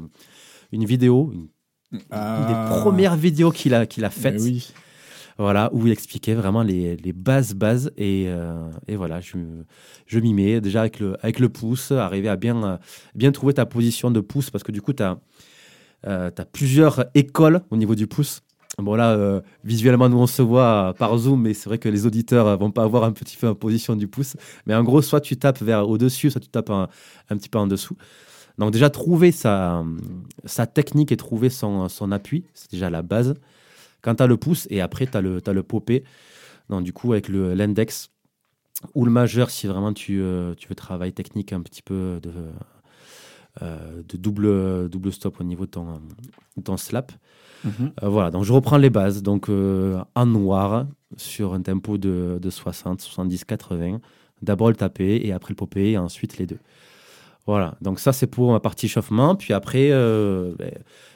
une 0.70 0.84
vidéo, 0.84 1.32
une, 1.32 1.48
des 1.92 2.06
ah. 2.12 2.78
premières 2.80 3.16
vidéos 3.16 3.50
qu'il 3.50 3.74
a, 3.74 3.86
qu'il 3.86 4.04
a 4.04 4.10
faites. 4.10 4.40
Oui 4.40 4.72
voilà, 5.38 5.70
où 5.72 5.86
il 5.86 5.92
expliquait 5.92 6.34
vraiment 6.34 6.62
les, 6.62 6.96
les 6.96 7.12
bases, 7.12 7.54
bases. 7.54 7.90
Et, 7.96 8.26
euh, 8.28 8.70
et 8.86 8.96
voilà, 8.96 9.20
je, 9.20 9.36
je 10.06 10.18
m'y 10.20 10.34
mets 10.34 10.60
déjà 10.60 10.80
avec 10.80 11.00
le, 11.00 11.16
avec 11.22 11.38
le 11.40 11.48
pouce, 11.48 11.92
arriver 11.92 12.28
à 12.28 12.36
bien, 12.36 12.78
bien 13.14 13.32
trouver 13.32 13.54
ta 13.54 13.66
position 13.66 14.10
de 14.10 14.20
pouce, 14.20 14.50
parce 14.50 14.62
que 14.64 14.72
du 14.72 14.80
coup, 14.82 14.92
tu 14.92 15.02
as, 15.02 15.18
euh, 16.06 16.30
plusieurs 16.52 17.06
écoles 17.14 17.62
au 17.70 17.76
niveau 17.76 17.94
du 17.94 18.06
pouce. 18.06 18.42
Bon 18.78 18.96
là, 18.96 19.12
euh, 19.12 19.40
visuellement, 19.62 20.08
nous 20.08 20.18
on 20.18 20.26
se 20.26 20.42
voit 20.42 20.94
par 20.98 21.16
Zoom, 21.16 21.42
mais 21.42 21.54
c'est 21.54 21.68
vrai 21.68 21.78
que 21.78 21.88
les 21.88 22.06
auditeurs 22.06 22.58
vont 22.58 22.72
pas 22.72 22.82
avoir 22.82 23.04
un 23.04 23.12
petit 23.12 23.36
peu 23.36 23.48
en 23.48 23.54
position 23.54 23.94
du 23.94 24.08
pouce. 24.08 24.36
Mais 24.66 24.74
en 24.74 24.82
gros, 24.82 25.00
soit 25.00 25.20
tu 25.20 25.36
tapes 25.36 25.62
vers 25.62 25.88
au-dessus, 25.88 26.30
soit 26.30 26.40
tu 26.40 26.48
tapes 26.48 26.70
un, 26.70 26.88
un 27.30 27.36
petit 27.36 27.48
peu 27.48 27.58
en 27.58 27.68
dessous. 27.68 27.96
Donc 28.58 28.72
déjà, 28.72 28.90
trouver 28.90 29.30
sa, 29.32 29.84
sa 30.44 30.66
technique 30.66 31.12
et 31.12 31.16
trouver 31.16 31.50
son, 31.50 31.88
son 31.88 32.12
appui, 32.12 32.44
c'est 32.52 32.70
déjà 32.70 32.90
la 32.90 33.02
base. 33.02 33.34
Quand 34.04 34.16
tu 34.16 34.22
as 34.22 34.26
le 34.26 34.36
pouce, 34.36 34.66
et 34.70 34.82
après, 34.82 35.06
tu 35.06 35.16
as 35.16 35.22
le, 35.22 35.40
as 35.46 35.52
le 35.52 35.62
popé. 35.62 36.04
Donc 36.68 36.84
du 36.84 36.92
coup, 36.92 37.12
avec 37.12 37.28
l'index 37.28 38.10
ou 38.94 39.06
le 39.06 39.10
majeur, 39.10 39.48
si 39.50 39.66
vraiment 39.66 39.94
tu, 39.94 40.20
euh, 40.20 40.54
tu 40.54 40.68
veux 40.68 40.74
travailler 40.74 41.12
technique 41.12 41.54
un 41.54 41.62
petit 41.62 41.80
peu 41.80 42.20
de, 42.22 42.30
euh, 43.62 44.02
de 44.06 44.16
double, 44.18 44.90
double 44.90 45.10
stop 45.10 45.40
au 45.40 45.44
niveau 45.44 45.64
de 45.64 45.70
ton, 45.70 46.02
ton 46.62 46.76
slap. 46.76 47.12
Mhm. 47.64 47.92
Euh, 48.02 48.08
voilà, 48.10 48.30
donc 48.30 48.44
je 48.44 48.52
reprends 48.52 48.76
les 48.76 48.90
bases. 48.90 49.22
Donc 49.22 49.48
en 49.48 50.26
noir, 50.26 50.86
sur 51.16 51.54
un 51.54 51.62
tempo 51.62 51.96
de, 51.96 52.38
de 52.40 52.50
60, 52.50 53.00
70, 53.00 53.44
80. 53.44 54.00
D'abord 54.42 54.68
le 54.68 54.76
tapé 54.76 55.22
et 55.24 55.32
après 55.32 55.52
le 55.52 55.56
popé 55.56 55.92
et 55.92 55.98
ensuite 55.98 56.36
les 56.36 56.46
deux. 56.46 56.58
Voilà, 57.46 57.76
donc 57.82 58.00
ça 58.00 58.12
c'est 58.14 58.26
pour 58.26 58.52
ma 58.52 58.60
partie 58.60 58.88
chauffement. 58.88 59.36
Puis 59.36 59.52
après, 59.52 59.90
euh, 59.90 60.54
ben, 60.58 60.72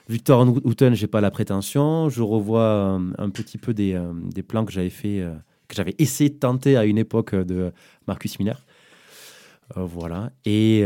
Victor 0.09 0.47
Houghton, 0.65 0.93
j'ai 0.93 1.07
pas 1.07 1.21
la 1.21 1.31
prétention. 1.31 2.11
Je 2.11 2.23
revois 2.23 2.61
euh, 2.61 2.99
un 3.17 3.31
petit 3.31 3.57
peu 3.57 3.73
des, 3.73 3.95
euh, 3.95 4.13
des 4.15 4.43
plans 4.43 4.65
que 4.67 4.73
j'avais 4.73 4.91
fait, 4.91 5.25
que 5.69 5.75
j'avais 5.75 5.95
essayé 5.99 6.29
de 6.29 6.37
tenter 6.37 6.77
à 6.77 6.85
une 6.85 6.99
époque 6.99 7.35
de 7.35 7.73
Marcus 8.07 8.39
Miller. 8.39 8.63
voilà. 9.75 10.31
Et, 10.45 10.81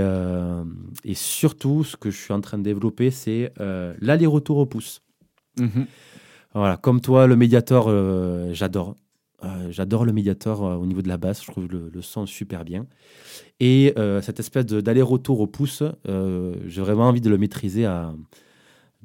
et, 1.05 1.15
surtout, 1.15 1.83
ce 1.83 1.97
que 1.97 2.11
je 2.11 2.17
suis 2.17 2.33
en 2.33 2.41
train 2.41 2.59
de 2.59 2.63
développer, 2.63 3.11
c'est 3.11 3.53
l'aller-retour 4.01 4.59
au 4.59 4.67
pouce. 4.67 5.03
Mhm. 5.59 5.87
Voilà, 6.55 6.77
comme 6.77 7.01
toi, 7.01 7.27
le 7.27 7.35
médiator, 7.35 7.91
j'adore. 8.53 8.95
J'adore 9.71 10.05
le 10.05 10.13
médiator 10.13 10.63
au 10.63 10.87
niveau 10.87 11.03
de 11.03 11.09
la 11.09 11.17
basse. 11.17 11.43
Je 11.43 11.51
trouve 11.51 11.69
le, 11.69 11.91
le 11.93 12.03
son 12.03 12.27
super 12.27 12.65
bien. 12.65 12.87
Et 13.65 13.93
euh, 13.97 14.21
cette 14.23 14.41
espèce 14.41 14.67
d'aller-retour 14.67 15.39
au 15.39 15.47
pouce, 15.47 15.85
euh, 16.09 16.57
j'ai 16.67 16.83
vraiment 16.83 17.05
envie 17.05 17.21
de 17.21 17.31
le 17.31 17.39
maîtriser 17.39 17.85
à 17.85 18.13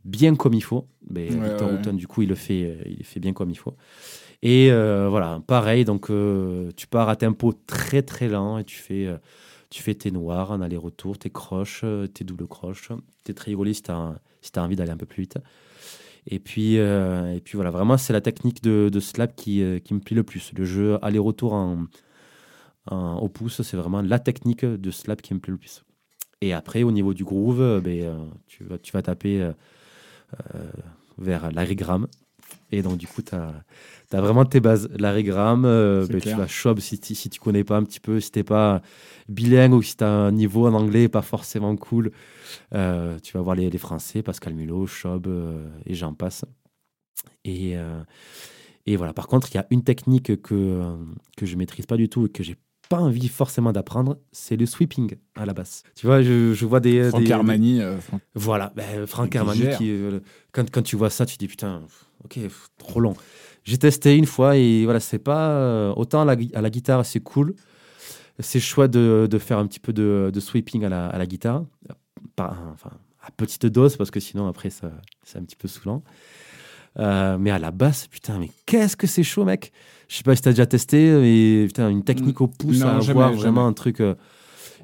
bien 0.04 0.36
comme 0.36 0.56
il 0.56 0.64
faut. 0.64 0.88
Mais 1.12 1.28
Victor 1.28 1.72
Houghton, 1.72 1.94
du 1.94 2.08
coup, 2.08 2.24
il 2.24 2.30
le 2.30 2.34
fait, 2.34 2.80
il 2.88 3.06
fait 3.06 3.20
bien 3.20 3.34
comme 3.34 3.52
il 3.52 3.58
faut. 3.58 3.76
Et 4.42 4.72
euh, 4.72 5.10
voilà, 5.12 5.44
pareil, 5.46 5.86
donc 5.86 6.10
tu 6.76 6.88
pars 6.88 7.08
à 7.08 7.16
tempo 7.16 7.54
très 7.68 8.02
très 8.02 8.28
lent 8.28 8.58
et 8.58 8.64
tu 8.64 8.78
fais, 8.78 9.08
tu 9.70 9.84
fais 9.84 9.94
tes 9.94 10.10
noirs 10.10 10.50
en 10.50 10.62
aller-retour, 10.62 11.20
tes 11.20 11.30
croches, 11.30 11.86
tes 12.16 12.24
doubles 12.24 12.48
croches, 12.48 12.92
tes 13.24 13.36
trigolis 13.36 13.76
si 13.76 13.84
tu 13.84 13.92
as, 13.92 14.16
as, 14.56 14.60
envie 14.60 14.76
d'aller 14.76 14.92
un 14.92 14.98
peu 14.98 15.06
plus 15.06 15.22
vite. 15.22 15.38
Et 16.28 16.40
puis, 16.40 16.76
et 16.76 17.42
puis 17.44 17.56
voilà, 17.56 17.72
vraiment, 17.72 17.98
c'est 17.98 18.12
la 18.14 18.22
technique 18.22 18.62
de, 18.62 19.00
slap 19.00 19.36
qui, 19.36 19.64
qui 19.84 19.94
me 19.94 20.00
plaît 20.00 20.16
le 20.16 20.24
plus. 20.24 20.52
Le 20.54 20.66
jeu 20.66 21.00
aller-retour 21.02 21.54
en, 21.54 21.86
au 22.92 23.30
pouce, 23.30 23.62
c'est 23.62 23.78
vraiment 23.78 24.02
la 24.02 24.20
technique 24.20 24.66
de 24.66 24.92
slap 24.92 25.22
qui 25.22 25.34
me 25.34 25.40
plaît 25.40 25.52
le 25.52 25.58
plus. 25.58 25.84
Et 26.42 26.54
après, 26.54 26.84
au 26.84 26.92
niveau 26.92 27.14
du 27.14 27.24
groove, 27.24 27.62
euh, 27.62 27.82
ben, 27.82 28.02
euh, 28.04 28.26
tu, 28.48 28.64
vas, 28.64 28.78
tu 28.78 28.92
vas 28.92 29.02
taper 29.02 29.42
euh, 29.42 29.52
vers 31.18 31.52
l'arigramme. 31.52 32.08
Et 32.72 32.82
donc, 32.82 32.98
du 32.98 33.08
coup, 33.08 33.22
tu 33.22 33.34
as, 33.34 33.54
as, 34.12 34.22
vraiment 34.22 34.46
tes 34.46 34.60
bases. 34.60 34.90
L'arigramme, 34.98 35.64
ben, 35.64 36.20
tu 36.20 36.30
vas 36.30 36.48
shop 36.48 36.80
si, 36.80 37.00
si 37.02 37.30
tu 37.30 37.40
connais 37.40 37.64
pas 37.64 37.78
un 37.78 37.84
petit 37.84 38.00
peu, 38.00 38.20
si 38.20 38.32
tu 38.32 38.44
pas 38.44 38.82
bilingue 39.30 39.74
ou 39.74 39.82
si 39.82 39.96
tu 39.96 40.04
as 40.04 40.10
un 40.10 40.32
niveau 40.32 40.68
en 40.68 40.74
anglais 40.74 41.08
pas 41.08 41.22
forcément 41.22 41.76
cool. 41.76 42.12
tu 42.72 42.78
vas 43.34 43.42
voir 43.42 43.56
les, 43.56 43.70
les 43.70 43.78
Français, 43.78 44.22
Pascal 44.22 44.54
Mulot, 44.54 44.88
Chob 44.88 45.28
et 45.86 45.94
j'en 45.94 46.14
passe. 46.14 46.44
Et, 47.46 47.76
et 48.86 48.96
voilà. 48.98 49.14
Par 49.14 49.28
contre, 49.28 49.48
il 49.52 49.56
y 49.56 49.60
a 49.60 49.68
une 49.70 49.84
technique 49.84 50.42
que, 50.42 50.82
que 51.38 51.46
je 51.46 51.56
maîtrise 51.56 51.86
pas 51.86 51.98
du 51.98 52.10
tout 52.10 52.26
et 52.26 52.30
que 52.30 52.44
j'ai 52.44 52.58
pas 52.88 53.00
envie 53.00 53.28
forcément 53.28 53.72
d'apprendre, 53.72 54.18
c'est 54.32 54.56
le 54.56 54.66
sweeping 54.66 55.16
à 55.36 55.46
la 55.46 55.54
basse. 55.54 55.84
Tu 55.96 56.06
vois, 56.06 56.22
je, 56.22 56.54
je 56.54 56.66
vois 56.66 56.80
des. 56.80 57.10
Franck 57.10 57.30
Armani. 57.30 57.82
Euh, 57.82 57.98
voilà, 58.34 58.72
ben, 58.76 59.06
Franck 59.06 59.36
Armani, 59.36 59.68
qui, 59.78 59.92
euh, 59.92 60.20
quand, 60.52 60.70
quand, 60.72 60.82
tu 60.82 60.96
vois 60.96 61.10
ça, 61.10 61.26
tu 61.26 61.36
te 61.36 61.40
dis 61.40 61.48
putain, 61.48 61.82
ok, 62.24 62.40
trop 62.78 63.00
long. 63.00 63.16
J'ai 63.64 63.78
testé 63.78 64.16
une 64.16 64.26
fois 64.26 64.56
et 64.58 64.86
voilà, 64.86 65.00
c'est 65.00 65.20
pas. 65.20 65.50
Euh, 65.50 65.94
autant 65.96 66.22
à 66.22 66.26
la, 66.26 66.36
à 66.54 66.62
la 66.62 66.70
guitare, 66.70 67.06
c'est 67.06 67.20
cool. 67.20 67.56
C'est 68.40 68.60
choix 68.60 68.88
de, 68.88 69.28
de, 69.30 69.38
faire 69.40 69.58
un 69.58 69.66
petit 69.66 69.80
peu 69.80 69.94
de, 69.94 70.30
de 70.32 70.40
sweeping 70.40 70.86
à 70.86 70.90
la, 70.90 71.08
à 71.08 71.18
la 71.18 71.26
guitare. 71.26 71.66
Pas, 72.36 72.56
enfin, 72.72 72.92
à 73.22 73.32
petite 73.32 73.66
dose, 73.66 73.98
parce 73.98 74.12
que 74.12 74.20
sinon, 74.20 74.48
après, 74.48 74.70
ça, 74.70 74.92
c'est 75.24 75.40
un 75.40 75.44
petit 75.44 75.56
peu 75.56 75.68
saoulant. 75.68 76.04
mais 76.98 77.52
à 77.52 77.60
la 77.60 77.72
basse, 77.72 78.08
putain, 78.08 78.38
mais 78.38 78.52
qu'est-ce 78.66 78.96
que 78.96 79.08
c'est 79.08 79.24
chaud, 79.24 79.44
mec! 79.44 79.72
Je 80.08 80.16
sais 80.16 80.24
pas 80.24 80.36
si 80.36 80.42
tu 80.42 80.50
as 80.50 80.52
déjà 80.52 80.66
testé, 80.66 81.12
mais 81.12 81.68
putain, 81.68 81.90
une 81.90 82.04
technique 82.04 82.40
au 82.40 82.48
pouce 82.48 82.82
à 82.82 82.96
avoir, 82.96 83.34
vraiment 83.34 83.68
un 83.68 83.74
truc. 83.74 84.00
Euh, 84.00 84.16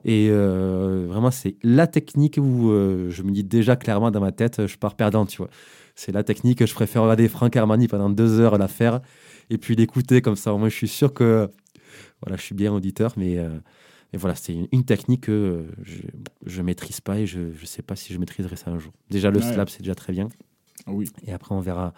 et 0.05 0.27
euh, 0.29 1.05
vraiment, 1.07 1.31
c'est 1.31 1.55
la 1.63 1.87
technique 1.87 2.37
où 2.37 2.71
euh, 2.71 3.09
je 3.09 3.23
me 3.23 3.31
dis 3.31 3.43
déjà 3.43 3.77
clairement 3.77 4.11
dans 4.11 4.19
ma 4.19 4.33
tête, 4.33 4.67
je 4.67 4.77
pars 4.77 4.95
perdant, 4.95 5.25
tu 5.25 5.37
vois. 5.37 5.49
C'est 5.95 6.11
la 6.11 6.23
technique 6.23 6.59
que 6.59 6.65
je 6.65 6.73
préfère 6.73 7.03
regarder 7.03 7.27
Franck 7.27 7.55
Armani 7.55 7.87
pendant 7.87 8.09
deux 8.09 8.39
heures 8.39 8.57
la 8.57 8.67
faire 8.67 9.01
et 9.49 9.57
puis 9.57 9.75
l'écouter 9.75 10.21
comme 10.21 10.35
ça. 10.35 10.51
Moi, 10.53 10.69
je 10.69 10.75
suis 10.75 10.87
sûr 10.87 11.13
que 11.13 11.49
voilà, 12.21 12.37
je 12.37 12.41
suis 12.41 12.55
bien 12.55 12.73
auditeur, 12.73 13.13
mais, 13.17 13.37
mais 14.11 14.17
voilà, 14.17 14.35
c'est 14.35 14.55
une, 14.71 14.83
technique 14.85 15.21
que 15.21 15.65
je 16.45 16.61
ne 16.61 16.65
maîtrise 16.65 17.01
pas 17.01 17.19
et 17.19 17.27
je 17.27 17.39
ne 17.39 17.65
sais 17.65 17.81
pas 17.83 17.95
si 17.95 18.13
je 18.13 18.17
maîtriserai 18.17 18.55
ça 18.55 18.71
un 18.71 18.79
jour. 18.79 18.93
Déjà, 19.09 19.29
le 19.29 19.41
slap, 19.41 19.69
c'est 19.69 19.81
déjà 19.81 19.93
très 19.93 20.13
bien. 20.13 20.29
Oui. 20.87 21.07
Et 21.27 21.33
après, 21.33 21.53
on 21.53 21.59
verra 21.59 21.93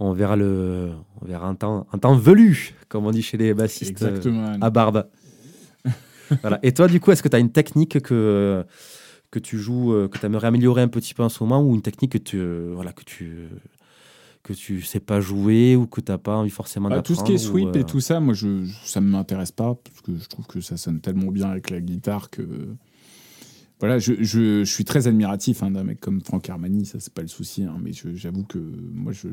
on 0.00 0.12
verra 0.12 0.36
le, 0.36 0.90
on 1.20 1.26
verra 1.26 1.48
un 1.48 1.54
temps, 1.54 1.86
un 1.92 1.98
temps 1.98 2.16
velu, 2.16 2.74
comme 2.88 3.06
on 3.06 3.10
dit 3.10 3.22
chez 3.22 3.36
les 3.36 3.52
bassistes 3.54 4.02
euh, 4.02 4.56
à 4.60 4.70
barbe. 4.70 5.08
voilà. 6.42 6.60
Et 6.62 6.72
toi, 6.72 6.86
du 6.86 7.00
coup, 7.00 7.10
est-ce 7.10 7.22
que 7.22 7.28
tu 7.28 7.36
as 7.36 7.40
une 7.40 7.50
technique 7.50 8.00
que, 8.00 8.64
que 9.30 9.38
tu 9.38 9.58
joues, 9.58 9.92
euh, 9.92 10.08
que 10.08 10.18
tu 10.18 10.26
aimerais 10.26 10.48
améliorer 10.48 10.82
un 10.82 10.88
petit 10.88 11.14
peu 11.14 11.22
en 11.22 11.28
ce 11.28 11.42
moment, 11.42 11.62
ou 11.62 11.74
une 11.74 11.82
technique 11.82 12.12
que 12.12 12.18
tu, 12.18 12.38
euh, 12.38 12.72
voilà, 12.74 12.92
que 12.92 13.04
tu, 13.04 13.48
que 14.42 14.52
tu 14.52 14.82
sais 14.82 15.00
pas 15.00 15.20
jouer 15.20 15.76
ou 15.76 15.86
que 15.86 16.00
tu 16.00 16.10
n'as 16.10 16.18
pas 16.18 16.36
envie 16.36 16.50
forcément 16.50 16.88
d'apprendre 16.88 17.08
bah, 17.08 17.14
Tout 17.14 17.20
ce 17.20 17.24
qui 17.24 17.34
est 17.34 17.38
sweep 17.38 17.76
et 17.76 17.84
tout 17.84 18.00
ça, 18.00 18.20
moi, 18.20 18.34
je, 18.34 18.66
ça 18.84 19.00
ne 19.00 19.08
m'intéresse 19.08 19.52
pas, 19.52 19.74
parce 19.74 20.00
que 20.00 20.16
je 20.16 20.26
trouve 20.26 20.46
que 20.46 20.60
ça 20.60 20.76
sonne 20.76 21.00
tellement 21.00 21.30
bien 21.30 21.50
avec 21.50 21.70
la 21.70 21.80
guitare 21.80 22.30
que 22.30 22.42
voilà, 23.80 23.98
je, 23.98 24.14
je, 24.20 24.64
suis 24.64 24.84
très 24.84 25.06
admiratif 25.06 25.62
hein, 25.62 25.70
d'un 25.70 25.84
mec 25.84 26.00
comme 26.00 26.20
Franck 26.20 26.50
Armani, 26.50 26.84
ça 26.84 26.98
c'est 26.98 27.12
pas 27.12 27.22
le 27.22 27.28
souci, 27.28 27.62
hein, 27.62 27.76
mais 27.80 27.92
j'avoue 27.92 28.42
que 28.42 28.58
moi, 28.58 29.12
je, 29.12 29.28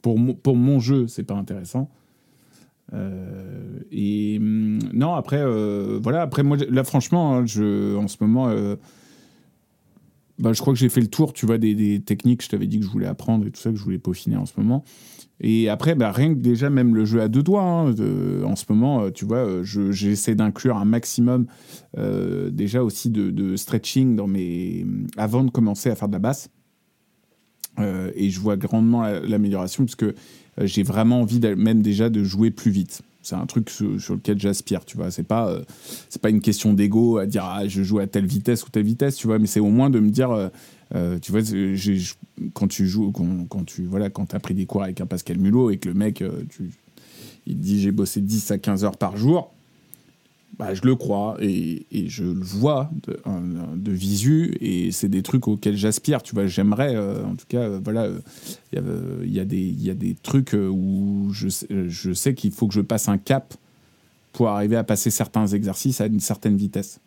pour, 0.00 0.18
mon, 0.18 0.34
pour 0.34 0.56
mon 0.56 0.80
jeu, 0.80 1.06
c'est 1.06 1.24
pas 1.24 1.34
intéressant. 1.34 1.90
Euh, 2.92 3.80
et 3.90 4.38
hum, 4.38 4.78
non, 4.92 5.14
après, 5.14 5.40
euh, 5.40 5.98
voilà, 6.02 6.22
après 6.22 6.42
moi, 6.42 6.56
là, 6.68 6.84
franchement, 6.84 7.36
hein, 7.36 7.46
je, 7.46 7.96
en 7.96 8.08
ce 8.08 8.16
moment, 8.20 8.48
euh, 8.48 8.76
bah, 10.38 10.52
je 10.52 10.60
crois 10.60 10.72
que 10.72 10.78
j'ai 10.78 10.88
fait 10.88 11.00
le 11.00 11.08
tour, 11.08 11.32
tu 11.32 11.46
vois, 11.46 11.58
des, 11.58 11.74
des 11.74 12.00
techniques 12.00 12.38
que 12.38 12.44
je 12.44 12.48
t'avais 12.48 12.66
dit 12.66 12.78
que 12.78 12.84
je 12.84 12.90
voulais 12.90 13.06
apprendre 13.06 13.46
et 13.46 13.50
tout 13.50 13.60
ça, 13.60 13.70
que 13.70 13.76
je 13.76 13.84
voulais 13.84 13.98
peaufiner 13.98 14.36
en 14.36 14.46
ce 14.46 14.54
moment. 14.56 14.84
Et 15.42 15.68
après, 15.68 15.94
bah, 15.94 16.12
rien 16.12 16.34
que 16.34 16.40
déjà, 16.40 16.68
même 16.68 16.94
le 16.94 17.04
jeu 17.04 17.20
à 17.20 17.28
deux 17.28 17.42
doigts, 17.42 17.62
hein, 17.62 17.94
en 18.44 18.56
ce 18.56 18.64
moment, 18.68 19.10
tu 19.10 19.24
vois, 19.24 19.62
j'essaie 19.62 20.34
d'inclure 20.34 20.76
un 20.76 20.84
maximum 20.84 21.46
déjà 21.96 22.84
aussi 22.84 23.08
de, 23.08 23.56
stretching 23.56 24.16
dans 24.16 24.26
mes... 24.26 24.84
avant 25.16 25.42
de 25.42 25.50
commencer 25.50 25.88
à 25.88 25.94
faire 25.94 26.08
de 26.08 26.12
la 26.12 26.18
basse. 26.18 26.50
et 27.78 28.28
je 28.28 28.38
vois 28.38 28.58
grandement 28.58 29.02
l'amélioration 29.02 29.86
parce 29.86 29.96
que 29.96 30.14
j'ai 30.62 30.82
vraiment 30.82 31.20
envie 31.22 31.40
même 31.40 31.82
déjà 31.82 32.10
de 32.10 32.22
jouer 32.24 32.50
plus 32.50 32.70
vite. 32.70 33.02
C'est 33.22 33.34
un 33.34 33.46
truc 33.46 33.68
sur, 33.68 34.14
lequel 34.14 34.38
j'aspire, 34.38 34.84
tu 34.84 34.96
vois. 34.96 35.10
C'est 35.10 35.24
pas, 35.24 35.54
c'est 36.08 36.22
pas 36.22 36.30
une 36.30 36.40
question 36.40 36.72
d'ego 36.72 37.18
à 37.18 37.26
dire 37.26 37.44
ah, 37.44 37.68
je 37.68 37.82
joue 37.82 37.98
à 37.98 38.06
telle 38.06 38.24
vitesse 38.24 38.64
ou 38.64 38.70
telle 38.70 38.84
vitesse, 38.84 39.16
tu 39.16 39.26
vois, 39.26 39.38
mais 39.38 39.46
c'est 39.46 39.60
au 39.60 39.68
moins 39.68 39.90
de 39.90 40.00
me 40.00 40.10
dire 40.10 40.50
euh, 40.94 41.18
tu 41.20 41.30
vois, 41.30 41.40
quand 42.52 42.68
tu 42.68 42.86
joues, 42.86 43.12
quand, 43.12 43.64
tu 43.64 43.84
voilà, 43.84 44.10
quand 44.10 44.34
as 44.34 44.40
pris 44.40 44.54
des 44.54 44.66
cours 44.66 44.82
avec 44.82 45.00
un 45.00 45.06
Pascal 45.06 45.38
Mulot 45.38 45.70
et 45.70 45.78
que 45.78 45.88
le 45.88 45.94
mec, 45.94 46.20
euh, 46.20 46.42
tu, 46.48 46.72
il 47.46 47.58
dit 47.58 47.80
j'ai 47.80 47.92
bossé 47.92 48.20
10 48.20 48.50
à 48.50 48.58
15 48.58 48.84
heures 48.84 48.96
par 48.96 49.16
jour, 49.16 49.52
bah, 50.60 50.74
je 50.74 50.82
le 50.82 50.94
crois 50.94 51.38
et, 51.40 51.86
je 51.90 52.22
le 52.22 52.44
vois 52.44 52.90
de, 53.02 53.18
de 53.76 53.92
visu 53.92 54.58
et 54.60 54.92
c'est 54.92 55.08
des 55.08 55.22
trucs 55.22 55.48
auxquels 55.48 55.78
j'aspire. 55.78 56.22
Tu 56.22 56.34
vois, 56.34 56.46
j'aimerais, 56.46 56.94
euh, 56.94 57.24
en 57.24 57.34
tout 57.34 57.46
cas, 57.48 57.66
voilà, 57.78 58.08
il 58.74 59.32
y, 59.32 59.40
a 59.40 59.44
des, 59.94 60.16
trucs 60.22 60.52
où 60.52 61.30
je, 61.32 62.12
sais 62.12 62.34
qu'il 62.34 62.52
faut 62.52 62.68
que 62.68 62.74
je 62.74 62.82
passe 62.82 63.08
un 63.08 63.16
cap 63.16 63.54
pour 64.34 64.48
arriver 64.48 64.76
à 64.76 64.84
passer 64.84 65.08
certains 65.08 65.46
exercices 65.46 66.02
à 66.02 66.06
une 66.06 66.20
certaine 66.20 66.58
vitesse. 66.58 67.00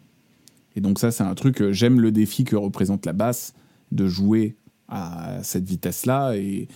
Et 0.76 0.82
donc 0.82 0.98
ça, 0.98 1.12
c'est 1.12 1.24
un 1.24 1.36
truc, 1.36 1.70
j'aime 1.70 2.00
le 2.00 2.12
défi 2.12 2.46
que 2.46 2.56
représente 2.56 3.06
la 3.06 3.14
basse 3.14 3.54
de 3.92 4.08
jouer 4.08 4.56
à 4.88 5.44
cette 5.44 5.66
vitesse-là. 5.66 6.36
Et, 6.38 6.68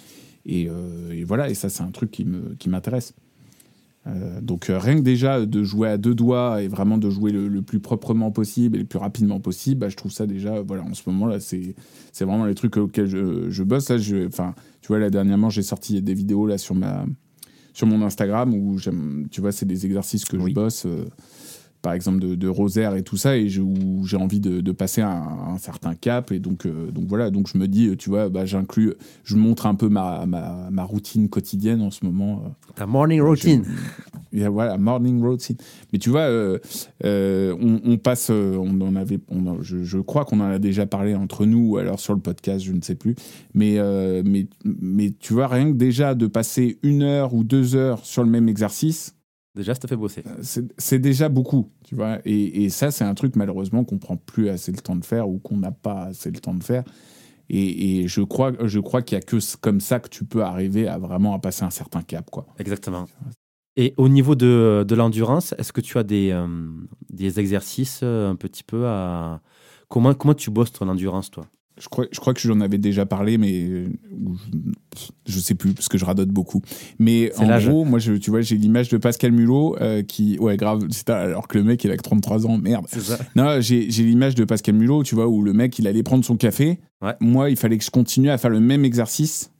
euh, 0.48 1.24
voilà, 1.26 1.50
et 1.50 1.56
ça, 1.56 1.70
c'est 1.70 1.82
un 1.82 1.92
truc 1.92 2.12
qui 2.12 2.70
m'intéresse. 2.70 3.16
Euh, 4.08 4.40
donc 4.42 4.70
euh, 4.70 4.78
rien 4.78 4.96
que 4.96 5.02
déjà 5.02 5.46
de 5.46 5.64
jouer 5.64 5.90
à 5.90 5.98
deux 5.98 6.16
doigts 6.16 6.62
et 6.62 6.68
vraiment 6.68 6.98
de 6.98 7.10
jouer 7.10 7.32
le, 7.32 7.62
plus 7.62 7.80
proprement 7.80 8.32
possible 8.32 8.78
et 8.78 8.80
le 8.80 8.86
plus 8.86 9.00
rapidement 9.00 9.40
possible, 9.40 9.82
bah, 9.82 9.90
je 9.90 9.96
trouve 9.96 10.12
ça 10.12 10.26
déjà, 10.26 10.62
voilà, 10.62 10.84
en 10.84 10.94
ce 10.94 11.04
moment-là, 11.08 11.40
c'est 11.40 11.76
vraiment 12.22 12.46
les 12.46 12.56
trucs 12.56 12.78
auxquels 12.78 13.08
je, 13.08 13.50
je 13.50 13.64
bosse. 13.64 13.90
Là, 13.90 13.98
je, 13.98 14.28
tu 14.28 14.88
vois, 14.88 15.00
là, 15.00 15.10
dernièrement, 15.10 15.50
j'ai 15.50 15.64
sorti 15.64 16.02
des 16.02 16.14
vidéos 16.14 16.48
là 16.48 16.58
sur, 16.58 16.76
ma, 16.76 17.06
sur 17.74 17.88
mon 17.88 18.02
Instagram 18.02 18.54
où, 18.54 18.78
tu 19.30 19.42
vois, 19.42 19.52
c'est 19.52 19.66
des 19.66 19.86
exercices 19.86 20.26
que 20.26 20.40
je 20.40 20.54
bosse 20.54 20.88
par 21.82 21.94
exemple 21.94 22.20
de, 22.20 22.36
de 22.36 22.48
Rosaire 22.48 22.96
et 22.96 23.04
tout 23.04 23.18
ça, 23.18 23.38
et 23.38 23.50
je- 23.50 23.62
où 23.62 24.04
j'ai 24.06 24.18
envie 24.18 24.40
de, 24.40 24.62
de 24.62 24.72
passer 24.72 25.02
un, 25.02 25.10
un 25.54 25.58
certain 25.58 25.94
cap. 25.96 26.32
Et 26.32 26.40
donc, 26.40 26.66
euh, 26.66 26.92
donc 26.92 27.06
voilà, 27.08 27.30
donc 27.32 27.48
je 27.52 27.58
me 27.58 27.68
dis, 27.68 27.96
tu 27.98 28.10
vois, 28.10 28.30
bah, 28.30 28.46
j'inclus, 28.46 28.94
je 29.24 29.36
montre 29.36 29.66
un 29.68 29.76
peu 29.76 29.88
ma, 29.90 30.26
ma, 30.26 30.70
ma 30.72 30.84
routine 30.84 31.30
quotidienne 31.30 31.82
en 31.82 31.92
ce 31.92 32.06
moment. 32.06 32.44
euh, 32.46 32.50
Ta 32.76 32.86
morning 32.86 33.22
routine. 33.22 33.64
voilà, 34.34 34.78
morning 34.78 35.22
routine. 35.22 35.56
Mais 35.94 36.00
tu 36.00 36.10
vois, 36.10 36.22
euh, 36.22 36.60
euh, 37.06 37.56
on, 37.62 37.80
on 37.86 37.98
passe, 37.98 38.30
on 38.30 38.82
en 38.82 38.96
avait, 38.96 39.20
on 39.30 39.46
en- 39.48 39.62
je, 39.62 39.84
je 39.84 39.98
crois 40.00 40.26
qu'on 40.26 40.40
en 40.40 40.50
a 40.50 40.60
déjà 40.60 40.86
parlé 40.86 41.16
entre 41.16 41.46
nous, 41.46 41.70
ou 41.72 41.78
alors 41.78 42.00
sur 42.00 42.14
le 42.14 42.20
podcast, 42.20 42.64
je 42.64 42.72
ne 42.74 42.82
sais 42.82 42.96
plus. 42.96 43.16
Mais, 43.54 43.78
mais, 44.26 44.48
mais 44.66 45.12
tu 45.20 45.34
vois, 45.34 45.48
rien 45.48 45.72
que 45.72 45.78
déjà 45.78 46.14
de 46.16 46.28
passer 46.28 46.80
une 46.84 47.04
heure 47.04 47.34
ou 47.34 47.44
deux 47.44 47.76
heures 47.76 48.06
sur 48.06 48.24
le 48.24 48.30
même 48.30 48.50
exercice, 48.50 49.16
Déjà, 49.58 49.74
ça 49.74 49.82
te 49.82 49.88
fait 49.88 49.98
bosser. 49.98 50.24
c'est 50.42 50.72
c'est 50.78 51.00
déjà 51.00 51.28
beaucoup, 51.28 51.70
tu 51.84 51.96
vois. 51.96 52.20
Et, 52.24 52.64
et 52.64 52.70
ça, 52.70 52.92
c'est 52.92 53.04
un 53.04 53.14
truc 53.16 53.36
malheureusement 53.36 53.84
qu'on 53.84 53.98
prend 53.98 54.16
plus 54.16 54.50
assez 54.50 54.72
le 54.72 54.78
temps 54.78 54.96
de 54.96 55.04
faire 55.04 55.28
ou 55.28 55.40
qu'on 55.40 55.58
n'a 55.58 55.72
pas 55.72 56.04
assez 56.04 56.32
le 56.32 56.40
temps 56.40 56.54
de 56.54 56.64
faire. 56.64 56.84
Et, 57.50 58.02
et 58.02 58.08
je 58.08 58.22
crois, 58.22 58.54
je 58.66 58.80
crois 58.80 59.02
qu'il 59.02 59.18
y 59.18 59.20
a 59.20 59.22
que 59.22 59.38
comme 59.60 59.80
ça 59.80 60.00
que 60.00 60.10
tu 60.10 60.26
peux 60.26 60.44
arriver 60.44 60.88
à 60.88 60.98
vraiment 60.98 61.34
à 61.34 61.40
passer 61.40 61.64
un 61.64 61.70
certain 61.70 62.02
cap, 62.02 62.30
quoi. 62.30 62.46
Exactement. 62.60 63.06
Et 63.78 63.94
au 63.98 64.10
niveau 64.10 64.36
de, 64.36 64.84
de 64.88 64.96
l'endurance, 64.96 65.54
est-ce 65.58 65.72
que 65.72 65.82
tu 65.82 65.98
as 65.98 66.04
des, 66.04 66.32
euh, 66.32 66.48
des 67.10 67.40
exercices 67.40 68.02
euh, 68.04 68.30
un 68.30 68.36
petit 68.36 68.64
peu 68.64 68.88
à... 68.88 69.42
Comment, 69.88 70.14
comment 70.14 70.34
tu 70.34 70.50
bosses 70.50 70.72
ton 70.72 70.90
endurance, 70.90 71.30
toi? 71.32 71.46
Je 71.80 71.88
crois, 71.90 72.06
je 72.12 72.20
crois 72.20 72.34
que 72.34 72.40
j'en 72.40 72.60
avais 72.60 72.78
déjà 72.78 73.06
parlé, 73.06 73.38
mais 73.38 73.64
euh, 73.64 73.88
je, 75.28 75.40
sais 75.40 75.54
plus 75.54 75.74
parce 75.74 75.88
que 75.90 75.98
je 75.98 76.06
radote 76.06 76.30
beaucoup. 76.30 76.62
Mais 76.98 77.32
en 77.38 77.60
gros, 77.60 77.86
moi, 77.86 78.00
je, 78.00 78.14
tu 78.14 78.32
vois, 78.32 78.42
j'ai 78.42 78.58
l'image 78.58 78.90
de 78.90 78.98
Pascal 78.98 79.32
Mulot 79.32 79.78
euh, 79.80 80.02
qui, 80.02 80.40
ouais, 80.40 80.58
grave, 80.58 80.88
alors 81.08 81.48
que 81.48 81.58
le 81.58 81.64
mec 81.64 81.84
il 81.84 81.92
a 81.92 81.98
que 81.98 82.02
33 82.02 82.48
ans, 82.48 82.58
merde. 82.58 82.88
Ça. 82.88 83.20
Non, 83.36 83.62
j'ai 83.62 83.86
l'image 83.86 84.36
de 84.36 84.44
Pascal 84.44 84.76
Mulot, 84.76 85.04
tu 85.04 85.16
vois, 85.16 85.28
où 85.28 85.42
le 85.44 85.54
mec, 85.54 85.78
il 85.78 85.88
allait 85.88 86.04
prendre 86.04 86.26
son 86.26 86.36
café. 86.36 86.80
Ouais. 87.02 87.14
Moi, 87.20 87.50
il 87.52 87.58
fallait 87.58 87.78
que 87.78 87.84
je 87.84 87.92
continue 87.92 88.30
à 88.30 88.38
faire 88.38 88.50
le 88.50 88.60
même 88.60 88.84
exercice 88.84 89.52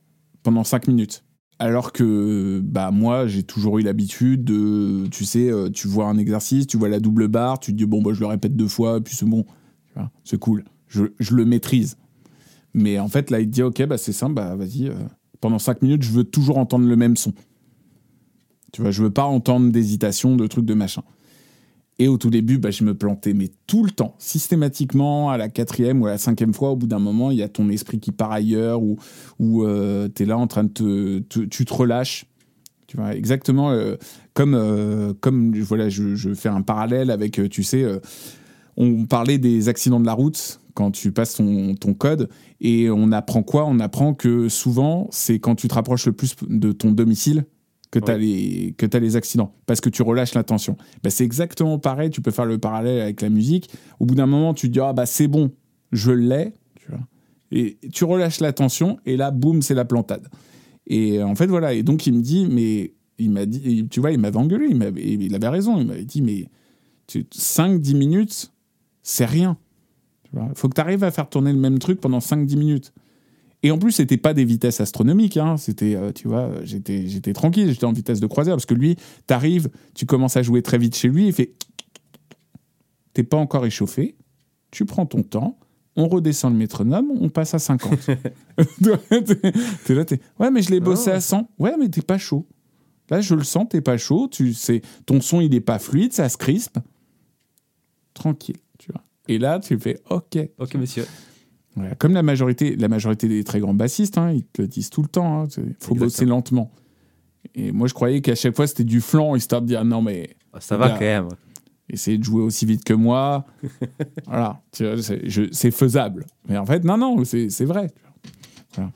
pendant 0.44 0.64
5 0.64 0.88
minutes. 0.88 1.24
Alors 1.60 1.92
que, 1.92 2.62
bah, 2.64 2.92
moi, 2.92 3.28
j'ai 3.28 3.44
toujours 3.44 3.80
eu 3.80 3.82
l'habitude 3.82 4.44
de, 4.44 5.08
tu 5.08 5.26
sais, 5.26 5.50
euh, 5.50 5.70
tu 5.70 5.88
vois 5.88 6.06
un 6.06 6.18
exercice, 6.18 6.68
tu 6.68 6.78
vois 6.78 6.88
la 6.90 7.00
double 7.00 7.28
barre, 7.28 7.60
tu 7.60 7.72
te 7.72 7.78
dis, 7.78 7.86
bon, 7.86 8.02
bah, 8.02 8.12
je 8.14 8.20
le 8.20 8.28
répète 8.28 8.56
deux 8.56 8.68
fois, 8.68 9.02
puis 9.02 9.16
c'est 9.16 9.26
bon. 9.26 9.46
C'est 10.24 10.38
cool. 10.38 10.64
Je, 10.88 11.06
je 11.20 11.34
le 11.34 11.44
maîtrise. 11.44 11.98
Mais 12.78 13.00
en 13.00 13.08
fait, 13.08 13.32
là, 13.32 13.40
il 13.40 13.50
dit, 13.50 13.64
ok, 13.64 13.86
bah, 13.86 13.98
c'est 13.98 14.14
simple, 14.14 14.36
bah, 14.36 14.56
vas-y, 14.56 14.88
euh, 14.88 14.94
pendant 15.42 15.60
5 15.60 15.82
minutes, 15.82 16.04
je 16.04 16.12
veux 16.12 16.24
toujours 16.24 16.58
entendre 16.58 16.88
le 16.88 16.96
même 16.96 17.18
son. 17.18 17.34
Tu 18.72 18.82
vois, 18.82 18.92
je 18.92 19.02
veux 19.02 19.10
pas 19.10 19.24
entendre 19.26 19.72
d'hésitation, 19.72 20.36
de 20.36 20.46
trucs, 20.48 20.66
de 20.66 20.74
machin. 20.74 21.02
Et 22.00 22.08
au 22.08 22.18
tout 22.20 22.30
début, 22.30 22.60
bah, 22.60 22.70
je 22.70 22.84
me 22.84 22.94
plantais, 22.96 23.34
mais 23.34 23.50
tout 23.66 23.84
le 23.84 23.90
temps, 23.90 24.14
systématiquement, 24.20 25.32
à 25.32 25.38
la 25.38 25.50
quatrième 25.50 26.02
ou 26.02 26.06
à 26.06 26.12
la 26.12 26.18
cinquième 26.20 26.54
fois, 26.54 26.70
au 26.70 26.76
bout 26.76 26.86
d'un 26.86 27.00
moment, 27.00 27.32
il 27.32 27.38
y 27.38 27.44
a 27.44 27.50
ton 27.50 27.70
esprit 27.70 28.00
qui 28.00 28.12
part 28.12 28.32
ailleurs, 28.32 28.84
ou, 28.84 28.98
ou 29.40 29.66
tu 30.14 30.24
es 30.24 30.26
là 30.28 30.38
en 30.38 30.46
train 30.46 30.64
de 30.66 30.70
te, 30.70 31.20
te- 31.20 31.40
Tu 31.46 31.66
te 31.66 31.74
relâches. 31.74 32.26
Tu 32.86 32.96
vois, 32.96 33.16
exactement 33.16 33.72
euh, 33.72 33.96
comme, 34.34 34.54
euh, 34.54 35.14
comme 35.20 35.54
voilà, 35.60 35.90
je, 35.90 36.16
je 36.16 36.34
fais 36.34 36.48
un 36.48 36.62
parallèle 36.62 37.12
avec, 37.12 37.38
euh, 37.38 37.50
tu 37.50 37.62
sais, 37.64 37.84
euh, 37.84 38.00
on 38.78 39.06
parlait 39.06 39.40
des 39.40 39.68
accidents 39.68 40.00
de 40.00 40.06
la 40.06 40.14
route 40.14 40.62
quand 40.78 40.92
tu 40.92 41.12
passes 41.12 41.34
ton, 41.34 41.74
ton 41.74 41.96
code, 41.96 42.30
et 42.62 42.88
on 42.92 43.12
apprend 43.12 43.42
quoi? 43.42 43.66
On 43.66 43.80
apprend 43.80 44.14
que 44.14 44.48
souvent, 44.48 45.08
c'est 45.12 45.40
quand 45.40 45.56
tu 45.56 45.68
te 45.68 45.74
rapproches 45.74 46.06
le 46.06 46.14
plus 46.14 46.36
de 46.48 46.72
ton 46.72 46.92
domicile 46.92 47.46
que 47.90 47.98
tu 47.98 48.12
as, 48.12 48.18
les, 48.20 48.76
que 48.78 48.86
t'as 48.86 49.00
les 49.00 49.16
accidents, 49.16 49.56
parce 49.66 49.82
que 49.82 49.90
tu 49.90 50.04
relâches 50.04 50.36
la 50.36 50.44
tension. 50.44 50.78
Bah, 51.02 51.10
c'est 51.10 51.24
exactement 51.24 51.80
pareil, 51.80 52.12
tu 52.12 52.22
peux 52.22 52.30
faire 52.32 52.46
le 52.46 52.60
parallèle 52.60 53.02
avec 53.02 53.22
la 53.22 53.30
musique. 53.30 53.72
Au 54.00 54.06
bout 54.06 54.14
d'un 54.14 54.28
moment, 54.28 54.54
tu 54.54 54.68
te 54.68 54.74
dis, 54.74 54.80
ah 54.80 54.94
bah 54.94 55.08
c'est 55.08 55.28
bon, 55.28 55.50
je 55.92 56.12
l'ai, 56.12 56.54
tu 56.76 56.92
vois. 56.92 57.00
Et 57.52 57.78
tu 57.92 58.04
relâches 58.04 58.40
la 58.42 58.54
tension, 58.54 59.00
et 59.08 59.18
là, 59.18 59.32
boum, 59.32 59.64
c'est 59.64 59.74
la 59.74 59.86
plantade. 59.86 60.28
Et 60.86 61.24
en 61.24 61.34
fait, 61.34 61.48
voilà. 61.48 61.74
Et 61.74 61.82
donc, 61.82 62.06
il 62.06 62.14
me 62.14 62.22
dit, 62.22 62.46
mais 62.52 62.94
il 63.18 63.32
m'a 63.32 63.46
dit, 63.48 63.88
tu 63.90 64.00
vois, 64.00 64.12
il 64.12 64.20
m'avait 64.20 64.38
engueulé, 64.38 64.68
il, 64.70 64.76
m'avait- 64.78 65.02
il 65.04 65.34
avait 65.34 65.48
raison. 65.50 65.80
Il 65.80 65.88
m'avait 65.88 66.06
dit, 66.06 66.22
mais 66.22 66.46
5-10 67.10 67.96
minutes, 67.96 68.52
c'est 69.02 69.26
rien. 69.26 69.58
Il 70.50 70.58
faut 70.58 70.70
que 70.70 70.76
tu 70.76 70.82
arrives 70.82 71.04
à 71.04 71.12
faire 71.12 71.30
tourner 71.30 71.52
le 71.52 71.60
même 71.60 71.80
truc 71.80 72.00
pendant 72.02 72.20
5-10 72.20 72.58
minutes. 72.58 72.94
Et 73.64 73.72
en 73.72 73.80
plus, 73.80 73.92
c'était 73.92 74.18
pas 74.18 74.34
des 74.34 74.46
vitesses 74.46 74.82
astronomiques. 74.82 75.38
Hein. 75.38 75.58
C'était, 75.58 75.96
euh, 75.96 76.12
tu 76.12 76.28
vois, 76.28 76.52
j'étais, 76.64 77.08
j'étais 77.08 77.34
tranquille, 77.34 77.70
j'étais 77.72 77.86
en 77.86 77.92
vitesse 77.92 78.20
de 78.20 78.28
croisière 78.28 78.56
parce 78.56 78.66
que 78.66 78.76
lui, 78.76 78.98
t'arrives, 79.26 79.70
tu 79.96 80.06
commences 80.06 80.38
à 80.38 80.44
jouer 80.44 80.62
très 80.62 80.78
vite 80.78 80.96
chez 80.96 81.08
lui, 81.08 81.28
il 81.28 81.34
fait, 81.34 81.54
t'es 83.14 83.24
pas 83.24 83.38
encore 83.38 83.66
échauffé, 83.66 84.16
tu 84.70 84.86
prends 84.86 85.08
ton 85.08 85.24
temps, 85.24 85.58
on 85.96 86.08
redescend 86.08 86.54
le 86.54 86.60
métronome, 86.60 87.08
on 87.20 87.30
passe 87.30 87.56
à 87.56 87.60
50. 87.60 88.00
t'es 89.86 89.96
là, 89.96 90.06
t'es, 90.06 90.20
ouais, 90.40 90.52
mais 90.52 90.62
je 90.62 90.70
l'ai 90.70 90.80
bossé 90.80 91.10
Ah 91.10 91.14
ouais. 91.14 91.18
à 91.18 91.22
100. 91.22 91.50
Ouais, 91.58 91.74
mais 91.80 91.90
t'es 91.90 92.04
pas 92.04 92.20
chaud. 92.20 92.46
Là, 93.10 93.22
je 93.22 93.34
le 93.34 93.44
sens, 93.44 93.66
t'es 93.70 93.82
pas 93.82 93.98
chaud, 93.98 94.28
tu 94.30 94.54
sais, 94.54 94.82
ton 95.06 95.22
son, 95.22 95.42
il 95.42 95.56
est 95.56 95.62
pas 95.62 95.80
fluide, 95.80 96.14
ça 96.14 96.30
se 96.30 96.38
crispe. 96.38 96.78
Tranquille. 98.14 98.58
Et 99.28 99.38
là, 99.40 99.60
tu 99.60 99.78
fais, 99.80 100.00
ok, 100.10 100.38
Ok, 100.58 100.76
monsieur. 100.76 101.06
comme 102.00 102.14
la 102.14 102.24
majorité, 102.24 102.76
la 102.76 102.88
majorité 102.88 103.28
des 103.28 103.44
très 103.44 103.60
grands 103.60 103.74
bassistes, 103.74 104.18
hein, 104.18 104.32
ils 104.32 104.44
te 104.44 104.62
le 104.62 104.68
disent 104.68 104.90
tout 104.90 105.02
le 105.02 105.08
temps. 105.10 105.46
Il 105.46 105.52
faut 105.54 105.62
Exactement. 105.62 105.96
bosser 105.98 106.26
lentement. 106.26 106.72
Et 107.56 107.72
moi, 107.72 107.88
je 107.88 107.94
croyais 107.94 108.22
qu'à 108.22 108.36
chaque 108.36 108.56
fois, 108.56 108.68
c'était 108.68 108.84
du 108.84 109.02
flanc, 109.02 109.36
histoire 109.36 109.62
de 109.62 109.68
dire 109.68 109.84
non, 109.86 110.02
mais 110.02 110.36
Ah, 110.54 110.60
Ça 110.62 110.76
va 110.78 110.90
quand 110.90 111.00
même. 111.00 111.28
essayez 111.90 112.18
de 112.18 112.24
jouer 112.24 112.42
aussi 112.42 112.66
vite 112.66 112.84
que 112.84 112.94
moi. 112.94 113.46
voilà, 114.28 114.62
tu 114.72 114.86
vois, 114.86 114.96
c'est 115.52 115.72
faisable. 115.72 116.26
Mais 116.50 116.58
en 116.58 116.66
fait, 116.66 116.84
non, 116.84 116.98
non, 116.98 117.24
c'est 117.26 117.66
vrai. 117.66 117.92
Voilà. 118.76 118.92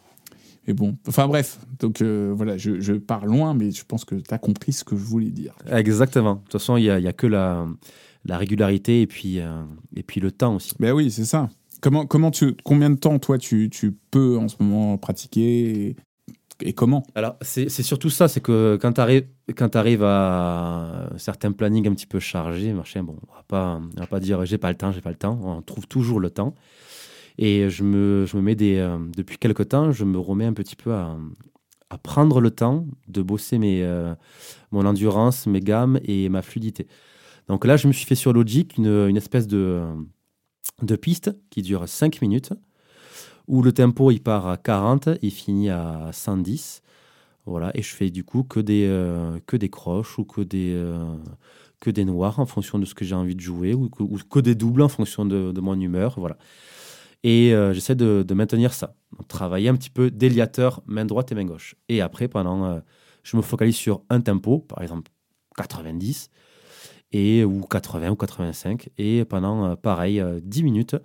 Et 0.67 0.74
bon, 0.74 0.96
enfin 1.08 1.28
bref, 1.28 1.60
donc 1.80 2.02
euh, 2.02 2.32
voilà, 2.36 2.56
je, 2.58 2.80
je 2.80 2.94
pars 2.94 3.26
loin, 3.26 3.56
mais 3.56 3.72
je 3.72 3.84
pense 3.84 4.06
que 4.06 4.13
tu 4.15 4.32
as 4.34 4.38
compris 4.38 4.74
ce 4.74 4.84
que 4.84 4.96
je 4.96 5.02
voulais 5.04 5.32
dire. 5.32 5.56
Exactement. 5.72 6.36
De 6.36 6.39
toute 6.41 6.52
façon, 6.54 6.78
il 6.78 6.84
n'y 6.84 6.89
a, 6.91 7.00
y 7.00 7.08
a 7.08 7.13
que 7.13 7.26
la, 7.26 7.65
la 8.25 8.38
régularité 8.38 9.01
et 9.01 9.07
puis, 9.07 9.39
euh, 9.39 9.63
et 9.95 10.03
puis 10.03 10.21
le 10.21 10.31
temps 10.31 10.55
aussi. 10.55 10.73
Ben 10.79 10.91
oui, 10.93 11.12
c'est 11.12 11.25
ça. 11.25 11.49
Comment, 11.81 12.05
comment 12.05 12.31
tu, 12.31 12.55
combien 12.63 12.89
de 12.89 12.95
temps, 12.97 13.17
toi, 13.17 13.38
tu, 13.38 13.69
tu 13.69 13.97
peux 14.12 14.38
en 14.38 14.47
ce 14.47 14.55
moment 14.60 14.97
pratiquer 14.97 15.88
et, 15.88 15.95
et 16.62 16.73
comment? 16.73 17.03
Alors, 17.15 17.38
c'est 17.41 17.69
surtout 17.69 18.12
ça, 18.12 18.27
c'est 18.27 18.41
que 18.41 18.77
quand 18.79 18.93
tu 18.93 19.01
arrives, 19.01 19.27
quand 19.55 19.75
arrives 19.75 20.03
à 20.03 21.10
certains 21.17 21.51
plannings 21.51 21.88
un 21.88 21.95
petit 21.95 22.05
peu 22.05 22.19
chargés, 22.19 22.73
machin, 22.73 23.03
bon, 23.03 23.15
on 23.27 23.34
va 23.34 23.43
pas, 23.47 23.81
on 23.81 23.99
va 23.99 24.05
pas 24.05 24.19
dire 24.19 24.45
j'ai 24.45 24.60
pas 24.60 24.69
le 24.69 24.77
temps, 24.77 24.91
j'ai 24.91 25.01
pas 25.01 25.10
le 25.10 25.15
temps, 25.15 25.39
on 25.43 25.63
trouve 25.63 25.88
toujours 25.88 26.19
le 26.19 26.29
temps. 26.29 26.53
Et 27.39 27.69
je 27.69 27.84
me, 27.84 28.25
je 28.27 28.38
me 28.38 28.41
mets 28.43 28.55
des, 28.55 28.77
euh, 28.77 28.99
depuis 29.17 29.38
quelques 29.39 29.69
temps, 29.69 29.91
je 29.91 30.05
me 30.05 30.19
remets 30.19 30.45
un 30.45 30.53
petit 30.53 30.75
peu 30.75 30.93
à, 30.93 31.17
à 31.89 31.97
prendre 31.97 32.41
le 32.41 32.51
temps 32.51 32.86
de 33.07 33.23
bosser 33.23 33.57
mes, 33.57 33.81
euh, 33.81 34.13
mon 34.71 34.86
endurance, 34.86 35.47
mes 35.47 35.62
gammes 35.62 35.99
et 36.03 36.29
ma 36.29 36.43
fluidité. 36.43 36.88
Donc 37.47 37.65
là, 37.65 37.77
je 37.77 37.88
me 37.88 37.93
suis 37.93 38.06
fait 38.06 38.15
sur 38.15 38.34
Logic 38.34 38.77
une, 38.77 39.17
espèce 39.17 39.47
de, 39.47 39.84
de 40.82 40.95
piste 40.95 41.32
qui 41.49 41.62
dure 41.62 41.88
5 41.88 42.21
minutes, 42.21 42.54
où 43.47 43.62
le 43.62 43.71
tempo 43.71 44.12
il 44.12 44.21
part 44.21 44.47
à 44.47 44.58
40, 44.58 45.10
il 45.21 45.32
finit 45.32 45.69
à 45.69 46.10
110. 46.13 46.82
Voilà, 47.45 47.71
et 47.73 47.82
je 47.82 47.93
fais 47.93 48.12
du 48.12 48.23
coup 48.23 48.43
que 48.43 48.60
des, 48.60 48.86
euh, 48.88 49.39
que 49.47 49.58
des 49.58 49.69
croches 49.69 50.19
ou 50.19 50.25
que 50.25 50.41
des, 50.41 50.73
euh, 50.75 51.15
que 51.80 51.89
des 51.89 52.06
noirs 52.06 52.39
en 52.39 52.45
fonction 52.45 52.77
de 52.77 52.86
ce 52.86 52.93
que 52.93 53.04
j'ai 53.04 53.15
envie 53.15 53.36
de 53.36 53.41
jouer 53.41 53.73
ou 53.73 53.89
que, 53.89 54.39
des 54.39 54.54
doubles 54.54 54.84
en 54.84 54.89
fonction 54.89 55.25
de, 55.25 55.60
mon 55.60 55.80
humeur. 55.80 56.15
Voilà. 56.19 56.38
Et 57.23 57.54
euh, 57.54 57.73
j'essaie 57.73 57.95
de, 57.95 58.25
maintenir 58.34 58.73
ça. 58.73 58.95
Donc, 59.17 59.27
travailler 59.27 59.69
un 59.69 59.75
petit 59.75 59.89
peu 59.89 60.12
déliateur, 60.12 60.84
main 60.86 61.06
droite 61.06 61.32
et 61.32 61.36
main 61.36 61.45
gauche. 61.45 61.75
Et 61.89 62.01
après, 62.01 62.27
pendant, 62.27 62.82
je 63.23 63.38
me 63.38 63.41
focalise 63.41 63.75
sur 63.75 64.04
un 64.10 64.21
tempo, 64.21 64.60
par 64.60 64.84
exemple 64.84 65.12
90, 65.58 66.30
et, 67.12 67.43
ou 67.43 67.62
80 67.62 68.10
ou 68.12 68.15
85. 68.15 68.89
Et 68.97 69.26
pendant, 69.26 69.65
euh, 69.65 69.76
pareil, 69.76 70.19
euh, 70.19 70.39
10 70.43 70.63
minutes, 70.63 70.95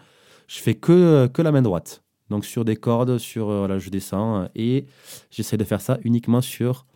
je 0.48 0.58
fais 0.58 0.74
que, 0.74 0.92
euh, 0.92 1.28
que 1.28 1.42
la 1.42 1.52
main 1.52 1.62
droite. 1.62 2.02
Donc 2.30 2.44
sur 2.44 2.64
des 2.64 2.76
cordes, 2.76 3.18
sur, 3.18 3.50
euh, 3.50 3.58
voilà, 3.60 3.78
je 3.78 3.88
descends 3.90 4.42
euh, 4.42 4.46
et 4.54 4.86
j'essaie 5.30 5.56
de 5.56 5.64
faire 5.64 5.80
ça 5.80 5.98
uniquement 6.04 6.40
sur 6.40 6.86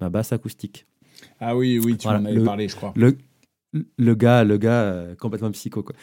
ma 0.00 0.08
basse 0.10 0.32
acoustique. 0.32 0.86
Ah 1.40 1.56
oui, 1.56 1.78
oui, 1.82 1.96
tu 1.96 2.04
Voilà, 2.04 2.20
m'en 2.20 2.26
avais 2.26 2.36
le- 2.38 2.44
parlé, 2.44 2.68
je 2.68 2.76
crois. 2.76 2.92
Le, 2.96 3.16
le 3.98 4.14
gars, 4.14 4.44
le 4.44 4.58
gars 4.58 4.82
euh, 4.82 5.14
complètement 5.16 5.50
psycho. 5.50 5.82
Quoi. 5.82 5.94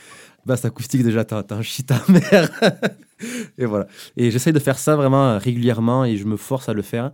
Basse 0.46 0.66
acoustique, 0.66 1.04
déjà, 1.04 1.24
t'en 1.24 1.44
t'en 1.44 1.62
chies 1.62 1.84
ta 1.86 2.02
mère. 2.10 2.50
et 3.58 3.66
voilà. 3.66 3.88
Et 4.18 4.32
j'essaie 4.32 4.52
de 4.52 4.60
faire 4.60 4.78
ça 4.78 4.96
vraiment 4.96 5.30
euh, 5.32 5.38
régulièrement 5.38 6.04
et 6.06 6.18
je 6.18 6.26
me 6.26 6.36
force 6.38 6.68
à 6.70 6.74
le 6.74 6.82
faire. 6.82 7.12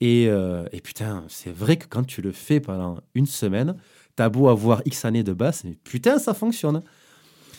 Et, 0.00 0.26
euh, 0.28 0.64
et 0.72 0.80
putain, 0.80 1.24
c'est 1.28 1.52
vrai 1.54 1.76
que 1.76 1.86
quand 1.88 2.04
tu 2.04 2.20
le 2.22 2.32
fais 2.32 2.60
pendant 2.60 2.98
une 3.14 3.26
semaine, 3.26 3.76
t'as 4.16 4.28
beau 4.28 4.48
avoir 4.48 4.82
X 4.86 5.04
années 5.04 5.22
de 5.22 5.32
basse, 5.32 5.64
mais 5.64 5.76
putain, 5.84 6.18
ça 6.18 6.34
fonctionne. 6.34 6.82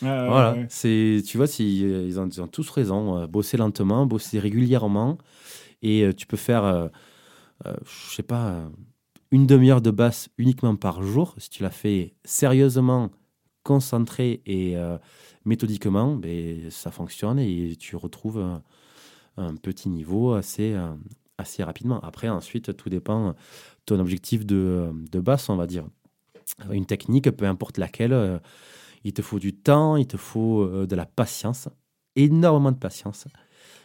Voilà, 0.01 0.55
c'est 0.69 1.21
tu 1.25 1.37
vois, 1.37 1.47
si, 1.47 1.83
euh, 1.83 2.05
ils, 2.05 2.19
ont, 2.19 2.27
ils 2.27 2.41
ont 2.41 2.47
tous 2.47 2.69
raison. 2.69 3.17
euh, 3.17 3.27
bosser 3.27 3.57
lentement, 3.57 4.05
bosser 4.05 4.39
régulièrement, 4.39 5.17
et 5.81 6.03
euh, 6.03 6.13
tu 6.13 6.27
peux 6.27 6.37
faire, 6.37 6.63
euh, 6.65 6.87
je 7.65 8.15
sais 8.15 8.23
pas, 8.23 8.69
une 9.31 9.47
demi-heure 9.47 9.81
de 9.81 9.91
basse 9.91 10.29
uniquement 10.37 10.75
par 10.75 11.01
jour, 11.01 11.33
si 11.37 11.49
tu 11.49 11.63
la 11.63 11.71
fais 11.71 12.13
sérieusement, 12.25 13.09
concentré 13.63 14.41
et 14.45 14.75
méthodiquement, 15.43 16.15
ben, 16.15 16.69
ça 16.71 16.91
fonctionne 16.91 17.37
et 17.39 17.75
tu 17.77 17.97
retrouves 17.97 18.39
un, 18.39 18.63
un 19.35 19.55
petit 19.55 19.89
niveau 19.89 20.33
assez, 20.33 20.73
assez 21.37 21.63
rapidement. 21.63 21.99
Après, 22.01 22.29
ensuite, 22.29 22.77
tout 22.77 22.89
dépend 22.89 23.31
de 23.31 23.35
ton 23.85 23.99
objectif 23.99 24.45
de, 24.45 24.89
de 25.11 25.19
basse, 25.19 25.49
on 25.49 25.57
va 25.57 25.67
dire. 25.67 25.85
Une 26.71 26.85
technique, 26.85 27.29
peu 27.31 27.45
importe 27.45 27.77
laquelle, 27.77 28.13
euh, 28.13 28.39
il 29.03 29.13
te 29.13 29.21
faut 29.21 29.39
du 29.39 29.53
temps, 29.53 29.95
il 29.95 30.07
te 30.07 30.17
faut 30.17 30.61
euh, 30.61 30.87
de 30.87 30.95
la 30.95 31.05
patience, 31.05 31.69
énormément 32.15 32.71
de 32.71 32.77
patience. 32.77 33.25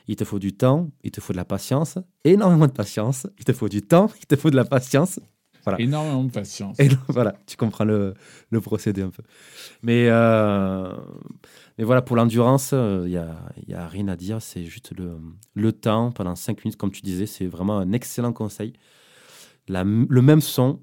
Il 0.08 0.16
te 0.16 0.24
faut 0.24 0.38
du 0.38 0.52
temps, 0.54 0.90
il 1.04 1.10
te 1.10 1.20
faut 1.20 1.32
de 1.32 1.36
la 1.36 1.44
patience, 1.44 1.98
énormément 2.24 2.66
de 2.66 2.72
patience. 2.72 3.26
Il 3.38 3.44
te 3.44 3.52
faut 3.52 3.68
du 3.68 3.82
temps, 3.82 4.10
il 4.18 4.26
te 4.26 4.36
faut 4.36 4.50
de 4.50 4.56
la 4.56 4.64
patience. 4.64 5.20
Voilà. 5.64 5.80
Énormément 5.80 6.24
de 6.24 6.30
patience. 6.32 6.80
Et 6.80 6.88
donc, 6.88 6.98
voilà, 7.08 7.34
tu 7.46 7.56
comprends 7.56 7.84
le, 7.84 8.14
le 8.50 8.60
procédé 8.60 9.02
un 9.02 9.10
peu. 9.10 9.22
Mais, 9.82 10.08
euh, 10.08 10.92
mais 11.78 11.84
voilà, 11.84 12.02
pour 12.02 12.16
l'endurance, 12.16 12.72
il 12.72 13.04
n'y 13.10 13.16
a, 13.16 13.36
y 13.68 13.74
a 13.74 13.86
rien 13.86 14.08
à 14.08 14.16
dire. 14.16 14.42
C'est 14.42 14.64
juste 14.64 14.92
le, 14.96 15.18
le 15.54 15.72
temps 15.72 16.10
pendant 16.10 16.34
5 16.34 16.64
minutes, 16.64 16.76
comme 16.76 16.90
tu 16.90 17.02
disais. 17.02 17.26
C'est 17.26 17.46
vraiment 17.46 17.78
un 17.78 17.92
excellent 17.92 18.32
conseil. 18.32 18.72
La, 19.68 19.84
le 19.84 20.22
même 20.22 20.40
son, 20.40 20.80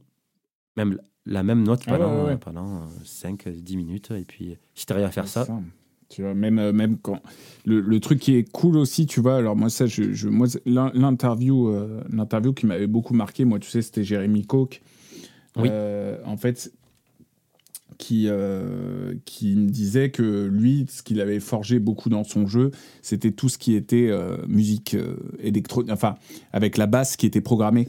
même 0.77 0.97
la 1.29 1.43
même 1.43 1.63
note 1.63 1.83
Ah 1.87 1.91
ouais, 1.93 1.97
pendant, 1.99 2.25
ouais, 2.25 2.37
pendant 2.37 2.81
5-10 3.05 3.75
minutes. 3.77 4.11
Et 4.11 4.25
puis, 4.25 4.57
si 4.75 4.85
tu 4.85 4.93
arrives 4.93 5.05
à 5.05 5.11
faire 5.11 5.27
ça, 5.27 5.45
Tu 6.09 6.23
vois, 6.23 6.33
même, 6.33 6.57
euh, 6.57 6.73
même 6.73 6.97
quand. 6.97 7.21
Le, 7.65 7.79
le 7.81 7.99
truc 7.99 8.19
qui 8.19 8.35
est 8.35 8.51
cool 8.51 8.77
aussi, 8.77 9.05
tu 9.05 9.19
vois, 9.21 9.37
alors 9.37 9.55
moi, 9.55 9.69
ça, 9.69 9.85
je, 9.85 10.11
je- 10.11 10.27
moi, 10.27 10.47
l'in- 10.65 10.91
l'interview, 10.95 11.67
euh, 11.69 12.01
l'interview 12.11 12.51
qui 12.53 12.65
m'avait 12.65 12.87
beaucoup 12.87 13.13
marqué, 13.13 13.45
moi, 13.45 13.59
tu 13.59 13.69
sais, 13.69 13.81
c'était 13.83 14.03
Jérémy 14.03 14.45
Coke. 14.45 14.81
Oui. 15.55 15.67
Euh, 15.71 16.17
en 16.25 16.35
fait, 16.37 16.71
qui, 17.97 18.25
euh, 18.27 19.13
qui 19.25 19.55
me 19.55 19.67
disait 19.69 20.09
que 20.09 20.45
lui, 20.45 20.85
ce 20.89 21.03
qu'il 21.03 21.19
avait 21.19 21.39
forgé 21.41 21.79
beaucoup 21.79 22.09
dans 22.09 22.23
son 22.23 22.47
jeu, 22.47 22.71
c'était 23.01 23.31
tout 23.31 23.49
ce 23.49 23.57
qui 23.57 23.75
était 23.75 24.07
euh, 24.09 24.37
musique 24.47 24.93
euh, 24.95 25.15
électronique, 25.39 25.91
enfin, 25.91 26.15
avec 26.53 26.77
la 26.77 26.87
basse 26.87 27.17
qui 27.17 27.25
était 27.25 27.41
programmée. 27.41 27.87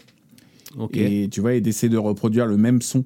ok. 0.77 0.97
Et 0.97 1.29
tu 1.31 1.41
vois, 1.41 1.55
et 1.55 1.61
d'essayer 1.61 1.89
de 1.91 1.97
reproduire 1.99 2.47
le 2.47 2.57
même 2.57 2.83
son. 2.83 3.05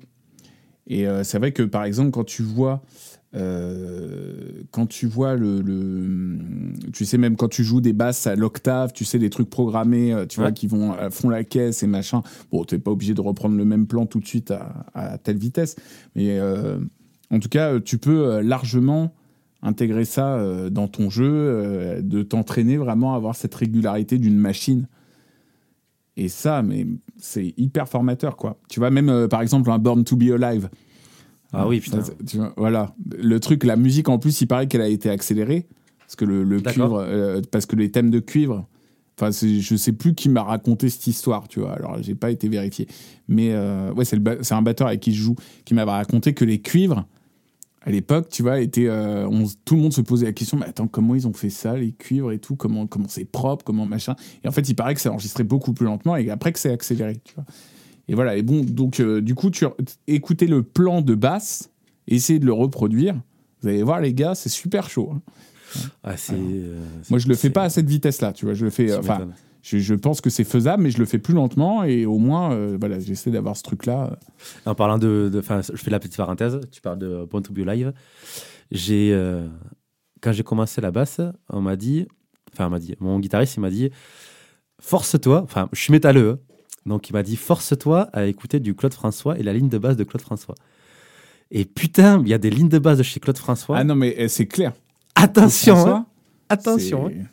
Et 0.87 1.07
euh, 1.09 1.25
c'est 1.25 1.39
vrai 1.39 1.53
que 1.53 1.63
par 1.63 1.85
exemple, 1.85 2.11
quand 2.11 2.25
tu 2.25 2.43
vois, 2.43 2.83
euh, 3.35 4.63
quand 4.71 4.87
tu 4.87 5.07
vois 5.07 5.35
le, 5.35 5.61
le- 5.61 6.39
tu 6.93 7.05
sais 7.05 7.19
même 7.19 7.37
quand 7.37 7.49
tu 7.49 7.65
joues 7.65 7.81
des 7.81 7.93
basses 7.93 8.27
à 8.27 8.37
l'octave, 8.37 8.93
tu 8.93 9.05
sais 9.05 9.19
des 9.19 9.31
trucs 9.31 9.51
programmés, 9.51 10.13
euh, 10.13 10.27
tu 10.27 10.41
vois, 10.41 10.53
qui 10.53 10.67
vont 10.67 10.93
à 10.93 11.11
fond 11.11 11.29
la 11.31 11.43
caisse 11.45 11.83
et 11.83 11.87
machin. 11.87 12.23
Bon, 12.53 12.65
t'es 12.65 12.79
pas 12.79 12.91
obligé 12.91 13.15
de 13.15 13.21
reprendre 13.21 13.57
le 13.57 13.65
même 13.65 13.87
plan 13.87 14.07
tout 14.07 14.21
de 14.21 14.27
suite 14.27 14.51
à, 14.51 14.87
à 14.95 15.19
telle 15.19 15.39
vitesse, 15.39 15.77
mais 16.15 16.39
euh, 16.39 16.79
en 17.31 17.39
tout 17.41 17.49
cas, 17.49 17.81
tu 17.81 17.99
peux 17.99 18.41
largement 18.41 19.15
intégrer 19.63 20.05
ça 20.05 20.39
dans 20.71 20.89
ton 20.89 21.09
jeu, 21.09 21.99
de 22.03 22.23
t'entraîner 22.23 22.77
vraiment 22.77 23.15
à 23.15 23.17
avoir 23.17 23.35
cette 23.35 23.55
régularité 23.55 24.19
d'une 24.19 24.37
machine. 24.37 24.87
Et 26.17 26.29
ça, 26.29 26.63
mais 26.63 26.87
c'est 27.19 27.55
hyper 27.57 27.89
formateur, 27.89 28.37
quoi. 28.37 28.57
Tu 28.69 28.79
vois, 28.81 28.91
même 28.91 29.09
euh, 29.09 29.27
par 29.29 29.43
exemple 29.43 29.71
un 29.71 29.79
Born 29.79 30.05
to 30.05 30.17
be 30.17 30.31
Alive. 30.31 30.69
Ah 31.53 31.67
oui, 31.69 31.81
Ça, 31.81 31.99
putain. 31.99 32.13
tu 32.27 32.37
vois, 32.39 32.53
voilà. 32.57 32.95
Le 33.17 33.39
truc, 33.41 33.65
la 33.65 33.77
musique 33.77 34.09
en 34.09 34.19
plus, 34.19 34.41
il 34.41 34.47
paraît 34.47 34.67
qu'elle 34.67 34.81
a 34.81 34.89
été 34.89 35.11
accélérée. 35.11 35.67
Parce 36.01 36.17
que 36.17 36.25
le, 36.25 36.61
cuivre, 36.61 36.99
euh, 37.01 37.41
parce 37.51 37.67
que 37.67 37.77
les 37.77 37.91
thèmes 37.91 38.11
de 38.11 38.21
cuivre, 38.21 38.67
enfin, 39.19 39.31
je 39.33 39.77
sais 39.77 39.93
plus 39.93 40.15
qui 40.15 40.29
m'a 40.29 40.43
raconté 40.43 40.89
cette 40.91 41.07
histoire, 41.07 41.49
tu 41.49 41.61
vois. 41.61 41.73
Alors, 41.73 42.01
j'ai 42.03 42.15
pas 42.15 42.31
été 42.31 42.49
vérifié. 42.49 42.87
Mais 43.27 43.53
euh, 43.53 43.93
ouais, 43.95 44.05
c'est 44.05 44.17
le 44.17 44.23
ba- 44.23 44.37
c'est 44.43 44.55
un 44.55 44.63
batteur 44.63 44.87
avec 44.89 45.01
qui 45.01 45.13
je 45.15 45.23
joue 45.23 45.35
qui 45.65 45.75
m'avait 45.75 45.91
raconté 45.91 46.35
que 46.35 46.45
les 46.45 46.61
cuivres, 46.61 47.07
à 47.87 47.91
l'époque, 47.91 48.29
tu 48.31 48.43
vois, 48.43 48.61
étaient, 48.61 48.89
euh, 48.89 49.29
on- 49.29 49.45
tout 49.65 49.77
le 49.77 49.83
monde 49.83 49.93
se 49.93 50.01
posait 50.01 50.25
la 50.27 50.33
question, 50.33 50.57
mais 50.59 50.67
attends, 50.67 50.89
comment 50.89 51.15
ils 51.15 51.29
ont 51.29 51.33
fait 51.35 51.51
ça, 51.51 51.77
les 51.77 51.93
cuivres 51.93 52.33
et 52.33 52.39
tout, 52.39 52.57
comment 52.57 52.87
comment 52.87 53.09
c'est 53.09 53.25
propre, 53.27 53.63
comment 53.65 53.85
machin. 53.87 54.17
Et 54.43 54.49
en 54.49 54.53
fait, 54.53 54.69
il 54.69 54.75
paraît 54.75 54.95
que 54.95 55.01
ça 55.01 55.11
enregistrait 55.13 55.45
beaucoup 55.45 55.73
plus 55.75 55.85
lentement 55.87 56.17
et 56.17 56.31
après 56.31 56.53
que 56.53 56.59
c'est 56.59 56.73
accéléré, 56.73 57.17
tu 57.23 57.35
vois. 57.35 57.45
Et 58.09 58.15
voilà, 58.15 58.37
et 58.37 58.43
bon, 58.43 58.63
donc 58.65 59.01
euh, 59.01 59.21
du 59.21 59.35
coup, 59.35 59.51
tu 59.51 59.65
écoutez 60.07 60.47
le 60.47 60.63
plan 60.63 61.01
de 61.03 61.15
basse, 61.15 61.71
essayez 62.09 62.39
de 62.39 62.47
le 62.47 62.53
reproduire. 62.53 63.15
Vous 63.63 63.69
allez 63.69 63.83
voir, 63.83 64.01
les 64.01 64.13
gars, 64.13 64.35
c'est 64.35 64.49
super 64.51 64.89
chaud. 64.91 65.13
hein. 65.15 65.21
Ah, 66.05 66.17
c'est, 66.17 66.35
euh, 66.37 66.85
Moi, 67.11 67.19
je 67.19 67.29
le 67.29 67.35
fais 67.35 67.51
pas 67.51 67.65
à 67.65 67.71
cette 67.71 67.89
vitesse-là, 67.89 68.33
tu 68.33 68.45
vois. 68.45 68.55
Je 68.55 68.65
le 68.65 68.71
fais, 68.71 68.89
enfin. 69.01 69.19
Je, 69.65 69.79
je 69.79 69.95
pense 69.95 70.21
que 70.21 70.29
c'est 70.29 70.45
faisable, 70.45 70.83
mais 70.83 70.91
je 70.91 70.99
le 70.99 71.07
fais 71.07 71.19
plus 71.19 71.33
lentement 71.33 71.85
et 71.85 72.05
au 72.05 72.19
moins, 72.19 72.53
euh, 72.53 72.77
voilà, 72.79 73.01
j'essaie 73.01 73.31
d'avoir 73.31 73.57
ce 73.57 73.63
truc-là. 73.63 74.19
En 74.67 74.75
parlant 74.75 74.99
de, 74.99 75.33
enfin, 75.39 75.63
je 75.63 75.77
fais 75.83 75.91
la 75.91 75.99
petite 75.99 76.19
parenthèse. 76.19 76.61
Tu 76.71 76.83
parles 76.83 76.99
de 76.99 77.25
Born 77.25 77.43
to 77.43 77.53
Be 77.55 77.61
Live. 77.67 77.95
J'ai, 78.71 79.13
euh, 79.15 79.47
quand 80.21 80.33
j'ai 80.33 80.43
commencé 80.43 80.83
la 80.83 80.91
basse, 80.91 81.21
on 81.49 81.63
m'a 81.63 81.77
dit, 81.77 82.07
enfin, 82.53 82.67
on 82.67 82.71
m'a 82.71 82.79
dit, 82.79 82.95
mon 83.01 83.19
guitariste, 83.19 83.57
il 83.57 83.61
m'a 83.61 83.71
dit, 83.71 83.89
force-toi. 84.81 85.41
Enfin, 85.43 85.71
je 85.73 85.81
suis 85.81 85.93
métalleux, 85.93 86.31
hein. 86.31 86.55
donc 86.85 87.09
il 87.09 87.15
m'a 87.15 87.23
dit, 87.23 87.37
force-toi 87.37 88.11
à 88.13 88.27
écouter 88.27 88.61
du 88.61 88.75
Claude 88.75 88.93
François 88.93 89.39
et 89.39 89.43
la 89.43 89.55
ligne 89.55 89.71
de 89.71 89.79
base 89.79 89.97
de 89.97 90.05
Claude 90.05 90.21
François. 90.23 90.55
Et 91.51 91.65
putain, 91.65 92.21
il 92.23 92.29
y 92.29 92.35
a 92.35 92.39
des 92.39 92.51
lignes 92.51 92.69
de 92.69 92.79
base 92.79 92.99
de 92.99 93.03
chez 93.03 93.19
Claude 93.19 93.39
François. 93.39 93.79
Ah 93.79 93.85
non, 93.85 93.95
mais 93.95 94.15
euh, 94.19 94.29
c'est 94.29 94.47
clair. 94.47 94.73
attention, 95.15 95.75
François, 95.75 95.97
hein. 95.97 96.07
attention. 96.51 97.07
hein. 97.09 97.25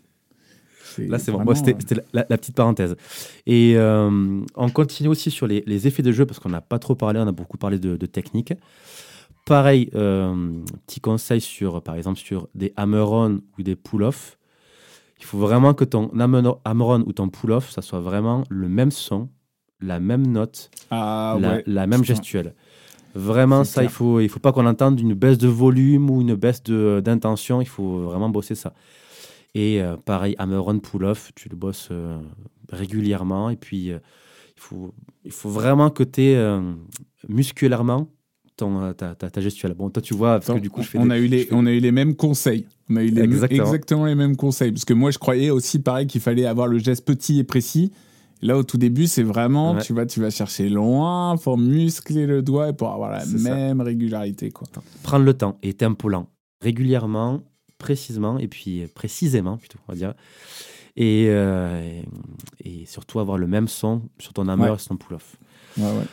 Là, 0.98 1.20
c'est 1.20 1.32
bon. 1.32 1.38
vraiment, 1.38 1.56
c'était 1.56 1.96
euh, 1.96 2.02
la, 2.14 2.26
la 2.30 2.38
petite 2.38 2.56
parenthèse. 2.56 2.96
Et 3.46 3.74
euh, 3.76 4.42
on 4.56 4.70
continue 4.70 5.10
aussi 5.10 5.32
sur 5.32 5.48
les, 5.48 5.64
les 5.66 5.88
effets 5.88 6.04
de 6.04 6.12
jeu, 6.12 6.26
parce 6.26 6.40
qu'on 6.40 6.50
n'a 6.50 6.62
pas 6.62 6.80
trop 6.80 6.96
parlé, 6.96 7.20
on 7.20 7.28
a 7.28 7.32
beaucoup 7.32 7.58
parlé 7.58 7.80
de, 7.80 7.96
de 7.98 8.06
technique. 8.06 8.54
Pareil, 9.46 9.90
euh, 9.96 10.52
petit 10.88 11.00
conseil 11.00 11.42
sur, 11.42 11.82
par 11.82 11.96
exemple, 11.96 12.20
sur 12.20 12.48
des 12.54 12.74
hammer-on 12.78 13.42
ou 13.58 13.64
des 13.64 13.76
pull-off. 13.76 14.38
Il 15.20 15.26
faut 15.26 15.38
vraiment 15.40 15.74
que 15.74 15.84
ton 15.84 16.10
hammer- 16.20 16.52
hammer-on 16.66 17.02
ou 17.02 17.14
ton 17.14 17.30
pull-off, 17.30 17.70
ça 17.70 17.82
soit 17.82 18.00
vraiment 18.02 18.44
le 18.50 18.68
même 18.70 18.92
son, 18.92 19.30
la 19.80 20.00
même 20.00 20.28
note, 20.28 20.70
Ah 20.92 21.38
la, 21.40 21.50
ouais. 21.56 21.64
la 21.66 21.88
même 21.88 22.04
gestuelle. 22.04 22.54
Vraiment, 23.14 23.64
ça, 23.64 23.84
il 23.84 23.90
faut, 23.90 24.20
il 24.20 24.30
faut 24.30 24.40
pas 24.40 24.52
qu'on 24.54 24.66
entende 24.66 25.00
une 25.00 25.14
baisse 25.14 25.38
de 25.38 25.48
volume 25.48 26.10
ou 26.10 26.22
une 26.22 26.36
baisse 26.36 26.64
de- 26.64 27.02
d'intention. 27.04 27.62
Il 27.62 27.68
faut 27.68 28.00
vraiment 28.04 28.30
bosser 28.30 28.56
ça. 28.56 28.74
Et 29.54 29.82
euh, 29.82 29.98
pareil, 29.98 30.36
hammer-on, 30.38 30.80
pull-off, 30.80 31.32
tu 31.36 31.50
le 31.50 31.56
bosses 31.58 31.90
euh, 31.92 32.18
régulièrement. 32.72 33.50
Et 33.50 33.58
puis, 33.58 33.92
euh, 33.92 34.00
il, 34.56 34.60
faut, 34.62 34.94
il 35.26 35.32
faut 35.32 35.50
vraiment 35.50 35.90
que 35.90 36.04
tu 36.04 36.22
aies 36.22 36.60
musculairement 37.28 38.08
ton, 38.58 38.82
euh, 38.82 38.94
ta, 38.94 39.16
ta, 39.16 39.30
ta 39.30 39.42
gestuelle. 39.42 39.74
Bon, 39.74 39.90
toi, 39.90 40.02
tu 40.02 40.14
vois, 40.14 40.40
parce 40.40 40.48
que 40.58 40.60
du 40.62 40.70
coup, 40.70 40.82
je 40.84 40.88
fais 40.90 40.98
on, 41.00 41.06
des- 41.08 41.12
a 41.12 41.20
eu 41.20 41.28
les, 41.28 41.44
fais- 41.46 41.54
on 41.54 41.66
a 41.66 41.72
eu 41.72 41.80
les 41.80 41.92
mêmes 41.92 42.16
conseils. 42.16 42.66
On 42.90 42.96
a 42.98 43.04
eu 43.04 43.10
les 43.10 43.22
Exactement. 43.22 43.64
exactement 43.64 44.06
les 44.06 44.16
mêmes 44.16 44.36
conseils. 44.36 44.72
Parce 44.72 44.86
que 44.86 44.94
moi, 44.94 45.12
je 45.12 45.18
croyais 45.18 45.50
aussi, 45.50 45.80
pareil, 45.80 46.08
qu'il 46.08 46.22
fallait 46.22 46.46
avoir 46.46 46.68
le 46.68 46.78
geste 46.78 47.06
petit 47.06 47.40
et 47.40 47.44
précis. 47.44 47.92
Là, 48.44 48.58
au 48.58 48.64
tout 48.64 48.78
début, 48.78 49.06
c'est 49.06 49.22
vraiment, 49.24 49.74
Ouais. 49.76 49.82
tu 49.84 49.94
vois, 49.94 50.06
tu 50.08 50.20
vas 50.20 50.32
chercher 50.32 50.68
loin 50.68 51.36
pour 51.38 51.58
muscler 51.60 52.26
le 52.26 52.42
doigt 52.42 52.70
et 52.70 52.74
pour 52.74 52.90
avoir 52.90 53.12
la 53.12 53.20
ça. 53.22 53.38
même 53.38 53.82
régularité, 53.82 54.50
quoi. 54.50 54.68
prendre 55.04 55.26
le 55.26 55.34
temps 55.36 55.58
et 55.62 55.74
tempo 55.74 56.10
lent, 56.10 56.28
régulièrement, 56.62 57.42
précisément, 57.82 58.38
et 58.40 58.48
puis 58.48 58.84
euh, 58.84 58.88
précisément, 58.94 59.58
plutôt, 59.58 59.80
on 59.88 59.92
va 59.92 59.98
dire. 59.98 60.14
Et, 60.96 61.28
euh, 61.30 62.02
et, 62.64 62.82
et 62.82 62.86
surtout 62.86 63.20
avoir 63.20 63.38
le 63.38 63.48
même 63.48 63.68
son 63.68 64.02
sur 64.20 64.34
ton 64.34 64.48
hammer 64.48 64.70
Ouais. 64.70 64.76
et 64.76 64.80
sur 64.80 64.90
ton 64.90 64.98
pull-off. 64.98 65.38
Ouais, 65.78 65.84
ouais. 65.86 66.06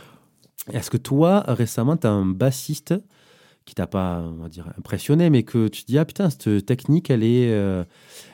Est-ce 0.72 0.90
que 0.90 0.96
toi, 0.98 1.44
récemment, 1.48 1.96
tu 1.96 2.06
as 2.06 2.10
un 2.10 2.26
bassiste 2.26 2.94
qui 3.64 3.74
t'a 3.74 3.86
pas, 3.86 4.20
on 4.22 4.42
va 4.42 4.48
dire, 4.48 4.66
impressionné, 4.78 5.28
mais 5.30 5.42
que 5.42 5.68
tu 5.68 5.82
te 5.82 5.88
dis, 5.88 5.98
ah 5.98 6.04
putain, 6.06 6.30
cette 6.30 6.64
technique, 6.64 7.10
elle 7.10 7.22
est, 7.22 7.50
euh, 7.52 7.84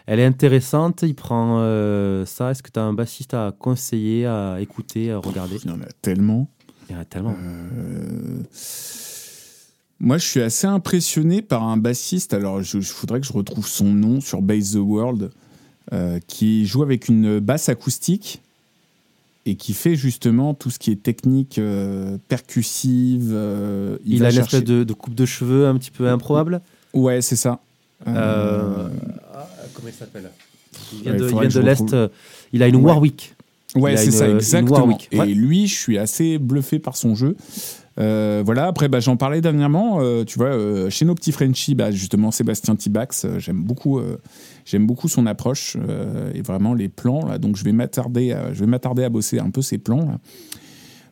elle 0.06 0.20
est 0.20 0.24
intéressante, 0.24 1.02
il 1.02 1.14
prend 1.14 1.58
euh, 1.60 2.24
ça. 2.26 2.50
Est-ce 2.52 2.62
que 2.62 2.70
tu 2.70 2.78
as 2.78 2.84
un 2.84 2.92
bassiste 2.92 3.34
à 3.34 3.52
conseiller, 3.58 4.26
à 4.26 4.58
écouter, 4.60 5.10
à 5.10 5.18
regarder? 5.18 5.56
Il 5.64 5.70
y 5.70 5.74
en 5.74 5.80
a 5.80 5.86
tellement. 6.02 6.48
Il 6.88 6.94
y 6.94 6.96
en 6.96 7.00
a 7.00 7.04
tellement. 7.04 7.34
Moi, 10.04 10.18
je 10.18 10.26
suis 10.26 10.42
assez 10.42 10.66
impressionné 10.66 11.40
par 11.40 11.62
un 11.62 11.78
bassiste. 11.78 12.34
Alors, 12.34 12.62
je, 12.62 12.78
je 12.80 12.92
voudrais 12.92 13.20
que 13.20 13.26
je 13.26 13.32
retrouve 13.32 13.66
son 13.66 13.86
nom 13.86 14.20
sur 14.20 14.42
Base 14.42 14.72
the 14.74 14.76
World, 14.76 15.30
euh, 15.94 16.18
qui 16.26 16.66
joue 16.66 16.82
avec 16.82 17.08
une 17.08 17.38
basse 17.40 17.70
acoustique 17.70 18.42
et 19.46 19.54
qui 19.56 19.72
fait 19.72 19.96
justement 19.96 20.52
tout 20.52 20.68
ce 20.70 20.78
qui 20.78 20.90
est 20.90 21.02
technique 21.02 21.58
euh, 21.58 22.18
percussive. 22.28 23.30
euh, 23.32 23.96
il 24.04 24.24
a 24.24 24.28
une 24.28 24.34
chercher- 24.34 24.58
espèce 24.58 24.64
de, 24.68 24.84
de 24.84 24.92
coupe 24.92 25.14
de 25.14 25.24
cheveux 25.24 25.66
un 25.66 25.76
petit 25.78 25.90
peu 25.90 26.06
improbable? 26.08 26.60
Ouais, 26.92 27.22
c'est 27.22 27.36
ça. 27.36 27.60
Euh, 28.06 28.88
ah, 29.32 29.48
comment 29.72 29.88
il 29.88 29.94
s'appelle? 29.94 30.30
Il 30.92 31.00
vient 31.02 31.12
Ouais, 31.12 31.18
de, 31.18 31.28
faudrait 31.28 31.48
l'Est. 31.62 31.96
Il 32.52 32.62
a 32.62 32.68
une 32.68 32.76
Ouais. 32.76 32.82
Warwick. 32.82 33.34
Ouais, 33.74 33.96
c'est 33.96 34.10
ça, 34.10 34.28
exactement. 34.28 34.98
Et 35.12 35.18
ouais. 35.18 35.26
lui, 35.28 35.66
je 35.66 35.74
suis 35.74 35.96
assez 35.98 36.36
bluffé 36.38 36.78
par 36.78 36.94
son 36.96 37.14
jeu. 37.14 37.36
Euh, 38.00 38.42
voilà, 38.44 38.66
après, 38.66 38.88
bah, 38.88 38.98
j'en 39.00 39.16
parlais 39.16 39.40
dernièrement. 39.40 40.00
euh, 40.00 40.24
tu 40.24 40.38
vois, 40.38 40.48
euh, 40.48 40.90
chez 40.90 41.04
nos 41.04 41.14
petits 41.14 41.30
Frenchies, 41.32 41.74
bah, 41.74 41.90
justement, 41.92 42.30
Sébastien 42.30 42.74
Tibax, 42.74 43.26
j'aime 43.38 43.62
beaucoup, 43.62 44.00
j'aime 44.64 44.86
beaucoup 44.86 45.08
son 45.08 45.26
approche 45.26 45.76
et 46.34 46.42
vraiment 46.42 46.74
les 46.74 46.88
plans. 46.88 47.26
Là, 47.26 47.38
donc, 47.38 47.56
je 47.56 47.64
vais 47.64 47.72
m'attarder, 47.72 48.32
à, 48.32 48.52
je 48.52 48.60
vais 48.60 48.66
m'attarder 48.66 49.04
à 49.04 49.08
bosser 49.08 49.38
un 49.38 49.50
peu 49.50 49.62
ses 49.62 49.78
plans. 49.78 50.04
là. 50.06 50.18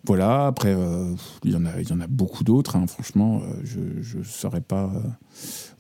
Voilà, 0.05 0.47
après, 0.49 0.77
il 1.45 1.53
y 1.53 1.55
en 1.55 1.65
a, 1.65 1.81
y 1.81 1.93
en 1.93 2.01
a 2.01 2.09
beaucoup 2.09 2.43
d'autres. 2.43 2.75
hein. 2.75 2.89
Franchement, 2.89 3.41
je 3.63 4.19
ne 4.19 4.25
saurais 4.25 4.61
pas. 4.61 4.91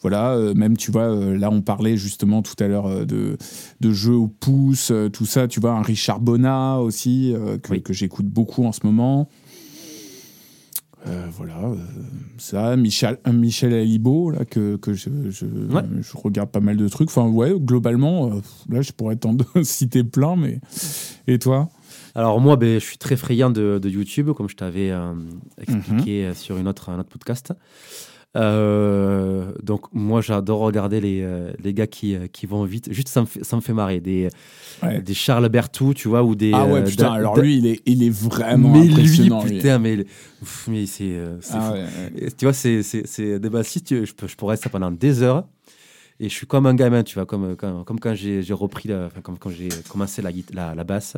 voilà, 0.01 0.37
même 0.55 0.77
tu 0.77 0.93
vois, 0.93 1.09
là 1.35 1.51
on 1.51 1.61
parlait 1.61 1.97
justement 1.97 2.41
tout 2.43 2.55
à 2.63 2.69
l'heure 2.69 3.05
de, 3.05 3.37
de 3.81 3.91
jeux 3.93 4.15
au 4.15 4.29
pouce, 4.29 4.93
tout 5.13 5.27
ça. 5.27 5.49
Tu 5.49 5.59
vois, 5.59 5.73
un 5.73 5.83
Richard 5.83 6.21
Bonnat 6.21 6.79
aussi, 6.79 7.35
que, 7.65 7.73
Oui. 7.73 7.83
que 7.83 7.93
j'écoute 7.93 8.27
beaucoup 8.27 8.65
en 8.65 8.71
ce 8.71 8.81
moment. 8.85 9.29
Euh, 11.09 11.27
voilà, 11.37 11.59
euh, 11.59 11.77
ça, 12.39 12.77
Michel, 12.77 13.19
Michel 13.33 13.75
Alibo, 13.75 14.31
là, 14.31 14.45
que, 14.45 14.77
que 14.77 14.93
je, 14.95 15.09
je, 15.31 15.47
Ouais. 15.47 15.83
je 16.01 16.17
regarde 16.17 16.51
pas 16.51 16.61
mal 16.61 16.77
de 16.77 16.87
trucs. 16.89 17.09
Enfin, 17.09 17.27
ouais, 17.29 17.53
globalement, 17.59 18.29
euh, 18.31 18.41
là, 18.69 18.83
je 18.83 18.93
pourrais 18.93 19.17
t'en 19.17 19.37
citer 19.65 20.05
plein, 20.05 20.37
mais. 20.37 20.61
Et 21.27 21.39
toi? 21.41 21.71
Alors 22.15 22.41
moi, 22.41 22.57
ben, 22.57 22.79
je 22.79 22.85
suis 22.85 22.99
très 22.99 23.17
friand 23.17 23.51
de, 23.51 23.81
de 23.83 23.89
YouTube, 23.89 24.31
comme 24.33 24.49
je 24.49 24.55
t'avais 24.57 24.93
expliqué 25.59 26.29
Mhm. 26.29 26.35
sur 26.35 26.57
une 26.59 26.69
autre, 26.69 26.91
un 26.91 26.99
autre 27.01 27.09
podcast. 27.09 27.53
Euh, 28.35 29.53
donc 29.63 29.83
moi, 29.93 30.21
j'adore 30.21 30.61
regarder 30.61 31.01
les, 31.01 31.21
euh, 31.23 31.53
les 31.63 31.75
gars 31.75 31.87
qui, 31.87 32.15
euh, 32.15 32.27
qui 32.33 32.47
vont 32.47 32.65
vite. 32.65 32.93
Juste, 32.93 33.09
ça 33.09 33.21
me 33.21 33.27
fait, 33.27 33.45
ça 33.45 33.57
me 33.57 33.61
fait 33.61 33.73
marrer. 33.75 34.01
Des, 34.01 34.29
Ouais. 34.83 35.01
des 35.01 35.15
Charles 35.15 35.49
Berthoud, 35.49 35.95
tu 35.95 36.09
vois, 36.09 36.25
ou 36.25 36.35
des... 36.35 36.51
Ah 36.55 36.67
ouais, 36.67 36.83
putain, 36.83 37.13
alors 37.13 37.39
lui, 37.39 37.59
il 37.59 37.67
est, 37.67 37.83
il 37.87 38.03
est 38.03 38.11
vraiment 38.11 38.73
mais 38.73 38.81
lui, 38.87 38.93
impressionnant. 38.93 39.45
lui. 39.45 39.57
putain, 39.59 39.79
mais, 39.79 39.97
pff, 39.99 40.67
mais 40.69 40.87
c'est 40.87 41.15
Ah 41.53 41.73
ouais, 41.73 41.85
ouais. 42.21 42.31
Tu 42.37 42.45
vois, 42.47 42.53
c'est 42.55 42.83
c'est- 42.83 43.07
c'est 43.07 43.39
des 43.39 43.49
bassistes, 43.51 43.87
tu- 43.87 44.05
je, 44.07 44.13
je 44.27 44.35
pourrais 44.37 44.55
rester 44.55 44.69
pendant 44.71 44.91
des 44.91 45.23
heures. 45.23 45.45
Et 46.19 46.29
je 46.29 46.35
suis 46.35 46.47
comme 46.47 46.67
un 46.67 46.75
gamin, 46.75 47.03
tu 47.05 47.15
vois, 47.15 47.27
comme, 47.27 47.55
comme, 47.57 47.85
comme 47.85 48.01
quand 48.01 48.15
j'ai 48.15 48.43
repris, 48.53 48.89
la, 48.89 49.07
enfin, 49.07 49.21
comme 49.23 49.39
quand 49.39 49.51
j'ai 49.51 49.69
commencé 49.89 50.21
la, 50.23 50.31
la, 50.53 50.75
la 50.75 50.85
basse. 50.85 51.17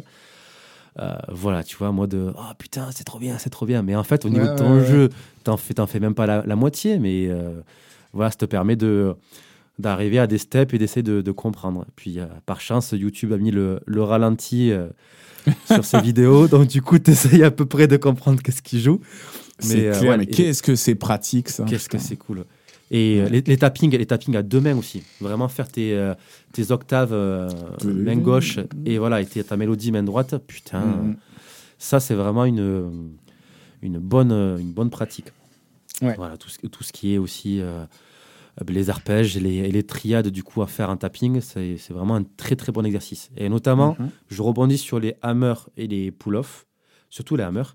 Euh, 1.01 1.17
voilà, 1.33 1.65
tu 1.65 1.77
vois, 1.77 1.91
moi 1.93 2.07
de 2.07 2.33
oh 2.37 2.41
putain, 2.59 2.89
c'est 2.95 3.05
trop 3.05 3.19
bien, 3.19 3.39
c'est 3.39 3.51
trop 3.51 3.67
bien. 3.67 3.83
Mais 3.83 3.97
en 3.97 4.05
fait, 4.05 4.25
au 4.25 4.29
niveau 4.29 4.45
Ouais, 4.47 4.53
de 4.53 4.59
ton 4.59 4.79
ouais, 4.79 4.87
jeu, 4.87 5.09
t'en 5.43 5.57
fais, 5.57 5.75
fais 5.89 6.01
même 6.01 6.15
pas 6.15 6.27
la, 6.27 6.45
la 6.47 6.57
moitié. 6.57 6.99
Mais 6.99 7.27
euh, 7.29 7.61
voilà, 8.13 8.31
ça 8.31 8.37
te 8.37 8.45
permet 8.45 8.77
de 8.77 9.15
d'arriver 9.81 10.21
à 10.21 10.29
des 10.29 10.39
steps 10.39 10.73
et 10.73 10.79
d'essayer 10.79 11.03
de, 11.03 11.21
de 11.21 11.33
comprendre. 11.33 11.85
Puis 11.97 12.21
euh, 12.21 12.27
par 12.47 12.61
chance, 12.61 12.93
YouTube 12.93 13.33
a 13.33 13.39
mis 13.39 13.51
le, 13.51 13.81
le 13.87 14.03
ralenti 14.03 14.73
sur 15.67 15.85
ces 15.85 16.01
vidéos. 16.01 16.47
Donc 16.47 16.69
du 16.69 16.81
coup, 16.81 16.99
tu 16.99 17.11
essayes 17.11 17.43
à 17.43 17.51
peu 17.51 17.67
près 17.67 17.89
de 17.89 17.97
comprendre 17.97 18.41
qu'est-ce 18.43 18.63
qu'il 18.63 18.81
joue. 18.81 19.01
Mais, 19.65 19.91
clair, 19.91 20.03
ouais, 20.03 20.17
mais 20.17 20.27
qu'est-ce 20.27 20.63
que 20.63 20.75
c'est 20.77 20.95
pratique 20.95 21.49
ça? 21.49 21.65
Qu'est-ce 21.65 21.89
que 21.89 21.99
c'est 21.99 22.17
cool. 22.17 22.45
Et 22.91 23.19
euh, 23.21 23.25
Ouais. 23.25 23.31
les, 23.31 23.41
les 23.43 23.57
tappings, 23.57 23.91
les 23.97 24.07
tappings 24.07 24.37
à 24.37 24.43
deux 24.43 24.61
mains 24.61 24.77
aussi. 24.77 25.03
Vraiment 25.21 25.49
faire 25.49 25.69
tes, 25.69 25.95
euh, 25.95 26.15
tes 26.53 26.71
octaves 26.71 27.13
euh, 27.13 27.47
main 27.85 28.17
gauche 28.17 28.59
et 28.85 28.99
voilà, 28.99 29.21
et 29.21 29.27
ta 29.27 29.57
mélodie 29.57 29.91
main 29.93 30.03
droite. 30.03 30.37
Putain, 30.47 30.81
Mhm. 30.85 31.17
ça 31.79 31.99
c'est 32.01 32.15
vraiment 32.15 32.45
une, 32.45 33.11
une, 33.83 33.99
bonne, 33.99 34.33
une 34.33 34.73
bonne 34.73 34.91
pratique. 34.91 35.27
Ouais. 36.03 36.15
Voilà, 36.17 36.37
tout, 36.37 36.49
ce, 36.51 36.59
tout 36.67 36.83
ce 36.85 36.93
qui 36.93 37.15
est 37.15 37.19
aussi 37.19 37.61
euh, 37.61 37.85
les 38.69 38.91
arpèges 38.91 39.37
et 39.37 39.41
les, 39.41 39.55
et 39.57 39.71
les 39.73 39.83
triades 39.83 40.29
du 40.29 40.43
coup 40.43 40.61
à 40.63 40.67
faire 40.67 40.91
un 40.91 40.97
tapping, 40.97 41.41
c'est 41.41 41.79
vraiment 41.91 42.17
un 42.17 42.25
très 42.37 42.55
très 42.57 42.71
bon 42.73 42.85
exercice. 42.85 43.31
Et 43.37 43.49
notamment, 43.49 43.97
Mhm. 43.99 44.11
je 44.29 44.43
rebondis 44.43 44.79
sur 44.79 45.01
les 45.01 45.15
hammers 45.23 45.69
et 45.77 45.87
les 45.87 46.11
pull-off, 46.11 46.67
surtout 47.11 47.37
les 47.37 47.45
hammers. 47.45 47.75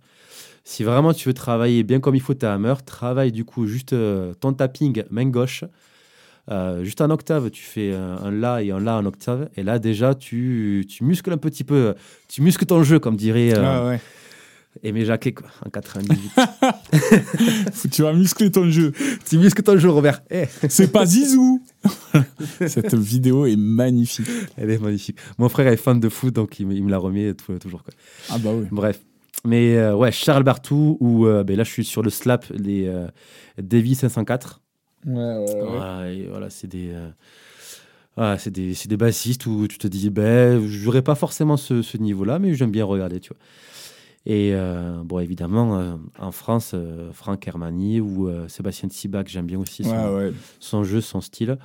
Si 0.71 0.83
vraiment 0.83 1.13
tu 1.13 1.27
veux 1.27 1.33
travailler 1.33 1.81
bien 1.81 1.99
comme 1.99 2.13
il 2.13 2.21
faut 2.21 2.35
ta 2.35 2.53
hammer, 2.53 2.75
travaille 2.85 3.31
du 3.31 3.43
coup 3.43 3.65
juste 3.65 3.93
euh, 3.93 4.35
ton 4.35 4.53
tapping 4.53 5.01
main 5.09 5.25
gauche. 5.25 5.63
Euh, 6.51 6.83
juste 6.83 7.01
en 7.01 7.09
octave, 7.09 7.49
tu 7.49 7.63
fais 7.63 7.91
un, 7.95 8.17
un 8.23 8.29
La 8.31 8.61
et 8.61 8.69
un 8.69 8.79
La 8.79 8.97
en 8.97 9.05
octave. 9.07 9.49
Et 9.57 9.63
là, 9.63 9.79
déjà, 9.79 10.13
tu, 10.13 10.85
tu 10.87 11.03
muscles 11.03 11.31
un 11.33 11.37
petit 11.37 11.63
peu. 11.63 11.95
Tu 12.27 12.43
muscles 12.43 12.67
ton 12.67 12.83
jeu, 12.83 12.99
comme 12.99 13.15
dirait 13.15 13.57
euh, 13.57 13.63
Ah 13.65 13.87
ouais. 13.87 13.99
Aimé 14.83 15.05
Jacquet 15.05 15.33
quoi, 15.33 15.47
en 15.65 15.71
98. 15.71 16.31
Faut- 17.73 17.87
Tu 17.91 18.03
vas 18.03 18.13
muscler 18.13 18.51
ton 18.51 18.69
jeu. 18.69 18.91
tu 19.27 19.39
muscles 19.39 19.63
ton 19.63 19.75
jeu, 19.75 19.89
Robert. 19.89 20.21
Eh, 20.29 20.45
C'est 20.69 20.91
pas 20.91 21.03
Zizou. 21.07 21.63
Cette 22.67 22.93
vidéo 22.93 23.47
est 23.47 23.55
magnifique. 23.57 24.27
elle 24.55 24.69
est 24.69 24.77
magnifique. 24.77 25.17
Mon 25.39 25.49
frère 25.49 25.67
est 25.73 25.77
fan 25.77 25.99
de 25.99 26.09
foot, 26.09 26.35
donc 26.35 26.59
il 26.59 26.67
me, 26.67 26.73
il 26.75 26.83
me 26.83 26.91
la 26.91 26.99
remet 26.99 27.33
toujours. 27.33 27.83
Quoi. 27.83 27.93
Ah 28.29 28.37
bah 28.37 28.51
oui. 28.53 28.67
Bref. 28.71 28.99
Mais 29.45 29.77
euh, 29.77 29.95
ouais, 29.95 30.11
Charles 30.11 30.43
Bartou, 30.43 30.97
ou 30.99 31.25
euh, 31.25 31.43
ben 31.43 31.55
là, 31.57 31.63
je 31.63 31.71
suis 31.71 31.85
sur 31.85 32.01
le 32.01 32.09
slap, 32.09 32.45
les 32.49 32.87
euh, 32.87 33.07
Davy 33.57 33.95
504. 33.95 34.61
Ouais, 35.05 35.13
ouais, 35.15 35.61
Voilà, 35.61 36.11
et 36.11 36.27
voilà, 36.27 36.49
c'est 36.49 36.67
des, 36.67 36.93
voilà, 38.17 38.37
c'est 38.37 38.51
des, 38.51 38.73
c'est 38.73 38.89
des 38.89 38.97
bassistes 38.97 39.45
où 39.45 39.65
tu 39.67 39.77
te 39.77 39.87
dis, 39.87 40.09
ben, 40.09 40.61
j'aurais 40.67 41.01
pas 41.01 41.15
forcément 41.15 41.55
ce, 41.55 41.81
ce 41.81 41.95
niveau-là, 41.97 42.37
mais 42.37 42.53
j'aime 42.53 42.71
bien 42.71 42.83
regarder, 42.83 43.21
tu 43.21 43.29
vois. 43.29 43.37
Et 44.25 44.53
bon, 45.05 45.19
évidemment, 45.19 45.97
en 46.19 46.31
France, 46.33 46.75
Franck 47.13 47.47
Hermani 47.47 48.01
ou 48.01 48.29
Sébastien 48.49 48.89
Tsibac, 48.89 49.29
j'aime 49.29 49.45
bien 49.45 49.57
aussi 49.57 49.85
son, 49.85 49.91
Ouais, 49.91 50.27
ouais. 50.27 50.33
son 50.59 50.83
jeu, 50.83 50.99
son 50.99 51.21
style. 51.21 51.57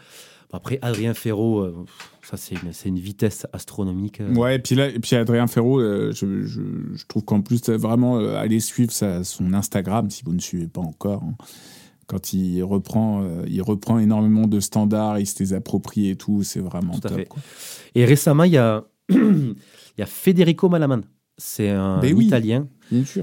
Après, 0.54 0.78
Adrien 0.82 1.14
Ferro, 1.14 1.60
euh, 1.60 1.84
ça, 2.22 2.36
c'est 2.36 2.54
une, 2.86 2.98
vitesse 2.98 3.46
astronomique. 3.52 4.20
euh. 4.20 4.34
Ouais, 4.34 4.56
et 4.56 4.58
puis 4.58 4.74
là, 4.74 4.88
et 4.88 4.98
puis 4.98 5.16
Adrien 5.16 5.46
Ferro, 5.46 5.80
euh, 5.80 6.12
je, 6.14 6.46
je, 6.46 6.62
je 6.94 7.06
trouve 7.06 7.24
qu'en 7.24 7.40
plus, 7.42 7.68
vraiment, 7.70 8.18
allez 8.18 8.60
suivre 8.60 8.92
sa- 8.92 9.24
son 9.24 9.52
Instagram 9.52 10.08
si 10.10 10.22
vous 10.24 10.32
ne 10.34 10.40
suivez 10.40 10.68
pas 10.68 10.80
encore. 10.80 11.22
hein. 11.22 11.34
Quand 12.06 12.34
il 12.34 12.62
reprend, 12.62 13.26
il 13.46 13.62
reprend 13.62 13.98
énormément 13.98 14.46
de 14.46 14.60
standards, 14.60 15.18
il 15.20 15.26
se 15.26 15.42
les 15.42 15.54
approprie 15.54 16.10
et 16.10 16.16
tout, 16.16 16.42
c'est 16.42 16.60
vraiment 16.60 16.92
Tout 16.92 17.06
à 17.06 17.08
top. 17.10 17.18
fait. 17.18 17.24
quoi. 17.24 17.40
Et 17.94 18.04
récemment, 18.04 18.44
il 18.44 18.52
y 18.52 18.58
a, 18.58 18.84
il 19.08 19.54
y 19.96 20.02
a 20.02 20.06
Federico 20.06 20.68
Malaman. 20.68 21.00
C'est 21.38 21.70
un 21.70 22.00
Ben 22.00 22.14
oui. 22.14 22.26
Italien 22.26 22.68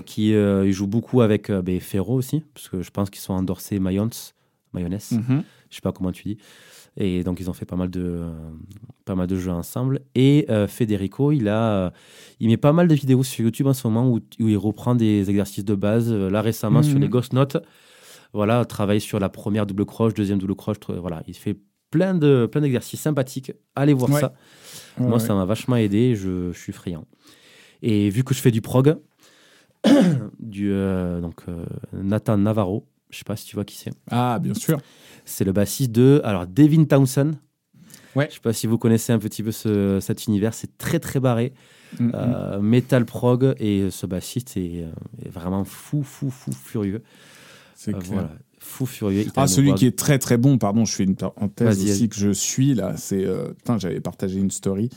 qui 0.06 0.34
euh, 0.34 0.66
il 0.68 0.74
joue 0.74 0.88
beaucoup 0.88 1.22
avec 1.22 1.50
euh, 1.52 1.62
ben, 1.62 1.80
Ferro 1.80 2.16
aussi, 2.16 2.44
parce 2.54 2.70
que 2.70 2.82
je 2.82 2.90
pense 2.90 3.10
qu'ils 3.12 3.22
sont 3.22 3.34
endorsés 3.34 3.80
mayonnaise, 4.74 5.12
mayonnaise, 5.12 5.30
Mhm. 5.30 5.44
je 5.70 5.76
sais 5.76 5.82
pas 5.82 5.92
comment 5.92 6.12
tu 6.12 6.24
dis. 6.24 6.38
Et 6.98 7.24
donc 7.24 7.40
ils 7.40 7.50
ont 7.50 7.54
fait 7.54 7.66
pas 7.66 7.78
mal 7.78 7.90
de, 7.90 8.02
euh, 8.04 8.32
pas 9.06 9.16
mal 9.16 9.26
de 9.28 9.36
jeux 9.38 9.52
ensemble. 9.52 10.02
Et 10.14 10.46
euh, 10.50 10.68
Federico, 10.68 11.32
il 11.32 11.48
a, 11.48 11.72
euh, 11.86 11.90
il 12.42 12.48
met 12.50 12.58
pas 12.58 12.74
mal 12.74 12.88
de 12.90 12.94
vidéos 12.96 13.24
sur 13.24 13.46
YouTube 13.46 13.68
en 13.68 13.74
ce 13.74 13.88
moment 13.88 14.10
où, 14.10 14.18
où 14.40 14.48
il 14.50 14.58
reprend 14.58 14.94
des 14.96 15.30
exercices 15.30 15.64
de 15.66 15.76
base. 15.76 16.12
Euh, 16.12 16.30
Là 16.30 16.42
récemment 16.42 16.84
sur 16.84 16.96
Mhm. 16.96 17.02
les 17.02 17.10
Ghost 17.10 17.32
Notes, 17.34 17.58
voilà, 18.34 18.66
travaille 18.66 19.00
sur 19.02 19.20
la 19.20 19.30
première 19.30 19.66
double 19.66 19.86
croche, 19.86 20.14
deuxième 20.14 20.38
double 20.40 20.56
croche. 20.56 20.78
Voilà, 20.90 21.24
il 21.28 21.34
fait 21.36 21.58
plein 21.92 22.14
de, 22.14 22.46
plein 22.52 22.62
d'exercices 22.62 23.00
sympathiques. 23.02 23.52
Allez 23.76 23.94
voir 23.94 24.12
Ouais. 24.12 24.20
ça. 24.22 24.34
Ouais, 24.98 25.06
Moi, 25.08 25.14
ouais. 25.18 25.20
ça 25.20 25.34
m'a 25.34 25.46
vachement 25.46 25.76
aidé. 25.78 26.16
Je, 26.16 26.52
je 26.52 26.58
suis 26.60 26.74
friand. 26.74 27.06
Et 27.82 28.10
vu 28.10 28.24
que 28.26 28.34
je 28.34 28.40
fais 28.42 28.52
du 28.52 28.62
prog, 28.62 28.98
du 30.40 30.72
euh, 30.72 31.20
donc 31.22 31.44
Nathan 31.94 32.38
Navarro, 32.38 32.86
je 33.12 33.18
sais 33.18 33.24
pas 33.24 33.36
si 33.36 33.46
tu 33.46 33.56
vois 33.56 33.66
qui 33.66 33.76
c'est. 33.78 33.92
Ah, 34.10 34.40
bien 34.42 34.54
sûr. 34.54 34.80
C'est 35.26 35.44
le 35.44 35.52
bassiste 35.52 35.92
de 35.92 36.22
alors 36.24 36.48
Devin 36.48 36.86
Townsend. 36.86 37.32
Ouais. 38.16 38.28
Je 38.30 38.36
sais 38.36 38.42
pas 38.42 38.52
si 38.54 38.68
vous 38.68 38.78
connaissez 38.78 39.14
un 39.14 39.20
petit 39.20 39.42
peu 39.44 39.52
ce- 39.52 40.00
cet 40.02 40.26
univers. 40.28 40.54
C'est 40.54 40.78
très 40.78 41.00
très 41.00 41.20
barré, 41.22 41.54
Mhm. 42.00 42.12
euh, 42.14 42.60
metal 42.62 43.06
prog 43.06 43.54
et 43.60 43.90
ce 43.90 44.06
bassiste 44.06 44.58
est, 44.58 44.84
euh, 44.84 44.92
est 45.26 45.30
vraiment 45.30 45.64
fou 45.64 46.04
fou 46.04 46.30
fou 46.30 46.52
furieux. 46.52 47.04
c'est 47.76 47.96
Euh, 47.96 48.00
clair. 48.00 48.12
voilà, 48.14 48.32
fou 48.60 48.86
furieux. 48.86 49.26
Ah, 49.36 49.48
celui 49.48 49.74
qui 49.76 49.86
est 49.88 49.98
très 49.98 50.20
très 50.20 50.38
bon, 50.38 50.58
pardon, 50.60 50.86
je 50.86 50.94
fais 50.94 51.04
une 51.04 51.16
parenthèse 51.16 51.84
aussi 51.84 52.10
que 52.10 52.16
je 52.16 52.32
suis 52.32 52.74
là. 52.76 52.96
C'est, 52.98 53.26
euh, 53.26 53.54
j'avais 53.78 54.00
partagé 54.02 54.40
une 54.40 54.52
story. 54.52 54.90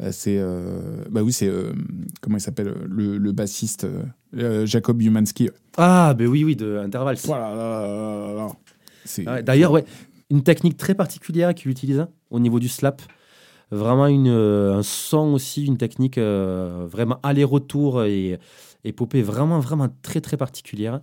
Euh, 0.00 0.10
c'est, 0.10 0.38
euh, 0.38 1.04
bah 1.08 1.22
oui, 1.22 1.32
c'est 1.32 1.48
euh, 1.48 1.72
comment 2.20 2.36
il 2.36 2.40
s'appelle 2.40 2.74
le, 2.88 3.16
le 3.16 3.32
bassiste 3.32 3.86
euh, 4.36 4.66
Jacob 4.66 5.00
Humanski. 5.00 5.50
Ah 5.76 6.14
ben 6.14 6.26
oui 6.26 6.44
oui 6.44 6.56
de 6.56 6.78
Intervals. 6.78 7.18
Voilà. 7.24 8.48
D'ailleurs, 9.42 9.72
ouais, 9.72 9.84
une 10.30 10.42
technique 10.42 10.76
très 10.76 10.94
particulière 10.94 11.54
qu'il 11.54 11.70
utilise 11.70 12.00
hein, 12.00 12.08
au 12.30 12.40
niveau 12.40 12.58
du 12.58 12.68
slap. 12.68 13.02
Vraiment 13.70 14.06
une, 14.06 14.28
un 14.28 14.82
son 14.82 15.32
aussi, 15.32 15.64
une 15.64 15.78
technique 15.78 16.18
vraiment 16.18 17.18
aller-retour 17.22 18.04
et, 18.04 18.38
et 18.84 18.92
popée 18.92 19.22
vraiment, 19.22 19.58
vraiment 19.58 19.88
très, 20.02 20.20
très 20.20 20.36
particulière. 20.36 21.00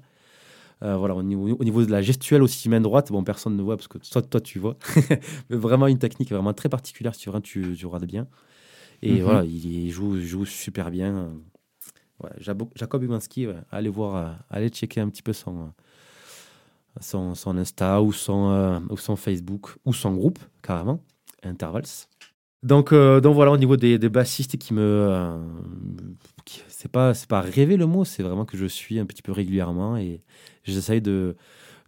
Euh, 0.84 0.98
voilà, 0.98 1.16
au 1.16 1.22
niveau, 1.22 1.48
au 1.48 1.64
niveau 1.64 1.86
de 1.86 1.92
la 1.92 2.02
gestuelle 2.02 2.42
aussi, 2.42 2.68
main 2.68 2.82
droite, 2.82 3.12
bon, 3.12 3.24
personne 3.24 3.56
ne 3.56 3.62
voit 3.62 3.78
parce 3.78 3.88
que 3.88 4.00
toi, 4.00 4.22
toi 4.22 4.42
tu 4.42 4.58
vois. 4.58 4.78
Mais 5.50 5.56
vraiment 5.56 5.86
une 5.88 6.00
technique 6.00 6.32
vraiment 6.32 6.54
très 6.54 6.70
particulière 6.70 7.14
si 7.14 7.30
tu, 7.44 7.76
tu 7.78 7.86
regardes 7.86 8.06
bien. 8.06 8.28
Et 9.02 9.16
Mhm. 9.18 9.22
voilà, 9.24 9.44
il, 9.46 9.66
il 9.66 9.92
joue, 9.92 10.16
il 10.18 10.26
joue 10.26 10.46
super 10.46 10.92
bien. 10.92 11.32
Ouais, 12.24 12.30
Jacob 12.76 13.04
Umanski, 13.04 13.48
ouais, 13.48 13.56
allez 13.72 13.90
voir, 13.90 14.16
euh, 14.16 14.34
allez 14.50 14.70
checker 14.70 15.02
un 15.02 15.10
petit 15.10 15.24
peu 15.24 15.34
son, 15.34 15.62
euh, 15.62 15.68
son, 17.00 17.36
son 17.36 17.58
Insta 17.58 18.02
ou 18.02 18.12
son, 18.14 18.50
euh, 18.52 18.80
ou 18.90 18.98
son 18.98 19.16
Facebook 19.16 19.76
ou 19.86 19.94
son 19.94 20.14
groupe, 20.14 20.40
carrément, 20.62 21.00
Intervals. 21.44 21.86
Donc, 22.64 22.94
euh, 22.94 23.20
donc 23.22 23.34
voilà, 23.34 23.52
au 23.52 23.58
niveau 23.58 23.76
des, 23.76 23.98
des 23.98 24.10
bassistes 24.10 24.58
qui 24.58 24.74
me. 24.76 24.82
euh, 24.82 25.38
c'est 26.68 26.92
pas, 26.92 27.14
pas 27.28 27.42
rêver 27.42 27.78
le 27.78 27.88
mot, 27.88 28.06
c'est 28.06 28.22
vraiment 28.24 28.46
que 28.46 28.58
je 28.58 28.66
suis 28.68 29.00
un 29.00 29.06
petit 29.06 29.22
peu 29.24 29.32
régulièrement 29.32 29.98
et 29.98 30.22
j'essaye 30.64 31.02
de, 31.02 31.36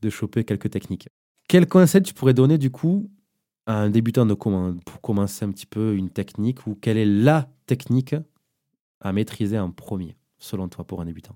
de 0.01 0.09
choper 0.09 0.43
quelques 0.45 0.71
techniques. 0.71 1.07
Quel 1.47 1.67
conseil 1.67 2.01
tu 2.01 2.13
pourrais 2.15 2.33
donner 2.33 2.57
du 2.57 2.71
coup 2.71 3.11
un 3.67 3.89
débutant 3.89 4.25
de 4.25 4.33
pour 4.33 5.01
commencer 5.01 5.45
un 5.45 5.51
petit 5.51 5.65
peu 5.65 5.95
une 5.95 6.09
technique 6.09 6.67
ou 6.67 6.75
quelle 6.75 6.97
est 6.97 7.05
la 7.05 7.49
technique 7.65 8.15
à 9.01 9.13
maîtriser 9.13 9.59
en 9.59 9.71
premier, 9.71 10.15
selon 10.37 10.67
toi, 10.67 10.85
pour 10.85 11.01
un 11.01 11.05
débutant? 11.05 11.35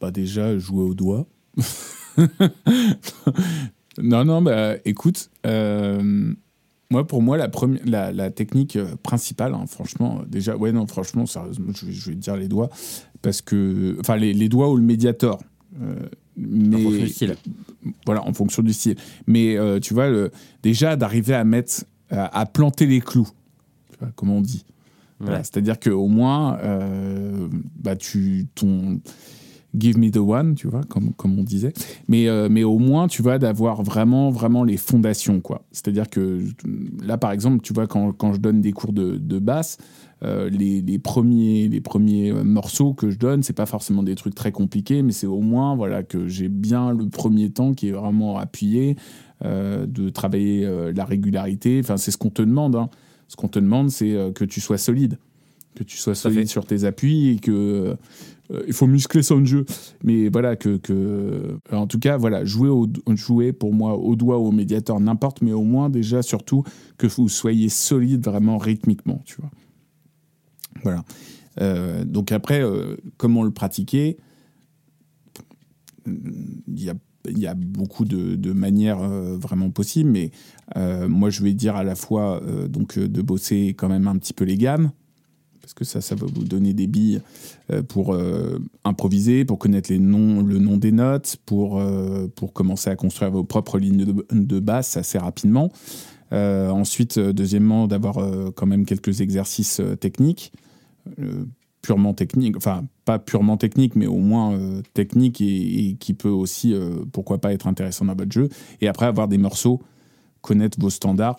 Bah 0.00 0.10
déjà 0.10 0.58
jouer 0.58 0.82
au 0.82 0.94
doigt. 0.94 1.26
non, 3.98 4.24
non, 4.24 4.42
bah 4.42 4.74
écoute, 4.84 5.30
euh, 5.46 6.34
moi 6.90 7.06
pour 7.06 7.22
moi 7.22 7.38
la, 7.38 8.12
la, 8.12 8.30
technique 8.30 8.78
principale, 9.02 9.54
hein, 9.54 9.64
franchement, 9.66 10.22
déjà, 10.26 10.56
ouais, 10.56 10.72
non, 10.72 10.86
franchement, 10.86 11.24
sérieusement, 11.26 11.72
je, 11.74 11.86
vais 11.86 12.16
te 12.16 12.20
dire 12.20 12.36
les 12.36 12.48
doigts, 12.48 12.68
parce 13.22 13.40
que, 13.40 13.96
enfin, 14.00 14.16
les, 14.16 14.34
les 14.34 14.48
doigts 14.48 14.70
ou 14.70 14.76
le 14.76 14.82
médiator. 14.82 15.40
Euh, 15.80 16.08
mais, 16.36 16.76
En 16.76 16.80
fonction 16.80 17.04
du 17.04 17.08
style. 17.08 17.36
Voilà, 18.04 18.26
en 18.26 18.32
fonction 18.32 18.62
du 18.62 18.72
style. 18.72 18.96
Mais 19.26 19.56
euh, 19.56 19.78
tu 19.80 19.94
vois, 19.94 20.08
le- 20.08 20.30
déjà 20.62 20.96
d'arriver 20.96 21.34
à 21.34 21.44
mettre, 21.44 21.84
à, 22.10 22.38
à 22.40 22.46
planter 22.46 22.86
les 22.86 23.00
clous, 23.00 23.28
tu 23.92 23.98
vois, 24.00 24.08
comme 24.16 24.30
on 24.30 24.40
dit. 24.40 24.64
Voilà, 25.18 25.38
Ouais. 25.38 25.44
C'est-à-dire 25.44 25.78
qu'au 25.80 26.08
moins, 26.08 26.58
euh, 26.58 27.48
bah, 27.82 27.96
tu, 27.96 28.46
ton 28.54 29.00
give 29.78 29.98
me 29.98 30.10
the 30.10 30.16
one, 30.18 30.54
tu 30.54 30.68
vois, 30.68 30.82
comme, 30.84 31.12
comme 31.14 31.38
on 31.38 31.42
disait. 31.42 31.72
Mais, 32.08 32.28
euh, 32.28 32.48
mais 32.50 32.64
au 32.64 32.78
moins, 32.78 33.08
tu 33.08 33.22
vois, 33.22 33.38
d'avoir 33.38 33.82
vraiment, 33.82 34.30
vraiment 34.30 34.62
les 34.64 34.76
fondations, 34.76 35.40
quoi. 35.40 35.64
C'est-à-dire 35.72 36.08
que 36.10 36.42
là, 37.02 37.16
par 37.18 37.32
exemple, 37.32 37.62
tu 37.62 37.72
vois, 37.72 37.86
quand, 37.86 38.12
quand 38.12 38.32
je 38.34 38.40
donne 38.40 38.60
des 38.60 38.72
cours 38.72 38.92
de, 38.92 39.16
de 39.16 39.38
basse, 39.38 39.78
euh, 40.22 40.48
les, 40.48 40.80
les 40.80 40.98
premiers, 40.98 41.68
les 41.68 41.80
premiers 41.80 42.30
euh, 42.30 42.42
morceaux 42.42 42.94
que 42.94 43.10
je 43.10 43.18
donne, 43.18 43.42
c'est 43.42 43.52
pas 43.52 43.66
forcément 43.66 44.02
des 44.02 44.14
trucs 44.14 44.34
très 44.34 44.50
compliqués, 44.50 45.02
mais 45.02 45.12
c'est 45.12 45.26
au 45.26 45.40
moins, 45.40 45.76
voilà, 45.76 46.02
que 46.02 46.26
j'ai 46.26 46.48
bien 46.48 46.92
le 46.92 47.08
premier 47.08 47.50
temps 47.50 47.74
qui 47.74 47.88
est 47.88 47.92
vraiment 47.92 48.38
appuyé, 48.38 48.96
euh, 49.44 49.84
de 49.86 50.08
travailler 50.08 50.64
euh, 50.64 50.92
la 50.94 51.04
régularité. 51.04 51.80
Enfin, 51.82 51.98
c'est 51.98 52.10
ce 52.10 52.16
qu'on 52.16 52.30
te 52.30 52.42
demande, 52.42 52.76
hein. 52.76 52.88
Ce 53.28 53.36
qu'on 53.36 53.48
te 53.48 53.58
demande, 53.58 53.90
c'est 53.90 54.14
que 54.36 54.44
tu 54.44 54.60
sois 54.60 54.78
solide. 54.78 55.18
Que 55.74 55.82
tu 55.82 55.96
sois 55.96 56.14
solide 56.14 56.46
sur 56.46 56.64
tes 56.64 56.84
appuis 56.84 57.30
et 57.30 57.38
que. 57.40 57.96
il 58.68 58.72
faut 58.72 58.86
muscler 58.86 59.24
son 59.24 59.44
jeu. 59.44 59.66
Mais 60.04 60.28
voilà, 60.28 60.54
que. 60.54 60.76
que 60.76 61.58
en 61.72 61.88
tout 61.88 61.98
cas, 61.98 62.18
voilà, 62.18 62.44
jouer, 62.44 62.68
au, 62.68 62.86
jouer 63.16 63.52
pour 63.52 63.74
moi 63.74 63.98
au 63.98 64.14
doigt, 64.14 64.38
au 64.38 64.52
médiateur, 64.52 65.00
n'importe, 65.00 65.42
mais 65.42 65.52
au 65.52 65.64
moins, 65.64 65.90
déjà, 65.90 66.22
surtout, 66.22 66.62
que 66.98 67.08
vous 67.08 67.28
soyez 67.28 67.68
solide 67.68 68.24
vraiment 68.24 68.58
rythmiquement, 68.58 69.20
tu 69.24 69.40
vois. 69.40 69.50
Voilà. 70.82 71.04
Euh, 71.60 72.04
donc 72.04 72.32
après, 72.32 72.62
euh, 72.62 72.96
comment 73.16 73.42
le 73.42 73.50
pratiquer? 73.50 74.16
Il 76.06 76.82
y 77.26 77.46
a, 77.46 77.54
beaucoup 77.54 78.04
de, 78.04 78.52
manières 78.52 79.02
euh, 79.02 79.36
vraiment 79.36 79.70
possibles, 79.70 80.10
mais 80.10 80.30
moi 81.08 81.30
je 81.30 81.42
vais 81.42 81.54
dire 81.54 81.74
à 81.76 81.82
la 81.82 81.94
fois 81.94 82.40
donc, 82.68 82.98
de 82.98 83.22
bosser 83.22 83.74
quand 83.76 83.88
même 83.88 84.06
un 84.06 84.16
petit 84.16 84.32
peu 84.32 84.44
les 84.44 84.56
gammes, 84.56 84.92
parce 85.60 85.74
que 85.74 85.84
ça, 85.84 86.00
ça 86.00 86.14
va 86.14 86.26
vous 86.32 86.44
donner 86.44 86.72
des 86.74 86.86
billes 86.86 87.20
pour 87.88 88.16
improviser, 88.84 89.44
pour 89.44 89.58
connaître 89.58 89.90
les 89.90 89.98
noms, 89.98 90.42
le 90.42 90.58
nom 90.58 90.76
des 90.76 90.92
notes, 90.92 91.38
pour, 91.44 91.82
pour 92.36 92.52
commencer 92.52 92.90
à 92.90 92.94
construire 92.94 93.32
vos 93.32 93.42
propres 93.42 93.80
lignes 93.80 94.04
de, 94.30 94.60
basse 94.60 94.96
assez 94.96 95.18
rapidement. 95.18 95.72
Ensuite, 96.30 97.18
deuxièmement, 97.18 97.88
d'avoir 97.88 98.52
quand 98.54 98.66
même 98.66 98.84
quelques 98.84 99.20
exercices 99.20 99.80
techniques, 99.98 100.52
purement 101.86 102.14
techniques, 102.14 102.56
enfin 102.56 102.84
pas 103.04 103.20
purement 103.20 103.56
techniques, 103.56 103.94
mais 103.94 104.08
au 104.08 104.18
moins 104.18 104.54
euh, 104.54 104.82
techniques 104.92 105.40
et, 105.40 105.90
et 105.90 105.94
qui 105.94 106.14
peut 106.14 106.28
aussi, 106.28 106.74
euh, 106.74 107.04
pourquoi 107.12 107.38
pas, 107.38 107.52
être 107.52 107.68
intéressant 107.68 108.04
dans 108.04 108.16
votre 108.16 108.32
jeu. 108.32 108.48
Et 108.80 108.88
après, 108.88 109.06
avoir 109.06 109.28
des 109.28 109.38
morceaux, 109.38 109.80
connaître 110.40 110.80
vos 110.80 110.90
standards. 110.90 111.36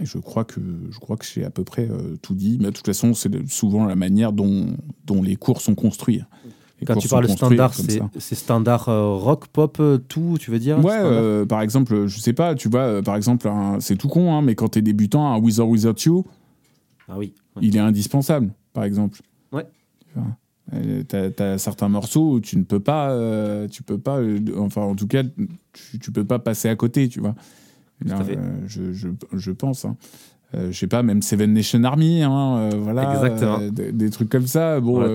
Et 0.00 0.04
je 0.04 0.18
crois 0.18 0.44
que, 0.44 0.60
je 0.90 0.98
crois 0.98 1.16
que 1.16 1.24
j'ai 1.24 1.44
à 1.44 1.50
peu 1.50 1.64
près 1.64 1.88
euh, 1.90 2.16
tout 2.20 2.34
dit. 2.34 2.58
Mais 2.60 2.66
de 2.66 2.72
toute 2.72 2.84
façon, 2.84 3.14
c'est 3.14 3.30
souvent 3.50 3.86
la 3.86 3.96
manière 3.96 4.34
dont, 4.34 4.76
dont 5.06 5.22
les 5.22 5.36
cours 5.36 5.62
sont 5.62 5.74
construits. 5.74 6.20
Les 6.80 6.86
Quand 6.86 6.96
tu 6.96 7.08
parles 7.08 7.26
de 7.26 7.32
standard, 7.32 7.72
c'est 7.74 8.34
standard 8.36 8.88
euh, 8.88 9.14
rock, 9.14 9.48
pop, 9.48 9.78
euh, 9.80 9.98
tout, 9.98 10.36
tu 10.38 10.52
veux 10.52 10.60
dire 10.60 10.78
Ouais, 10.84 10.94
euh, 10.94 11.44
par 11.44 11.60
exemple, 11.60 12.06
je 12.06 12.20
sais 12.20 12.32
pas, 12.32 12.54
tu 12.54 12.68
vois, 12.68 12.82
euh, 12.82 13.02
par 13.02 13.16
exemple, 13.16 13.50
c'est 13.80 13.96
tout 13.96 14.06
con, 14.08 14.32
hein, 14.32 14.42
mais 14.42 14.54
quand 14.54 14.68
t'es 14.68 14.82
débutant, 14.82 15.32
un 15.32 15.38
With 15.38 15.58
or 15.58 15.68
Without 15.68 16.00
You, 16.04 16.24
Ah 17.08 17.16
oui. 17.18 17.34
ouais. 17.56 17.62
il 17.64 17.76
est 17.76 17.80
indispensable, 17.80 18.50
par 18.72 18.84
exemple. 18.84 19.20
Ouais. 19.52 19.64
Tu 20.06 20.14
vois. 20.14 20.26
Euh, 20.74 21.02
T'as 21.08 21.30
t'as 21.30 21.56
certains 21.56 21.88
morceaux 21.88 22.32
où 22.34 22.40
tu 22.40 22.58
ne 22.58 22.64
peux 22.64 22.80
pas, 22.80 23.10
euh, 23.12 23.66
tu 23.68 23.82
peux 23.82 23.96
pas, 23.98 24.18
euh, 24.18 24.38
enfin 24.58 24.82
en 24.82 24.94
tout 24.94 25.06
cas, 25.06 25.22
tu, 25.72 25.98
tu 25.98 26.12
peux 26.12 26.24
pas 26.24 26.38
passer 26.38 26.68
à 26.68 26.76
côté, 26.76 27.08
tu 27.08 27.20
vois. 27.20 27.34
Euh, 28.06 28.36
je, 28.66 28.92
je, 28.92 29.08
je 29.32 29.50
pense. 29.50 29.84
Hein. 29.86 29.96
Euh, 30.54 30.70
je 30.70 30.78
sais 30.78 30.86
pas, 30.86 31.02
même 31.02 31.22
Seven 31.22 31.52
Nation 31.54 31.82
Army, 31.84 32.22
hein, 32.22 32.68
voilà, 32.76 33.14
Exactement. 33.14 33.70
des, 33.70 33.92
des 33.92 34.10
trucs 34.10 34.28
comme 34.28 34.46
ça. 34.46 34.78
Bon, 34.80 35.14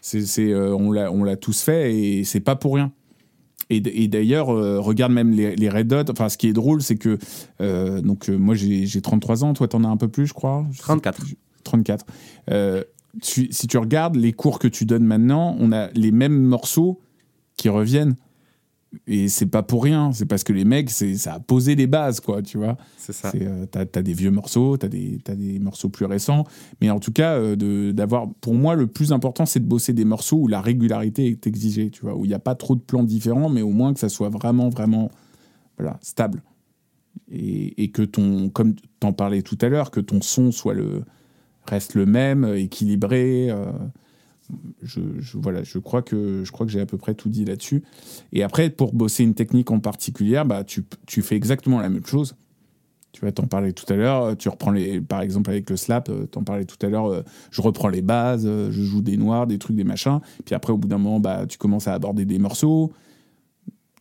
c'est, 0.00 0.54
on 0.54 0.92
l'a 1.24 1.36
tous 1.36 1.60
fait 1.62 1.94
et 1.94 2.24
c'est 2.24 2.40
pas 2.40 2.56
pour 2.56 2.74
rien. 2.76 2.90
Et, 3.70 3.80
d'ailleurs, 4.08 4.50
euh, 4.50 4.78
regarde 4.80 5.12
même 5.12 5.30
les, 5.30 5.56
les 5.56 5.68
Red 5.70 5.92
Hot. 5.92 6.10
Enfin, 6.10 6.28
ce 6.28 6.36
qui 6.36 6.48
est 6.48 6.52
drôle, 6.52 6.82
c'est 6.82 6.96
que 6.96 7.18
euh, 7.60 8.00
donc 8.00 8.28
euh, 8.28 8.36
moi 8.36 8.54
j'ai, 8.54 8.86
j'ai 8.86 9.00
33 9.00 9.44
ans, 9.44 9.54
toi 9.54 9.68
t'en 9.68 9.84
as 9.84 9.88
un 9.88 9.96
peu 9.96 10.08
plus, 10.08 10.26
je 10.26 10.34
crois. 10.34 10.66
Je 10.70 10.78
sais- 10.78 10.82
34. 10.84 11.24
34. 11.64 12.04
Euh, 12.50 12.84
tu- 13.22 13.48
si 13.50 13.66
tu 13.66 13.78
regardes 13.78 14.16
les 14.16 14.32
cours 14.32 14.58
que 14.58 14.68
tu 14.68 14.84
donnes 14.84 15.04
maintenant, 15.04 15.56
on 15.58 15.72
a 15.72 15.88
les 15.94 16.10
mêmes 16.10 16.40
morceaux 16.42 17.00
qui 17.56 17.68
reviennent. 17.68 18.16
Et 19.06 19.28
c'est 19.28 19.46
pas 19.46 19.62
pour 19.62 19.84
rien, 19.84 20.12
c'est 20.12 20.26
parce 20.26 20.44
que 20.44 20.52
les 20.52 20.64
mecs, 20.64 20.90
c'est, 20.90 21.16
ça 21.16 21.34
a 21.34 21.40
posé 21.40 21.74
les 21.74 21.86
bases, 21.86 22.20
quoi, 22.20 22.42
tu 22.42 22.58
vois. 22.58 22.76
C'est 22.96 23.12
ça. 23.12 23.30
C'est, 23.30 23.46
euh, 23.46 23.66
t'as, 23.66 23.86
t'as 23.86 24.02
des 24.02 24.12
vieux 24.12 24.30
morceaux, 24.30 24.76
t'as 24.76 24.88
des, 24.88 25.18
t'as 25.22 25.34
des 25.34 25.58
morceaux 25.58 25.88
plus 25.88 26.06
récents. 26.06 26.44
Mais 26.80 26.90
en 26.90 27.00
tout 27.00 27.12
cas, 27.12 27.34
euh, 27.34 27.56
de, 27.56 27.92
d'avoir, 27.92 28.28
pour 28.40 28.54
moi, 28.54 28.74
le 28.74 28.86
plus 28.86 29.12
important, 29.12 29.46
c'est 29.46 29.60
de 29.60 29.66
bosser 29.66 29.92
des 29.92 30.04
morceaux 30.04 30.38
où 30.38 30.48
la 30.48 30.60
régularité 30.60 31.26
est 31.28 31.46
exigée, 31.46 31.90
tu 31.90 32.02
vois, 32.02 32.16
où 32.16 32.24
il 32.24 32.28
n'y 32.28 32.34
a 32.34 32.38
pas 32.38 32.54
trop 32.54 32.74
de 32.74 32.80
plans 32.80 33.04
différents, 33.04 33.48
mais 33.48 33.62
au 33.62 33.70
moins 33.70 33.94
que 33.94 34.00
ça 34.00 34.08
soit 34.08 34.28
vraiment, 34.28 34.68
vraiment 34.68 35.10
voilà, 35.78 35.98
stable. 36.02 36.42
Et, 37.30 37.82
et 37.82 37.90
que 37.90 38.02
ton, 38.02 38.50
comme 38.50 38.74
t'en 39.00 39.12
parlais 39.12 39.42
tout 39.42 39.58
à 39.60 39.68
l'heure, 39.68 39.90
que 39.90 40.00
ton 40.00 40.20
son 40.20 40.52
soit 40.52 40.74
le, 40.74 41.04
reste 41.66 41.94
le 41.94 42.06
même, 42.06 42.44
équilibré. 42.44 43.50
euh, 43.50 43.66
je, 44.82 45.00
voilà, 45.34 45.62
je 45.62 45.78
crois 45.78 46.02
que 46.02 46.42
je 46.44 46.52
crois 46.52 46.66
que 46.66 46.72
j'ai 46.72 46.80
à 46.80 46.86
peu 46.86 46.98
près 46.98 47.14
tout 47.14 47.28
dit 47.28 47.44
là-dessus. 47.44 47.82
Et 48.32 48.42
après, 48.42 48.70
pour 48.70 48.92
bosser 48.92 49.24
une 49.24 49.34
technique 49.34 49.70
en 49.70 49.80
particulier, 49.80 50.42
bah, 50.46 50.64
tu, 50.64 50.84
tu 51.06 51.22
fais 51.22 51.36
exactement 51.36 51.80
la 51.80 51.88
même 51.88 52.06
chose. 52.06 52.36
Tu 53.12 53.20
vas 53.20 53.30
t'en 53.30 53.46
parler 53.46 53.72
tout 53.72 53.90
à 53.92 53.96
l'heure. 53.96 54.36
Tu 54.36 54.48
reprends 54.48 54.72
les, 54.72 55.00
par 55.00 55.20
exemple 55.20 55.50
avec 55.50 55.70
le 55.70 55.76
slap, 55.76 56.08
euh, 56.08 56.26
t'en 56.26 56.42
parlais 56.42 56.64
tout 56.64 56.84
à 56.84 56.88
l'heure. 56.88 57.06
euh, 57.06 57.22
je 57.50 57.62
reprends 57.62 57.88
les 57.88 58.02
bases, 58.02 58.44
euh, 58.44 58.70
je 58.72 58.82
joue 58.82 59.02
des 59.02 59.16
noirs, 59.16 59.46
des 59.46 59.58
trucs, 59.58 59.76
des 59.76 59.84
machins. 59.84 60.20
Puis 60.44 60.54
après, 60.54 60.72
au 60.72 60.78
bout 60.78 60.88
d'un 60.88 60.98
moment, 60.98 61.20
bah, 61.20 61.46
tu 61.46 61.56
commences 61.56 61.86
à 61.86 61.94
aborder 61.94 62.24
des 62.24 62.38
morceaux. 62.38 62.92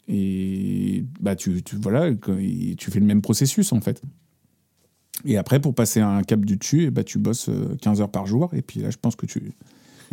Et 0.07 1.05
bah, 1.21 1.35
tu, 1.35 1.63
tu 1.63 1.75
voilà, 1.77 2.13
tu 2.13 2.91
fais 2.91 2.99
le 2.99 3.05
même 3.05 3.21
processus 3.21 3.71
en 3.71 3.79
fait. 3.79 4.01
Et 5.25 5.37
après, 5.37 5.59
pour 5.59 5.73
passer 5.73 5.99
à 5.99 6.09
un 6.09 6.23
cap 6.23 6.43
du 6.43 6.57
dessus, 6.57 6.85
eh 6.85 6.89
bah, 6.91 7.03
tu 7.03 7.17
bosses 7.17 7.49
euh, 7.49 7.77
15 7.81 8.01
heures 8.01 8.11
par 8.11 8.25
jour. 8.25 8.49
Et 8.53 8.61
puis 8.61 8.81
là, 8.81 8.89
je 8.89 8.97
pense 8.97 9.15
que 9.15 9.25
tu, 9.25 9.53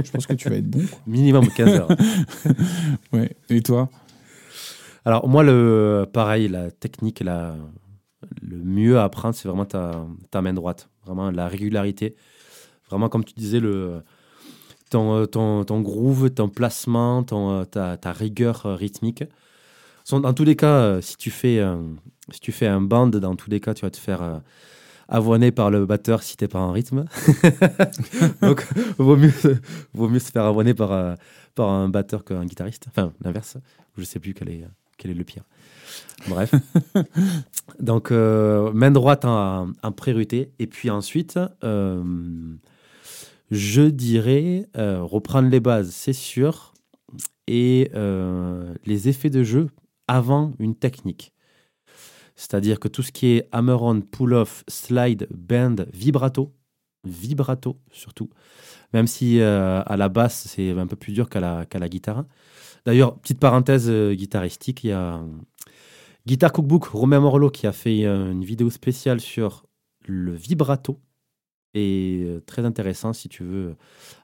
je 0.05 0.11
pense 0.11 0.27
que 0.27 0.35
tu 0.35 0.49
vas 0.49 0.57
être 0.57 0.69
bon. 0.69 0.83
Minimum 1.07 1.49
15 1.49 1.69
heures. 1.69 1.89
Ouais. 3.13 3.37
Et 3.49 3.63
toi? 3.63 3.89
Alors, 5.05 5.29
moi, 5.29 5.43
le, 5.43 6.07
pareil, 6.13 6.49
la 6.49 6.71
technique, 6.71 7.21
la, 7.21 7.57
le 8.43 8.59
mieux 8.59 8.99
à 8.99 9.05
apprendre, 9.05 9.35
c'est 9.35 9.49
vraiment 9.49 9.65
ta, 9.65 10.07
ta 10.31 10.43
main 10.43 10.53
droite. 10.53 10.89
Vraiment 11.05 11.31
la 11.31 11.49
régularité. 11.49 12.17
Vraiment, 12.91 13.09
comme 13.09 13.25
tu 13.25 13.35
disais, 13.35 13.61
le, 13.61 14.03
ton, 14.91 15.27
ton, 15.27 15.65
ton 15.65 15.81
groove, 15.81 16.31
ton 16.31 16.49
placement, 16.49 17.23
ton, 17.23 17.65
ta, 17.65 17.97
ta 17.97 18.13
rigueur 18.13 18.67
euh, 18.67 18.75
rythmique. 18.75 19.25
Dans 20.11 20.35
tous 20.35 20.45
les 20.45 20.57
cas, 20.57 20.67
euh, 20.67 21.01
si 21.01 21.17
tu 21.17 21.31
fais, 21.31 21.59
euh, 21.61 21.77
si 22.31 22.41
tu 22.41 22.53
fais 22.53 22.67
un 22.67 22.81
band, 22.81 23.07
dans 23.07 23.37
tous 23.37 23.49
les 23.49 23.61
cas, 23.61 23.75
tu 23.75 23.83
vas 23.83 23.91
te 23.91 23.97
faire 23.97 24.41
avoiner 25.11 25.51
par 25.51 25.71
le 25.71 25.85
batteur 25.85 26.23
si 26.23 26.37
t'es 26.37 26.49
pas 26.49 26.61
en 26.61 26.73
rythme. 26.73 27.05
Donc, 28.41 28.67
vaut 28.97 29.17
mieux, 29.17 29.33
vaut 29.93 30.09
mieux 30.09 30.21
se 30.21 30.31
faire 30.31 30.45
avoiner 30.45 30.73
par, 30.73 30.93
euh, 30.93 31.15
par 31.55 31.69
un 31.69 31.89
batteur 31.89 32.25
qu'un 32.25 32.47
guitariste. 32.47 32.87
Enfin, 32.89 33.13
l'inverse. 33.21 33.59
Je 33.99 34.05
sais 34.05 34.21
plus 34.21 34.33
quel 34.33 34.49
est, 34.49 34.65
quel 34.97 35.11
est 35.11 35.15
le 35.15 35.25
pire. 35.25 35.43
Bref. 36.29 36.55
Donc, 37.81 38.13
euh, 38.13 38.73
main 38.73 38.91
droite 38.91 39.25
en, 39.25 39.73
en 39.83 39.93
priorité. 39.93 40.53
Et 40.59 40.67
puis 40.67 40.91
ensuite, 40.91 41.39
euh, 41.65 42.03
je 43.51 43.83
dirais 43.83 44.69
euh, 44.77 45.03
reprendre 45.03 45.49
les 45.49 45.61
bases, 45.61 45.91
c'est 45.91 46.13
sûr. 46.13 46.73
Et 47.53 47.91
les 48.87 49.09
effets 49.09 49.29
de 49.29 49.43
jeu 49.43 49.71
avant 50.07 50.53
une 50.61 50.77
technique. 50.77 51.33
C'est-à-dire 52.41 52.81
que 52.81 52.89
tout 52.89 53.03
ce 53.03 53.13
qui 53.13 53.27
est 53.27 53.49
hammer-on, 53.53 54.01
pull-off, 54.01 54.65
slide, 54.67 55.29
bend, 55.31 55.85
vibrato, 55.93 56.55
vibrato 57.05 57.79
surtout, 57.93 58.31
même 58.95 59.07
si 59.07 59.41
euh, 59.41 59.83
à 59.85 59.99
la 59.99 60.09
basse 60.09 60.47
c'est 60.49 60.71
un 60.71 60.87
peu 60.87 60.97
plus 60.97 61.13
dur 61.13 61.29
qu'à 61.29 61.39
la, 61.39 61.89
guitare. 61.91 62.25
D'ailleurs, 62.87 63.19
petite 63.19 63.41
parenthèse 63.41 63.91
euh, 63.91 64.15
guitaristique, 64.15 64.85
il 64.85 64.89
y 64.89 64.93
a 64.93 65.23
Guitar 66.27 66.51
Cookbook, 66.51 66.85
Romain 66.85 67.21
Morlot 67.21 67.51
qui 67.51 67.67
a 67.67 67.73
fait 67.73 68.07
euh, 68.07 68.33
une 68.33 68.43
vidéo 68.43 68.71
spéciale 68.71 69.21
sur 69.21 69.67
le 70.07 70.33
vibrato. 70.33 70.99
Et 71.75 72.23
euh, 72.25 72.41
très 72.41 72.65
intéressant 72.65 73.13
si 73.13 73.29
tu 73.29 73.45
veux 73.45 73.77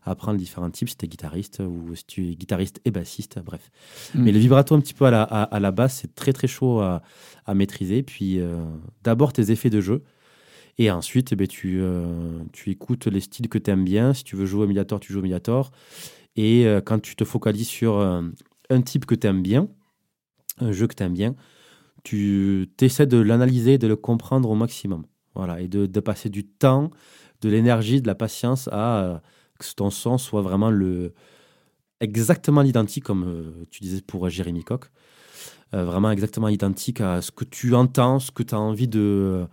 apprendre 0.03 0.39
différents 0.39 0.71
types, 0.71 0.89
si 0.89 0.97
tu 0.97 1.05
es 1.05 1.09
guitariste 1.09 1.61
ou 1.61 1.95
si 1.95 2.05
tu 2.05 2.31
es 2.31 2.35
guitariste 2.35 2.81
et 2.85 2.91
bassiste, 2.91 3.39
bref. 3.45 3.71
Mm. 4.15 4.23
Mais 4.23 4.33
le 4.33 4.39
vibrato 4.39 4.75
un 4.75 4.81
petit 4.81 4.95
peu 4.95 5.05
à 5.05 5.11
la, 5.11 5.23
à, 5.23 5.43
à 5.43 5.61
la 5.61 5.71
basse, 5.71 5.99
c'est 6.01 6.15
très 6.15 6.33
très 6.33 6.49
chaud 6.49 6.81
à, 6.81 7.03
à 7.45 7.55
maîtriser. 7.55 8.03
Puis 8.03 8.41
euh, 8.41 8.65
d'abord 9.03 9.33
tes 9.33 9.51
effets 9.51 9.71
de 9.71 9.81
jeu. 9.81 10.03
Et 10.79 10.91
ensuite, 10.91 11.33
eh 11.33 11.37
ben, 11.37 11.47
tu, 11.47 11.81
euh, 11.81 12.39
tu 12.53 12.71
écoutes 12.71 13.07
les 13.07 13.21
styles 13.21 13.49
que 13.49 13.59
tu 13.59 13.71
aimes 13.71 13.85
bien. 13.85 14.13
Si 14.13 14.25
tu 14.25 14.37
veux 14.37 14.45
jouer 14.45 14.65
au 14.65 14.67
Mediator, 14.67 15.01
tu 15.01 15.13
joues 15.13 15.21
au 15.21 15.23
Mediator. 15.23 15.71
Et 16.37 16.67
euh, 16.67 16.83
quand 16.83 17.01
tu 17.01 17.17
te 17.17 17.25
focalises 17.25 17.69
sur 17.69 17.99
euh, 17.99 18.23
un 18.69 18.83
type 18.83 19.07
que 19.07 19.15
tu 19.15 19.27
aimes 19.27 19.43
bien, 19.43 19.69
un 20.59 20.73
jeu 20.73 20.87
que 20.87 20.95
tu 20.95 21.03
aimes 21.03 21.15
bien, 21.15 21.35
tu 22.03 22.69
essaies 22.81 23.07
de 23.07 23.17
l'analyser, 23.17 23.79
de 23.79 23.87
le 23.87 23.97
comprendre 23.97 24.51
au 24.51 24.55
maximum. 24.55 25.07
Voilà, 25.35 25.61
et 25.61 25.69
de, 25.69 25.87
de 25.87 26.01
passer 26.01 26.29
du 26.29 26.45
temps, 26.47 26.91
de 27.41 27.49
l'énergie, 27.49 28.01
de 28.01 28.07
la 28.07 28.15
patience 28.15 28.69
à 28.73 28.99
euh, 29.05 29.19
que 29.59 29.65
ton 29.75 29.91
son 29.91 30.19
soit 30.19 30.43
vraiment 30.43 30.71
le, 30.71 31.13
exactement 32.01 32.63
identique, 32.63 33.05
comme 33.05 33.25
euh, 33.27 33.65
tu 33.71 33.81
disais 33.83 34.01
pour 34.03 34.29
Jérémy 34.29 34.65
Coq. 34.65 34.87
Euh, 35.75 35.85
vraiment 35.85 36.11
exactement 36.13 36.49
identique 36.49 37.01
à 37.01 37.21
ce 37.23 37.31
que 37.33 37.45
tu 37.45 37.75
entends, 37.75 38.19
ce 38.21 38.31
que 38.31 38.43
tu 38.45 38.55
as 38.55 38.61
envie 38.61 38.87
de, 38.89 39.47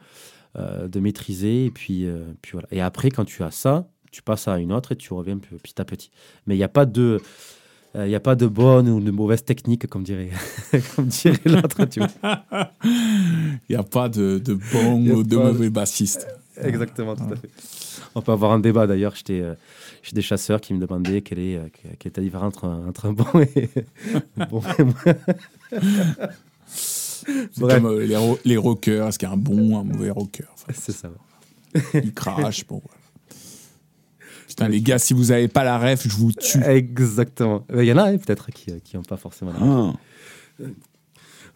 euh, 0.58 0.88
de 0.88 1.00
maîtriser. 1.00 1.66
Et 1.66 1.72
puis, 1.72 2.06
euh, 2.06 2.26
puis 2.42 2.52
voilà. 2.54 2.68
Et 2.72 2.82
après, 2.82 3.10
quand 3.10 3.26
tu 3.26 3.42
as 3.44 3.50
ça, 3.52 3.88
tu 4.12 4.22
passes 4.22 4.48
à 4.48 4.60
une 4.60 4.72
autre 4.72 4.92
et 4.92 4.96
tu 4.96 5.12
reviens 5.14 5.40
pe- 5.40 5.56
petit 5.58 5.82
à 5.82 5.86
petit. 5.86 6.12
Mais 6.46 6.54
il 6.56 6.60
n'y 6.60 6.64
a 6.64 6.68
pas 6.70 6.86
de. 6.86 7.20
euh, 7.96 8.06
Il 8.06 8.10
n'y 8.10 8.16
a 8.16 8.20
pas 8.20 8.36
de 8.36 8.46
bonne 8.46 8.88
ou 8.90 9.00
de 9.02 9.10
mauvaise 9.10 9.44
technique, 9.44 9.88
comme 9.88 10.04
dirait, 10.04 10.30
comme 10.96 11.08
dirait 11.08 11.40
l'autre. 11.46 11.78
Il 12.84 13.60
n'y 13.72 13.76
a 13.76 13.84
pas 13.84 14.08
de, 14.10 14.38
de 14.38 14.54
bon 14.72 15.02
ou 15.16 15.24
de- 15.24 15.36
mauvais 15.38 15.70
bassiste. 15.72 16.28
Exactement, 16.62 17.16
tout 17.16 17.24
à 17.32 17.36
fait. 17.36 17.50
On 18.16 18.22
peut 18.22 18.32
avoir 18.32 18.52
un 18.52 18.60
débat 18.60 18.86
d'ailleurs. 18.88 19.16
J'étais 19.16 19.42
euh, 19.42 19.56
chez 20.02 20.14
des 20.14 20.22
chasseurs 20.22 20.62
qui 20.62 20.74
me 20.74 20.80
demandaient 20.80 21.22
quelle 21.22 21.40
est, 21.40 21.58
euh, 21.58 21.68
quelle 22.00 22.12
est 22.12 22.18
la 22.18 22.24
différence 22.24 22.48
entre, 22.56 22.66
un- 22.66 22.88
entre 22.90 23.06
un 23.08 23.14
bon 23.14 23.26
et, 23.56 23.70
bon 24.50 24.62
et 24.80 24.84
moi. 24.84 24.96
Comme 27.60 27.86
euh, 27.86 28.06
les, 28.06 28.18
ro- 28.18 28.40
les 28.46 28.58
rockers, 28.58 29.08
est-ce 29.08 29.18
qu'il 29.20 29.28
y 29.28 29.32
a 29.32 29.34
un 29.34 29.38
bon 29.38 29.72
ou 29.74 29.78
un 29.78 29.84
mauvais 29.84 30.10
rocker 30.10 30.44
Enfin, 30.54 30.74
C'est 30.78 30.92
ça. 30.92 31.10
Ils 31.94 32.14
crachent. 32.14 32.66
Bon, 32.68 32.82
voilà. 32.84 33.00
Putain, 34.48 34.68
les 34.68 34.82
gars, 34.82 35.00
si 35.00 35.14
vous 35.14 35.26
n'avez 35.26 35.48
pas 35.48 35.64
la 35.64 35.80
ref, 35.80 36.04
je 36.08 36.16
vous 36.16 36.32
tue. 36.32 36.62
Exactement. 36.64 37.66
Il 37.74 37.84
y 37.86 37.92
en 37.94 37.98
a 37.98 38.04
hein, 38.10 38.18
peut-être 38.18 38.52
qui 38.52 38.72
n'ont 38.96 39.04
pas 39.04 39.18
forcément. 39.18 39.52
la- 39.54 39.60
Hein. 39.60 39.94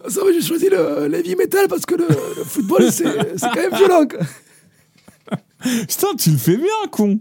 Ça 0.08 0.24
va, 0.24 0.32
j'ai 0.32 0.42
choisi 0.42 0.70
le, 0.70 1.12
heavy 1.14 1.36
metal 1.36 1.68
parce 1.68 1.86
que 1.86 1.96
le, 1.96 2.08
football, 2.46 2.92
c'est 2.92 3.04
quand 3.04 3.56
même 3.56 3.76
violent. 3.76 4.06
Putain, 5.88 6.16
tu 6.18 6.32
le 6.32 6.38
fais 6.38 6.58
bien, 6.58 6.88
con. 6.92 7.20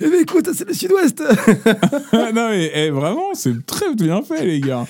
Eh 0.00 0.10
bien, 0.10 0.20
écoute, 0.20 0.48
c'est 0.52 0.66
le 0.68 0.74
sud-ouest. 0.74 1.22
non, 2.12 2.48
mais 2.50 2.70
eh, 2.74 2.90
vraiment, 2.90 3.34
c'est 3.34 3.64
très 3.64 3.94
bien 3.94 4.22
fait, 4.22 4.44
les 4.44 4.60
gars. 4.60 4.86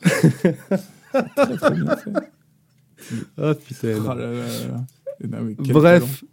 très, 0.00 1.56
très 1.56 1.70
bien 1.74 1.96
fait. 1.96 2.10
Oh 3.38 3.52
putain. 3.54 3.94
Oh 4.00 4.08
là 4.08 4.14
là 4.14 4.32
là. 4.32 4.84
Non, 5.28 5.38
mais 5.42 5.54
quel 5.62 5.72
Bref. 5.72 6.24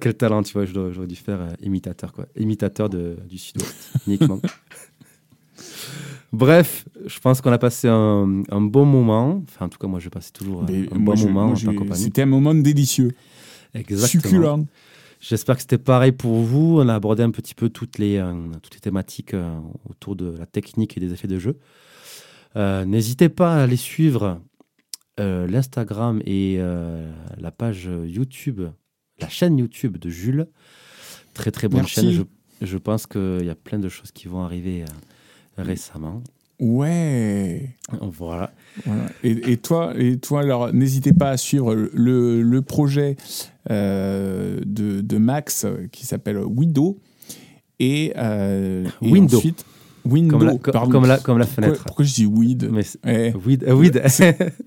Quel 0.00 0.14
talent, 0.14 0.42
tu 0.42 0.52
vois, 0.52 0.66
j'aurais 0.66 1.06
dû 1.06 1.16
faire 1.16 1.40
euh, 1.40 1.48
imitateur, 1.62 2.12
quoi. 2.12 2.26
Imitateur 2.36 2.90
de, 2.90 3.16
du 3.26 3.38
sud-ouest, 3.38 3.74
uniquement. 4.06 4.38
Bref, 6.30 6.84
je 7.06 7.18
pense 7.20 7.40
qu'on 7.40 7.52
a 7.52 7.58
passé 7.58 7.88
un, 7.88 8.42
un 8.50 8.60
bon 8.60 8.84
moment. 8.84 9.42
Enfin, 9.48 9.64
en 9.64 9.68
tout 9.70 9.78
cas, 9.78 9.86
moi, 9.86 9.98
je 9.98 10.10
passe 10.10 10.30
toujours 10.30 10.62
euh, 10.68 10.86
un 10.92 10.98
moi, 10.98 11.14
bon 11.14 11.16
je- 11.16 11.26
moment 11.28 11.44
moi, 11.44 11.52
en 11.52 11.54
j'ai- 11.54 11.66
ta 11.68 11.72
compagnie. 11.74 12.02
C'était 12.02 12.22
un 12.22 12.26
moment 12.26 12.54
délicieux. 12.54 13.12
Exactement. 13.74 14.22
Succulent. 14.22 14.66
J'espère 15.20 15.56
que 15.56 15.62
c'était 15.62 15.78
pareil 15.78 16.12
pour 16.12 16.36
vous. 16.42 16.78
On 16.80 16.88
a 16.88 16.94
abordé 16.94 17.22
un 17.22 17.30
petit 17.30 17.54
peu 17.54 17.68
toutes 17.68 17.98
les, 17.98 18.18
euh, 18.18 18.32
toutes 18.62 18.74
les 18.74 18.80
thématiques 18.80 19.34
euh, 19.34 19.58
autour 19.88 20.14
de 20.14 20.36
la 20.38 20.46
technique 20.46 20.96
et 20.96 21.00
des 21.00 21.12
effets 21.12 21.26
de 21.26 21.38
jeu. 21.38 21.58
Euh, 22.56 22.84
N'hésitez 22.84 23.28
pas 23.28 23.56
à 23.56 23.62
aller 23.64 23.76
suivre 23.76 24.40
l'Instagram 25.20 26.22
et 26.26 26.60
la 27.38 27.50
page 27.50 27.90
YouTube, 28.04 28.60
la 29.18 29.28
chaîne 29.28 29.58
YouTube 29.58 29.98
de 29.98 30.10
Jules. 30.10 30.46
Très 31.34 31.50
très 31.50 31.66
bonne 31.66 31.80
Merci. 31.80 31.94
chaîne. 31.94 32.26
Je, 32.60 32.66
je 32.66 32.78
pense 32.78 33.08
qu'il 33.08 33.44
y 33.44 33.50
a 33.50 33.56
plein 33.56 33.80
de 33.80 33.88
choses 33.88 34.12
qui 34.12 34.28
vont 34.28 34.42
arriver 34.44 34.84
récemment. 35.56 36.22
Ouais. 36.60 37.70
Voilà. 38.00 38.52
Voilà. 38.84 39.02
Et, 39.24 39.52
et 39.52 39.56
toi, 39.56 39.92
et 39.96 40.18
toi, 40.18 40.40
alors 40.42 40.72
n'hésitez 40.72 41.12
pas 41.12 41.30
à 41.30 41.36
suivre 41.36 41.74
le, 41.74 42.42
le 42.42 42.62
projet 42.62 43.16
euh, 43.70 44.60
de, 44.66 45.00
de 45.00 45.18
Max 45.18 45.64
euh, 45.64 45.86
qui 45.92 46.06
s'appelle 46.06 46.38
Window 46.38 46.98
et, 47.80 48.12
euh, 48.16 48.86
et 49.02 49.10
Window. 49.10 49.36
ensuite 49.38 49.64
Window. 50.04 50.38
Comme 50.38 50.46
la, 50.46 50.54
pardon. 50.72 50.90
comme 50.90 51.06
la, 51.06 51.18
comme 51.18 51.38
la 51.38 51.44
Pourquoi, 51.46 51.64
fenêtre. 51.64 51.84
pourquoi 51.84 52.04
je 52.04 52.14
dis 52.14 52.26
weed 52.26 52.68
Mais 52.72 52.82
Eh, 53.06 53.32
weed, 53.44 53.64
euh, 53.64 53.74
weed. 53.74 54.02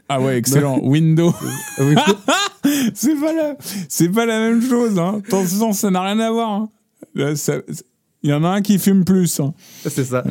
Ah 0.07 0.21
ouais, 0.21 0.37
excellent. 0.37 0.79
Window. 0.83 1.33
C'est 2.93 3.15
pas 3.19 3.33
la, 3.33 3.55
c'est 3.89 4.09
pas 4.09 4.25
la 4.27 4.39
même 4.39 4.61
chose. 4.61 4.99
Hein. 4.99 5.21
Attention, 5.25 5.73
ça 5.73 5.89
n'a 5.89 6.01
rien 6.03 6.19
à 6.19 6.29
voir. 6.31 6.51
hein. 6.51 6.69
Il 7.15 8.29
y 8.29 8.33
en 8.33 8.43
a 8.43 8.49
un 8.49 8.61
qui 8.61 8.77
fume 8.77 9.03
plus. 9.03 9.39
hein. 9.39 9.53
c'est 9.89 10.03
ça. 10.03 10.23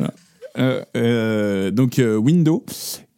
Donc 0.55 1.99
euh, 1.99 2.17
Window 2.17 2.65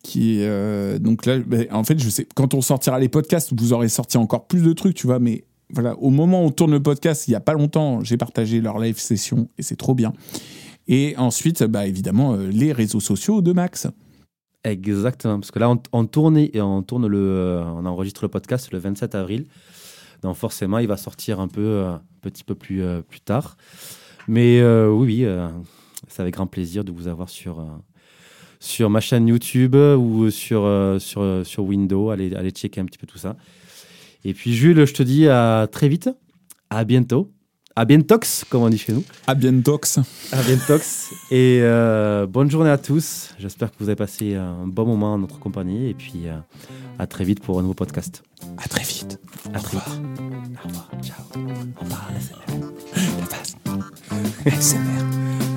qui 0.03 0.39
euh, 0.41 0.99
donc 0.99 1.25
là 1.25 1.39
ben, 1.39 1.67
en 1.71 1.83
fait 1.83 1.97
je 1.99 2.09
sais 2.09 2.27
quand 2.35 2.53
on 2.53 2.61
sortira 2.61 2.99
les 2.99 3.09
podcasts 3.09 3.53
vous 3.57 3.73
aurez 3.73 3.89
sorti 3.89 4.17
encore 4.17 4.47
plus 4.47 4.61
de 4.61 4.73
trucs 4.73 4.95
tu 4.95 5.07
vois 5.07 5.19
mais 5.19 5.45
voilà 5.69 5.95
au 5.97 6.09
moment 6.09 6.43
où 6.43 6.47
on 6.47 6.51
tourne 6.51 6.71
le 6.71 6.83
podcast 6.83 7.27
il 7.27 7.31
y 7.31 7.35
a 7.35 7.39
pas 7.39 7.53
longtemps 7.53 8.03
j'ai 8.03 8.17
partagé 8.17 8.61
leur 8.61 8.79
live 8.79 8.99
session 8.99 9.49
et 9.57 9.63
c'est 9.63 9.77
trop 9.77 9.95
bien 9.95 10.13
et 10.87 11.15
ensuite 11.17 11.63
bah 11.63 11.87
évidemment 11.87 12.33
euh, 12.33 12.47
les 12.47 12.73
réseaux 12.73 12.99
sociaux 12.99 13.41
de 13.41 13.53
Max 13.53 13.87
Exactement, 14.65 15.41
parce 15.41 15.51
que 15.51 15.59
là, 15.59 15.75
on, 15.91 16.05
tourne, 16.05 16.37
et 16.37 16.61
on, 16.61 16.83
tourne 16.83 17.07
le, 17.07 17.17
euh, 17.17 17.63
on 17.65 17.85
enregistre 17.85 18.23
le 18.23 18.29
podcast 18.29 18.71
le 18.71 18.79
27 18.79 19.13
avril. 19.13 19.45
Donc 20.21 20.37
forcément, 20.37 20.77
il 20.77 20.87
va 20.87 20.95
sortir 20.95 21.41
un 21.41 21.49
peu, 21.49 21.61
euh, 21.61 21.89
un 21.91 22.01
petit 22.21 22.45
peu 22.45 22.55
plus, 22.55 22.81
euh, 22.81 23.01
plus 23.01 23.19
tard. 23.19 23.57
Mais 24.29 24.61
euh, 24.61 24.89
oui, 24.89 25.07
oui, 25.07 25.25
euh, 25.25 25.49
c'est 26.07 26.21
avec 26.21 26.35
grand 26.35 26.47
plaisir 26.47 26.83
de 26.83 26.91
vous 26.91 27.07
avoir 27.07 27.29
sur, 27.29 27.59
euh, 27.59 27.65
sur 28.59 28.89
ma 28.89 28.99
chaîne 28.99 29.27
YouTube 29.27 29.75
ou 29.75 30.29
sur, 30.29 30.63
euh, 30.65 30.99
sur, 30.99 31.21
euh, 31.21 31.43
sur 31.43 31.63
Windows. 31.63 32.09
Allez, 32.09 32.33
allez 32.35 32.51
checker 32.51 32.81
un 32.81 32.85
petit 32.85 32.97
peu 32.97 33.07
tout 33.07 33.17
ça. 33.17 33.35
Et 34.23 34.33
puis 34.33 34.53
Jules, 34.53 34.85
je 34.85 34.93
te 34.93 35.03
dis 35.03 35.27
à 35.27 35.67
très 35.71 35.89
vite, 35.89 36.09
à 36.69 36.83
bientôt. 36.83 37.31
À 37.75 37.85
bientox, 37.85 38.45
comme 38.49 38.61
on 38.61 38.69
dit 38.69 38.77
chez 38.77 38.93
nous. 38.93 39.03
à 39.25 39.33
bientox 39.33 39.99
À 40.31 40.43
bientox. 40.43 41.11
Et 41.31 41.59
euh, 41.63 42.27
bonne 42.27 42.51
journée 42.51 42.69
à 42.69 42.77
tous. 42.77 43.33
J'espère 43.39 43.71
que 43.71 43.77
vous 43.79 43.89
avez 43.89 43.95
passé 43.95 44.35
un 44.35 44.67
bon 44.67 44.85
moment 44.85 45.15
en 45.15 45.17
notre 45.17 45.39
compagnie. 45.39 45.89
Et 45.89 45.95
puis 45.95 46.27
euh, 46.27 46.37
à 46.99 47.07
très 47.07 47.23
vite 47.23 47.41
pour 47.41 47.57
un 47.57 47.63
nouveau 47.63 47.73
podcast. 47.73 48.23
à 48.63 48.67
très 48.67 48.83
vite 48.83 49.19
À 49.55 49.59
très 49.59 49.77
vite. 49.77 50.01
Au 50.63 50.67
revoir. 50.67 50.91
Ciao. 51.01 51.25
Au 51.77 51.83
revoir. 51.83 52.11
la 53.19 53.25
face 53.25 53.55
ASMR 54.45 55.49